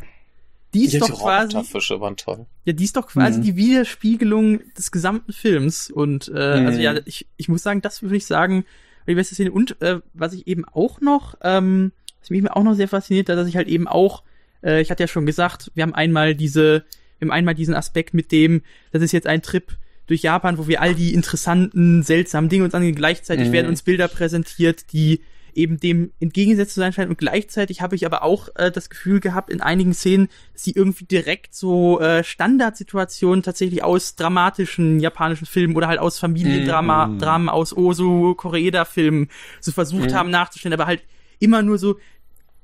Die 0.74 0.86
ist 0.86 0.94
Ja, 0.94 1.00
doch 1.00 1.08
die 1.08 1.14
quasi, 1.14 1.56
Roboterfische 1.56 2.00
waren 2.00 2.16
toll. 2.16 2.46
ja, 2.66 2.74
die 2.74 2.84
ist 2.84 2.96
doch 2.96 3.08
quasi 3.08 3.40
Mhm. 3.40 3.44
die 3.44 3.56
Widerspiegelung 3.56 4.60
des 4.78 4.92
gesamten 4.92 5.34
Films. 5.34 5.90
Und 5.90 6.28
äh, 6.34 6.60
Mhm. 6.60 6.68
also 6.68 6.80
ja, 6.80 6.96
ich, 7.06 7.28
ich 7.38 7.50
muss 7.50 7.64
sagen, 7.64 7.82
das 7.82 8.02
würde 8.04 8.16
ich 8.18 8.26
sagen, 8.26 8.66
die 9.08 9.16
beste 9.16 9.34
Szene. 9.34 9.52
Und 9.52 9.82
äh, 9.82 10.00
was 10.14 10.34
ich 10.34 10.46
eben 10.48 10.66
auch 10.66 11.02
noch, 11.02 11.36
ähm, 11.42 11.92
was 12.20 12.30
mich 12.30 12.50
auch 12.52 12.64
noch 12.64 12.76
sehr 12.76 12.88
fasziniert 12.88 13.30
hat, 13.30 13.38
dass 13.38 13.48
ich 13.48 13.56
halt 13.56 13.68
eben 13.68 13.88
auch, 13.88 14.24
äh, 14.64 14.82
ich 14.82 14.92
hatte 14.92 15.02
ja 15.04 15.08
schon 15.08 15.26
gesagt, 15.26 15.72
wir 15.74 15.82
haben 15.84 15.96
einmal 15.96 16.36
diese, 16.36 16.84
wir 17.18 17.26
haben 17.28 17.32
einmal 17.32 17.56
diesen 17.56 17.74
Aspekt 17.74 18.14
mit 18.14 18.32
dem, 18.32 18.62
das 18.92 19.02
ist 19.02 19.12
jetzt 19.12 19.26
ein 19.26 19.42
Trip 19.42 19.76
durch 20.06 20.22
Japan, 20.22 20.58
wo 20.60 20.68
wir 20.68 20.82
all 20.82 20.94
die 20.96 21.14
interessanten, 21.16 22.04
seltsamen 22.04 22.50
Dinge 22.50 22.66
uns 22.66 22.74
ansehen. 22.76 22.94
Gleichzeitig 22.96 23.48
Mhm. 23.48 23.52
werden 23.54 23.68
uns 23.68 23.82
Bilder 23.82 24.08
präsentiert, 24.08 24.94
die 24.94 25.22
eben 25.60 25.80
dem 25.80 26.12
entgegengesetzt 26.20 26.74
zu 26.74 26.80
sein 26.80 26.94
scheinen. 26.94 27.10
Und 27.10 27.18
gleichzeitig 27.18 27.82
habe 27.82 27.96
ich 27.96 28.06
aber 28.06 28.24
auch 28.24 28.50
äh, 28.56 28.72
das 28.72 28.90
Gefühl 28.90 29.20
gehabt 29.20 29.50
in 29.50 29.62
einigen 29.62 29.94
Szenen, 29.94 30.30
dass 30.54 30.64
sie 30.64 30.72
irgendwie 30.72 31.06
direkt 31.06 31.54
so 31.54 32.00
äh, 32.00 32.24
Standardsituationen 32.24 33.44
tatsächlich 33.44 33.84
aus 33.84 34.16
dramatischen 34.16 35.00
japanischen 35.00 35.46
Filmen 35.46 35.76
oder 35.76 35.88
halt 35.88 36.00
aus 36.00 36.20
Familiendrama, 36.20 37.08
Mhm. 37.08 37.20
Dramen 37.20 37.50
aus 37.50 37.76
Osu, 37.76 38.34
Koreeda-Filmen 38.36 39.30
so 39.60 39.72
versucht 39.72 40.12
Mhm. 40.12 40.16
haben 40.16 40.30
nachzustellen, 40.32 40.74
aber 40.74 40.88
halt 40.88 41.04
immer 41.40 41.62
nur 41.62 41.78
so 41.78 41.98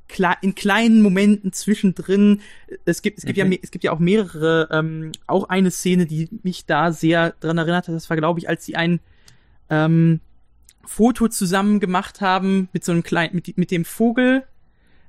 klar 0.08 0.38
in 0.42 0.54
kleinen 0.54 1.02
Momenten 1.02 1.52
zwischendrin. 1.52 2.42
Es 2.86 3.02
gibt, 3.02 3.18
es 3.18 3.26
gibt 3.26 3.38
ja, 3.38 3.44
Mhm. 3.46 3.50
me- 3.50 3.60
es 3.62 3.72
gibt 3.72 3.84
ja 3.84 3.92
auch 3.92 4.00
mehrere, 4.00 4.68
ähm, 4.72 5.12
auch 5.26 5.50
eine 5.50 5.72
Szene, 5.72 6.06
die 6.06 6.30
mich 6.44 6.66
da 6.66 6.92
sehr 6.92 7.34
dran 7.40 7.58
erinnert 7.58 7.88
hat. 7.88 7.96
Das 7.96 8.10
war, 8.10 8.18
glaube 8.18 8.40
ich, 8.40 8.48
als 8.48 8.66
sie 8.66 8.76
ein 8.76 9.00
ähm, 9.72 10.20
Foto 10.88 11.28
zusammen 11.28 11.80
gemacht 11.80 12.22
haben 12.22 12.70
mit 12.74 12.84
so 12.84 12.92
einem 12.92 13.04
kleinen, 13.04 13.36
mit, 13.36 13.58
mit 13.58 13.72
dem 13.72 13.86
Vogel. 13.86 14.44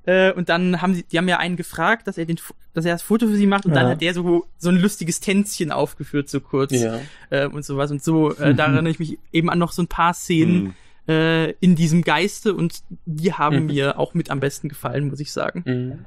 Äh, 0.05 0.31
und 0.33 0.47
dann 0.49 0.81
haben 0.81 0.93
sie, 0.93 1.03
die 1.03 1.17
haben 1.17 1.27
ja 1.27 1.37
einen 1.37 1.57
gefragt, 1.57 2.07
dass 2.07 2.17
er 2.17 2.25
den, 2.25 2.37
dass 2.73 2.85
er 2.85 2.93
das 2.93 3.01
Foto 3.01 3.27
für 3.27 3.35
sie 3.35 3.45
macht 3.47 3.65
und 3.65 3.73
dann 3.75 3.87
Ja. 3.87 3.91
hat 3.91 4.01
der 4.01 4.13
so 4.13 4.45
so 4.57 4.69
ein 4.69 4.77
lustiges 4.77 5.19
Tänzchen 5.19 5.71
aufgeführt, 5.71 6.29
so 6.29 6.39
kurz 6.39 6.71
Ja. 6.71 6.99
äh, 7.29 7.47
und 7.47 7.65
sowas. 7.65 7.91
Und 7.91 8.01
so, 8.03 8.33
äh, 8.35 8.55
da 8.55 8.65
erinnere 8.67 8.89
ich 8.89 8.99
mich 8.99 9.19
eben 9.33 9.49
an 9.49 9.59
noch 9.59 9.73
so 9.73 9.81
ein 9.81 9.87
paar 9.87 10.13
Szenen 10.13 10.75
hm. 11.07 11.13
äh, 11.15 11.49
in 11.59 11.75
diesem 11.75 12.03
Geiste 12.03 12.53
und 12.53 12.83
die 13.05 13.33
haben 13.33 13.61
Mhm. 13.61 13.65
mir 13.67 13.99
auch 13.99 14.13
mit 14.13 14.29
am 14.31 14.39
besten 14.39 14.69
gefallen, 14.69 15.09
muss 15.09 15.19
ich 15.19 15.31
sagen. 15.33 15.63
Mhm. 15.65 16.05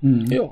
Hm. 0.00 0.26
Ja. 0.32 0.50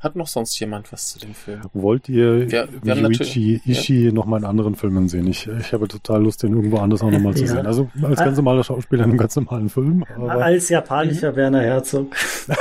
Hat 0.00 0.14
noch 0.14 0.28
sonst 0.28 0.58
jemand 0.60 0.92
was 0.92 1.08
zu 1.08 1.18
dem 1.18 1.34
Film? 1.34 1.60
wollt 1.72 2.08
ihr 2.08 2.48
Wir- 2.50 2.68
wir 2.82 2.94
Yuichi 2.96 3.60
Ishii 3.66 4.12
noch 4.12 4.26
mal 4.26 4.36
in 4.38 4.44
anderen 4.44 4.76
Filmen 4.76 5.08
sehen? 5.08 5.26
Ich, 5.26 5.48
ich 5.48 5.72
habe 5.72 5.88
total 5.88 6.22
Lust, 6.22 6.42
den 6.42 6.52
irgendwo 6.54 6.78
anders 6.78 7.02
auch 7.02 7.10
noch 7.10 7.18
mal 7.18 7.34
zu 7.34 7.42
Ja. 7.42 7.48
sehen. 7.48 7.66
Also 7.66 7.90
als 8.02 8.18
ganz 8.20 8.36
normaler 8.36 8.62
Schauspieler 8.62 9.04
in 9.04 9.10
einem 9.10 9.18
ganz 9.18 9.34
normalen 9.34 9.68
Film. 9.68 10.04
Aber 10.16 10.36
Als 10.44 10.68
japanischer 10.68 11.34
Werner 11.34 11.62
Herzog. 11.62 12.14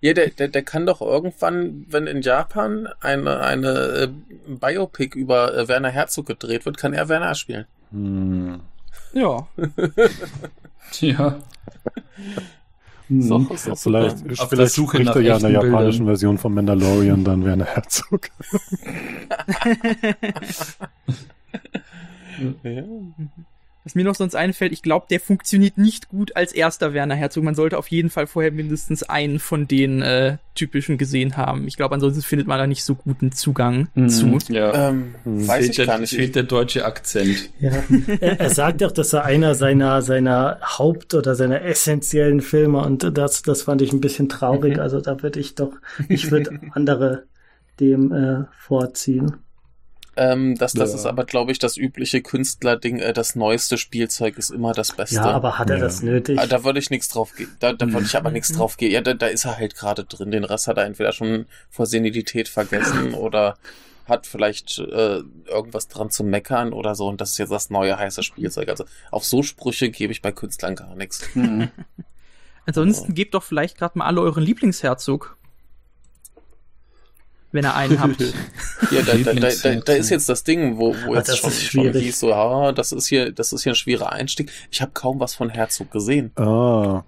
Ja, 0.00 0.12
der, 0.12 0.28
der, 0.30 0.48
der 0.48 0.62
kann 0.62 0.86
doch 0.86 1.00
irgendwann, 1.00 1.86
wenn 1.88 2.06
in 2.06 2.20
Japan 2.22 2.88
eine, 3.00 3.40
eine 3.40 3.68
äh, 3.68 4.08
Biopic 4.48 5.18
über 5.18 5.54
äh, 5.56 5.68
Werner 5.68 5.90
Herzog 5.90 6.26
gedreht 6.26 6.66
wird, 6.66 6.76
kann 6.76 6.92
er 6.94 7.08
Werner 7.08 7.34
spielen. 7.34 7.64
hm. 7.90 8.60
Ja. 9.12 9.46
Ja. 11.00 11.36
Hm. 13.08 13.22
So, 13.22 13.38
ist 13.52 13.68
doch 13.68 13.76
Vielleicht. 13.78 14.16
Auf 14.16 14.22
der 14.22 14.48
vielleicht 14.48 14.74
Suche 14.74 14.96
spricht 14.96 15.06
nach 15.08 15.16
er 15.16 15.22
ja 15.22 15.36
in 15.36 15.42
der 15.42 15.50
japanischen 15.50 15.98
Bildern. 15.98 16.06
Version 16.06 16.38
von 16.38 16.54
Mandalorian 16.54 17.24
dann 17.24 17.44
Werner 17.44 17.66
Herzog. 17.66 18.30
Ja. 22.62 22.82
Was 23.84 23.94
mir 23.94 24.02
noch 24.04 24.14
sonst 24.14 24.34
einfällt, 24.34 24.72
ich 24.72 24.80
glaube, 24.82 25.06
der 25.10 25.20
funktioniert 25.20 25.76
nicht 25.76 26.08
gut 26.08 26.34
als 26.36 26.52
erster 26.52 26.94
Werner 26.94 27.14
Herzog. 27.16 27.44
Man 27.44 27.54
sollte 27.54 27.76
auf 27.76 27.88
jeden 27.88 28.08
Fall 28.08 28.26
vorher 28.26 28.50
mindestens 28.50 29.02
einen 29.02 29.38
von 29.38 29.68
den 29.68 30.00
äh, 30.00 30.38
typischen 30.54 30.96
gesehen 30.96 31.36
haben. 31.36 31.66
Ich 31.68 31.76
glaube, 31.76 31.94
ansonsten 31.94 32.22
findet 32.22 32.46
man 32.48 32.58
da 32.58 32.66
nicht 32.66 32.82
so 32.82 32.94
guten 32.94 33.30
Zugang 33.32 33.88
Mhm, 33.94 34.08
zu. 34.08 34.38
Ja. 34.48 34.88
Ähm, 34.88 35.14
Hm. 35.24 35.46
weiß 35.46 35.58
fehlt, 35.58 35.70
ich 35.70 35.76
der, 35.76 35.86
gar 35.86 35.98
nicht. 35.98 36.14
fehlt 36.14 36.34
der 36.34 36.44
deutsche 36.44 36.86
Akzent. 36.86 37.50
Ja. 37.60 37.72
er, 38.20 38.40
er 38.40 38.50
sagt 38.50 38.82
auch, 38.82 38.92
dass 38.92 39.12
er 39.12 39.24
einer 39.26 39.54
seiner, 39.54 40.00
seiner 40.00 40.60
Haupt- 40.62 41.12
oder 41.12 41.34
seiner 41.34 41.60
essentiellen 41.62 42.40
Filme 42.40 42.78
und 42.78 43.16
das, 43.18 43.42
das 43.42 43.62
fand 43.62 43.82
ich 43.82 43.92
ein 43.92 44.00
bisschen 44.00 44.30
traurig. 44.30 44.78
Also 44.78 45.02
da 45.02 45.22
würde 45.22 45.40
ich 45.40 45.56
doch, 45.56 45.72
ich 46.08 46.30
würde 46.30 46.58
andere 46.72 47.24
dem 47.80 48.12
äh, 48.12 48.44
vorziehen. 48.58 49.34
Ähm, 50.16 50.54
das, 50.56 50.72
das 50.74 50.90
Ja. 50.90 50.96
ist 50.96 51.06
aber, 51.06 51.24
glaube 51.24 51.52
ich, 51.52 51.58
das 51.58 51.76
übliche 51.76 52.22
Künstlerding. 52.22 52.98
Äh, 53.00 53.12
das 53.12 53.34
neueste 53.34 53.78
Spielzeug 53.78 54.38
ist 54.38 54.50
immer 54.50 54.72
das 54.72 54.92
Beste. 54.92 55.16
Ja, 55.16 55.24
aber 55.30 55.58
hat 55.58 55.70
er 55.70 55.76
Ja. 55.78 55.84
das 55.84 56.02
nötig? 56.02 56.38
Ah, 56.38 56.46
Da 56.46 56.62
würde 56.64 56.78
ich 56.78 56.90
nichts 56.90 57.08
drauf 57.08 57.34
geben. 57.34 57.56
Da, 57.60 57.72
da 57.72 57.90
würde 57.90 58.06
ich 58.06 58.16
aber 58.16 58.30
nichts 58.30 58.50
Mhm. 58.52 58.56
drauf 58.56 58.76
geben. 58.76 58.92
Ja, 58.94 59.00
da, 59.00 59.14
da 59.14 59.26
ist 59.26 59.44
er 59.44 59.56
halt 59.56 59.74
gerade 59.74 60.04
drin. 60.04 60.30
Den 60.30 60.44
Rest 60.44 60.68
hat 60.68 60.76
er 60.76 60.84
entweder 60.84 61.12
schon 61.12 61.46
vor 61.70 61.86
Senilität 61.86 62.48
vergessen 62.48 63.14
oder 63.14 63.56
hat 64.06 64.26
vielleicht 64.26 64.78
äh, 64.78 65.20
irgendwas 65.46 65.88
dran 65.88 66.10
zu 66.10 66.24
meckern 66.24 66.72
oder 66.74 66.94
so. 66.94 67.08
Und 67.08 67.20
das 67.20 67.30
ist 67.32 67.38
jetzt 67.38 67.50
das 67.52 67.70
neue 67.70 67.98
heiße 67.98 68.22
Spielzeug. 68.22 68.68
Also 68.68 68.84
auf 69.10 69.24
so 69.24 69.42
Sprüche 69.42 69.88
gebe 69.90 70.12
ich 70.12 70.20
bei 70.22 70.30
Künstlern 70.30 70.76
gar 70.76 70.94
nichts. 70.94 71.22
Mhm. 71.34 71.70
Ansonsten 72.66 73.14
gebt 73.14 73.34
doch 73.34 73.42
vielleicht 73.42 73.76
gerade 73.78 73.98
mal 73.98 74.06
alle 74.06 74.20
euren 74.20 74.42
Lieblingsherzog. 74.42 75.36
Wenn 77.54 77.64
ihr 77.64 77.74
einen 77.74 78.00
habt. 78.00 78.20
Ja, 78.90 79.00
da, 79.02 79.14
da, 79.14 79.32
da, 79.32 79.48
da, 79.62 79.74
da 79.76 79.92
ist 79.94 80.10
jetzt 80.10 80.28
das 80.28 80.42
Ding, 80.44 80.76
wo, 80.76 80.94
wo 81.06 81.12
Ah, 81.14 81.16
jetzt 81.18 81.28
das 81.30 81.38
schon, 81.38 81.50
ist 81.50 81.62
schon 81.62 81.92
hieß, 81.92 82.20
so, 82.20 82.28
ja, 82.30 82.72
das 82.72 82.92
ist 82.92 83.06
hier, 83.06 83.30
das 83.32 83.52
ist 83.52 83.62
hier 83.62 83.72
ein 83.72 83.76
schwerer 83.76 84.12
Einstieg. 84.12 84.50
Ich 84.70 84.82
habe 84.82 84.90
kaum 84.92 85.20
was 85.20 85.34
von 85.34 85.48
Herzog 85.48 85.90
gesehen. 85.90 86.32
Ah, 86.36 87.02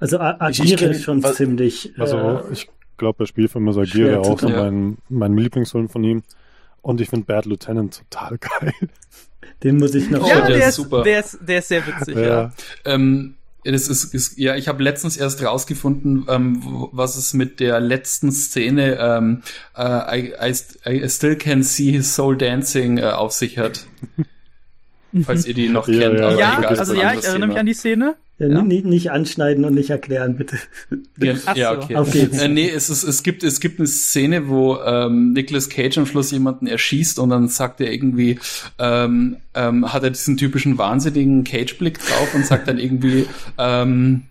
Also 0.00 0.18
A- 0.18 0.48
Ich- 0.50 0.60
ich 0.60 0.72
Agire 0.74 0.90
ist 0.92 1.02
schon 1.02 1.22
was- 1.22 1.36
ziemlich. 1.36 1.92
also 1.98 2.16
äh, 2.16 2.52
ich 2.52 2.68
glaube, 2.96 3.18
der 3.18 3.26
Spielfilm 3.26 3.68
ist 3.68 3.74
zu 3.74 4.20
auch 4.20 4.38
so 4.40 4.48
mein, 4.48 4.98
mein 5.08 5.36
Lieblingsfilm 5.36 5.88
von 5.88 6.02
ihm. 6.04 6.22
Und 6.82 7.00
ich 7.00 7.08
finde 7.10 7.26
Bad 7.26 7.44
Lieutenant 7.46 8.02
total 8.10 8.38
geil. 8.60 8.72
den 9.62 9.76
muss 9.78 9.94
ich 9.94 10.08
noch. 10.10 10.22
Oh, 10.24 10.28
ja, 10.28 10.46
der 10.46 10.58
der, 10.58 10.68
ist 10.68 10.76
super. 10.76 11.02
der, 11.02 11.20
ist, 11.20 11.38
der 11.42 11.58
ist 11.58 11.68
sehr 11.68 11.86
witzig, 11.86 12.16
ja. 12.16 12.52
Ähm, 12.84 13.34
das 13.72 13.88
ist, 13.88 14.14
ist 14.14 14.38
ja, 14.38 14.56
ich 14.56 14.68
habe 14.68 14.82
letztens 14.82 15.16
erst 15.16 15.42
rausgefunden, 15.42 16.26
ähm, 16.28 16.88
was 16.92 17.16
es 17.16 17.34
mit 17.34 17.60
der 17.60 17.80
letzten 17.80 18.32
Szene 18.32 18.98
ähm, 19.00 19.42
äh, 19.76 20.20
I, 20.20 20.34
I, 20.40 21.04
I 21.04 21.08
still 21.08 21.36
can 21.36 21.62
see 21.62 21.92
his 21.92 22.14
soul 22.14 22.36
dancing 22.36 22.98
äh, 22.98 23.04
auf 23.04 23.32
sich 23.32 23.58
hat. 23.58 23.86
Falls 25.24 25.46
ihr 25.46 25.54
die 25.54 25.68
noch 25.68 25.88
Ja, 25.88 26.08
kennt, 26.08 26.18
ja, 26.20 26.26
aber 26.28 26.38
Ja, 26.38 26.58
also 26.68 26.94
ja, 26.94 27.14
ich 27.14 27.24
erinnere 27.24 27.48
mich 27.48 27.58
an 27.58 27.66
die 27.66 27.74
Szene. 27.74 28.16
Ja. 28.38 28.62
Nicht, 28.62 28.84
nicht 28.84 29.10
anschneiden 29.10 29.64
und 29.64 29.74
nicht 29.74 29.88
erklären, 29.88 30.36
bitte. 30.36 30.58
Ja, 31.18 31.34
Ach 31.46 31.56
ja 31.56 31.72
okay. 31.72 31.96
Auf 31.96 32.12
geht's. 32.12 32.38
Äh, 32.38 32.48
nee, 32.48 32.68
es, 32.68 32.90
ist, 32.90 33.02
es, 33.02 33.22
gibt, 33.22 33.42
es 33.42 33.60
gibt 33.60 33.78
eine 33.78 33.86
Szene, 33.86 34.48
wo 34.48 34.76
ähm, 34.76 35.32
Nicolas 35.32 35.70
Cage 35.70 35.96
am 35.96 36.06
Schluss 36.06 36.32
jemanden 36.32 36.66
erschießt 36.66 37.18
und 37.18 37.30
dann 37.30 37.48
sagt 37.48 37.80
er 37.80 37.90
irgendwie, 37.90 38.38
ähm, 38.78 39.38
ähm, 39.54 39.90
hat 39.90 40.02
er 40.02 40.10
diesen 40.10 40.36
typischen 40.36 40.76
wahnsinnigen 40.76 41.44
Cage-Blick 41.44 41.98
drauf 41.98 42.34
und 42.34 42.44
sagt 42.44 42.68
dann 42.68 42.78
irgendwie, 42.78 43.26
ähm, 43.56 44.24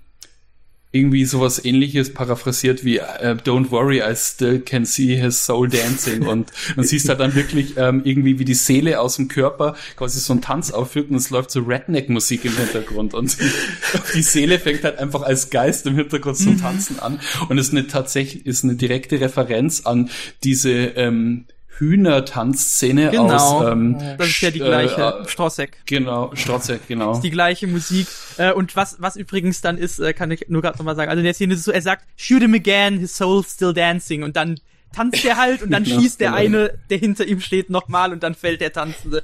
irgendwie 0.95 1.25
sowas 1.25 1.63
ähnliches 1.63 2.13
paraphrasiert 2.13 2.85
wie 2.85 2.97
äh, 2.97 3.35
Don't 3.43 3.69
worry, 3.71 3.99
I 3.99 4.15
still 4.15 4.59
can 4.59 4.85
see 4.85 5.15
his 5.15 5.45
soul 5.45 5.67
dancing. 5.67 6.25
Und 6.27 6.51
man 6.75 6.85
siehst 6.85 7.09
halt 7.09 7.19
dann 7.19 7.35
wirklich 7.35 7.75
ähm, 7.77 8.01
irgendwie 8.05 8.39
wie 8.39 8.45
die 8.45 8.53
Seele 8.53 9.01
aus 9.01 9.17
dem 9.17 9.27
Körper 9.27 9.75
quasi 9.97 10.19
so 10.19 10.31
einen 10.33 10.41
Tanz 10.41 10.71
aufführt 10.71 11.09
und 11.09 11.17
es 11.17 11.29
läuft 11.29 11.51
so 11.51 11.61
Redneck-Musik 11.61 12.45
im 12.45 12.55
Hintergrund. 12.55 13.13
Und 13.13 13.37
die 14.15 14.21
Seele 14.21 14.57
fängt 14.57 14.83
halt 14.83 14.97
einfach 14.97 15.21
als 15.21 15.49
Geist 15.49 15.85
im 15.85 15.95
Hintergrund 15.95 16.37
zum 16.37 16.59
Tanzen 16.59 16.99
an. 16.99 17.19
Und 17.49 17.57
ist 17.57 17.71
eine 17.71 17.87
tatsächlich 17.87 18.45
ist 18.45 18.63
eine 18.63 18.75
direkte 18.75 19.19
Referenz 19.19 19.81
an 19.81 20.09
diese 20.43 20.71
ähm, 20.71 21.45
Hühner-Tanzszene 21.77 23.11
Genau. 23.11 23.33
aus 23.33 23.71
ähm, 23.71 23.97
Das 24.17 24.27
ist 24.27 24.41
ja 24.41 24.51
die 24.51 24.59
äh, 24.61 24.65
gleiche. 24.65 25.01
äh, 25.23 25.27
Strossek. 25.27 25.77
genau 25.85 26.31
Strotzek 26.35 26.87
genau 26.87 27.13
ist 27.13 27.21
die 27.21 27.29
gleiche 27.31 27.67
Musik. 27.67 28.07
Äh, 28.37 28.51
und 28.53 28.75
was, 28.75 28.97
was 28.99 29.15
übrigens 29.15 29.61
dann 29.61 29.77
ist, 29.77 29.99
äh, 29.99 30.13
kann 30.13 30.31
ich 30.31 30.45
nur 30.49 30.61
gerade 30.61 30.77
nochmal 30.77 30.95
sagen. 30.95 31.09
Also 31.09 31.19
in 31.19 31.25
der 31.25 31.33
Szene 31.33 31.53
ist 31.53 31.59
es 31.59 31.65
so, 31.65 31.71
er 31.71 31.81
sagt, 31.81 32.05
shoot 32.15 32.41
him 32.41 32.53
again, 32.53 32.99
his 32.99 33.15
soul's 33.15 33.53
still 33.53 33.73
dancing. 33.73 34.23
Und 34.23 34.35
dann 34.35 34.59
tanzt 34.93 35.25
er 35.25 35.37
halt 35.37 35.61
und 35.61 35.71
dann 35.71 35.85
schießt 35.85 36.19
der 36.21 36.29
genau. 36.29 36.39
eine, 36.41 36.79
der 36.89 36.97
hinter 36.97 37.25
ihm 37.25 37.41
steht, 37.41 37.69
nochmal 37.69 38.11
und 38.13 38.23
dann 38.23 38.35
fällt 38.35 38.61
der 38.61 38.71
tanzende 38.73 39.23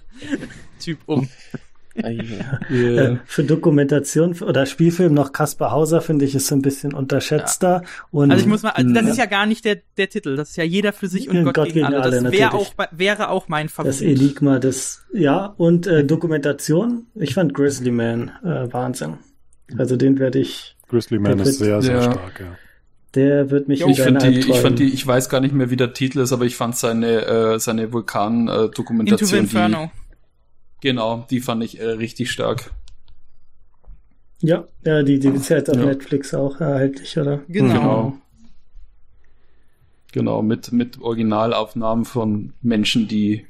Typ 0.80 1.00
um. 1.06 1.30
Ah, 2.02 2.10
ja. 2.70 2.70
Äh, 2.70 3.18
für 3.26 3.44
Dokumentation 3.44 4.34
oder 4.42 4.66
Spielfilm 4.66 5.14
noch 5.14 5.34
Kaspar 5.34 5.72
Hauser, 5.72 6.02
finde 6.02 6.24
ich, 6.26 6.36
ist 6.36 6.48
so 6.48 6.56
ein 6.56 6.62
bisschen 6.62 6.94
unterschätzter. 6.94 7.84
Und 8.12 8.32
Also 8.32 8.42
ich 8.44 8.48
muss 8.48 8.64
mal, 8.64 8.70
also 8.70 8.94
das 8.94 9.04
Mhm. 9.04 9.10
ist 9.10 9.18
ja 9.18 9.26
gar 9.26 9.46
nicht 9.46 9.66
der, 9.66 9.78
der 9.98 10.10
Titel. 10.10 10.36
Das 10.36 10.52
ist 10.52 10.56
ja 10.56 10.64
jeder 10.64 10.94
für 10.94 11.08
sich 11.08 11.28
und 11.30 11.36
Ja, 11.36 11.52
Gott, 11.52 11.68
gegen 11.74 11.84
alle. 11.86 11.98
Das 11.98 12.22
natürlich. 12.22 12.40
wäre 12.40 12.54
auch, 12.54 12.74
wäre 12.92 13.30
auch 13.30 13.48
mein 13.50 13.68
das 13.68 13.74
Favorit. 13.76 14.02
Enigma 14.02 14.60
des, 14.60 15.04
ja, 15.14 15.54
und 15.58 15.86
äh, 15.88 16.04
Dokumentation. 16.06 17.08
Ich 17.16 17.34
fand 17.34 17.54
Grizzly 17.54 17.92
Man 17.92 18.32
äh, 18.44 18.72
Wahnsinn. 18.72 19.16
Also 19.78 19.96
den 19.98 20.18
werde 20.20 20.40
ich, 20.40 20.76
Grizzly 20.90 21.20
Man 21.20 21.40
ist 21.40 21.58
sehr, 21.60 21.82
sehr 21.82 21.96
Ja. 21.96 22.04
stark, 22.12 22.40
ja. 22.40 22.46
der 23.16 23.50
wird 23.52 23.68
mich 23.68 23.82
Jo, 23.82 23.88
Ich 23.90 23.98
wieder 23.98 24.20
fand 24.20 24.24
die, 24.24 24.40
ich 24.40 24.60
fand 24.60 24.80
die, 24.80 24.94
ich 24.94 25.06
weiß 25.06 25.30
gar 25.30 25.40
nicht 25.42 25.54
mehr, 25.54 25.70
wie 25.70 25.76
der 25.78 25.94
Titel 25.94 26.20
ist, 26.20 26.32
aber 26.34 26.46
ich 26.46 26.56
fand 26.56 26.76
seine, 26.78 27.26
äh, 27.26 27.60
seine 27.60 27.84
Into 27.84 27.94
Vulkan-Dokumentation, 27.94 29.30
die, 29.32 29.38
Inferno. 29.38 29.92
Genau, 30.82 31.26
die 31.30 31.40
fand 31.40 31.64
ich 31.64 31.80
äh, 31.80 31.86
richtig 31.86 32.32
stark. 32.32 32.72
Ja, 34.42 34.66
ja, 34.84 35.04
die, 35.04 35.20
die 35.20 35.30
ist 35.30 35.50
ja 35.50 35.58
jetzt 35.58 35.70
auf 35.70 35.78
Ja. 35.78 35.86
Netflix 35.86 36.34
auch 36.34 36.60
erhältlich, 36.60 37.18
oder? 37.18 37.42
Genau. 37.48 37.74
Genau. 37.74 38.18
Genau, 40.12 40.42
mit, 40.42 40.72
mit 40.74 41.00
Originalaufnahmen 41.00 42.04
von 42.06 42.54
Menschen, 42.62 43.08
die 43.08 43.46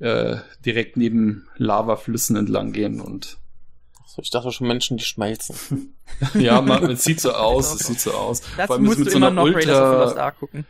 äh, 0.00 0.36
direkt 0.64 0.96
neben 0.96 1.46
Lavaflüssen 1.56 2.34
entlang 2.36 2.72
gehen 2.72 3.00
und 3.00 3.38
So, 4.06 4.22
Ich 4.22 4.30
dachte 4.30 4.50
schon 4.50 4.66
Menschen, 4.66 4.96
die 4.96 5.04
schmelzen. 5.04 5.94
ja, 6.34 6.60
man, 6.60 6.90
es 6.90 7.04
sieht 7.04 7.20
so 7.20 7.32
aus, 7.32 7.74
es 7.74 7.86
sieht 7.86 8.00
so 8.00 8.10
aus. 8.12 8.42
Dazu 8.56 8.66
Vor 8.66 8.76
allem 8.76 8.84
ist 8.84 8.88
musst 8.88 8.98
es 8.98 8.98
du 8.98 9.04
mit 9.04 9.12
so 9.12 9.16
immer 9.18 9.26
einer 9.28 9.44
noch 9.44 9.54
Raiders 9.54 9.78
of 9.78 9.88
the 9.88 9.96
Lost 9.96 10.10
Ultra, 10.10 10.24
Ark 10.24 10.38
gucken. 10.40 10.66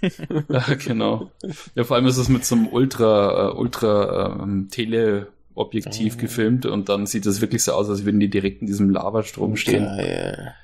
ja, 0.48 0.74
genau. 0.74 1.32
Ja, 1.74 1.84
vor 1.84 1.96
allem 1.96 2.06
ist 2.06 2.16
es 2.18 2.28
mit 2.28 2.44
so 2.44 2.54
einem 2.54 2.68
Ultra, 2.68 3.48
äh, 3.48 3.52
Ultra 3.54 4.42
ähm, 4.42 4.68
Teleobjektiv 5.58 6.14
Oh. 6.16 6.20
gefilmt 6.20 6.66
und 6.66 6.88
dann 6.88 7.06
sieht 7.06 7.26
es 7.26 7.40
wirklich 7.40 7.64
so 7.64 7.72
aus, 7.72 7.88
als 7.88 8.04
würden 8.04 8.20
die 8.20 8.30
direkt 8.30 8.60
in 8.60 8.66
diesem 8.66 8.90
Lavastrom 8.90 9.56
stehen. 9.56 9.84
Geil. 9.84 10.54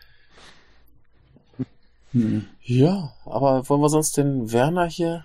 Hm. 2.13 2.47
Ja, 2.63 3.13
aber 3.25 3.69
wollen 3.69 3.81
wir 3.81 3.89
sonst 3.89 4.17
den 4.17 4.53
Werner 4.53 4.87
hier 4.87 5.25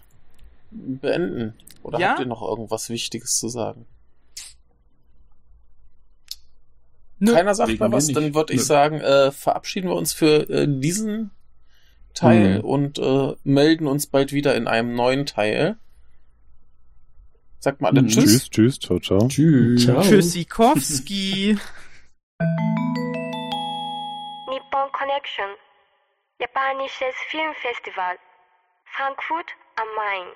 beenden? 0.72 1.54
Oder 1.84 2.00
Ja? 2.00 2.10
habt 2.10 2.20
ihr 2.22 2.26
noch 2.26 2.42
irgendwas 2.42 2.90
Wichtiges 2.90 3.38
zu 3.38 3.48
sagen? 3.48 3.86
Nö. 7.20 7.34
Keiner 7.34 7.54
sagt 7.54 7.70
wegen 7.70 7.80
mal 7.80 7.92
was, 7.92 8.08
dann 8.08 8.34
würde 8.34 8.54
ich 8.54 8.60
Nö. 8.60 8.66
sagen, 8.66 9.02
äh, 9.02 9.32
verabschieden 9.32 9.90
wir 9.90 9.96
uns 9.96 10.14
für 10.14 10.50
äh, 10.50 10.68
diesen 10.68 11.32
Teil 12.14 12.60
Mhm. 12.60 12.66
und 12.66 12.98
äh, 13.00 13.36
melden 13.44 13.88
uns 13.88 14.08
bald 14.08 14.32
wieder 14.34 14.56
in 14.56 14.68
einem 14.68 14.96
neuen 14.96 15.26
Teil. 15.26 15.78
Sagt 17.60 17.82
mal 17.82 17.89
alle 17.89 18.02
Mhm. 18.04 18.08
Tschüss. 18.08 18.50
Tschüss, 18.50 18.50
tschüss, 18.50 18.80
ciao, 18.80 19.00
ciao. 19.00 19.28
Tschüss. 19.28 19.84
Ciao. 19.86 20.02
Tschüssikowski. 20.02 21.58
Nippon 24.50 24.91
Connection, 24.93 25.50
japanisches 26.39 27.15
Filmfestival, 27.30 28.17
Frankfurt 28.95 29.48
am 29.76 29.88
Main. 29.95 30.28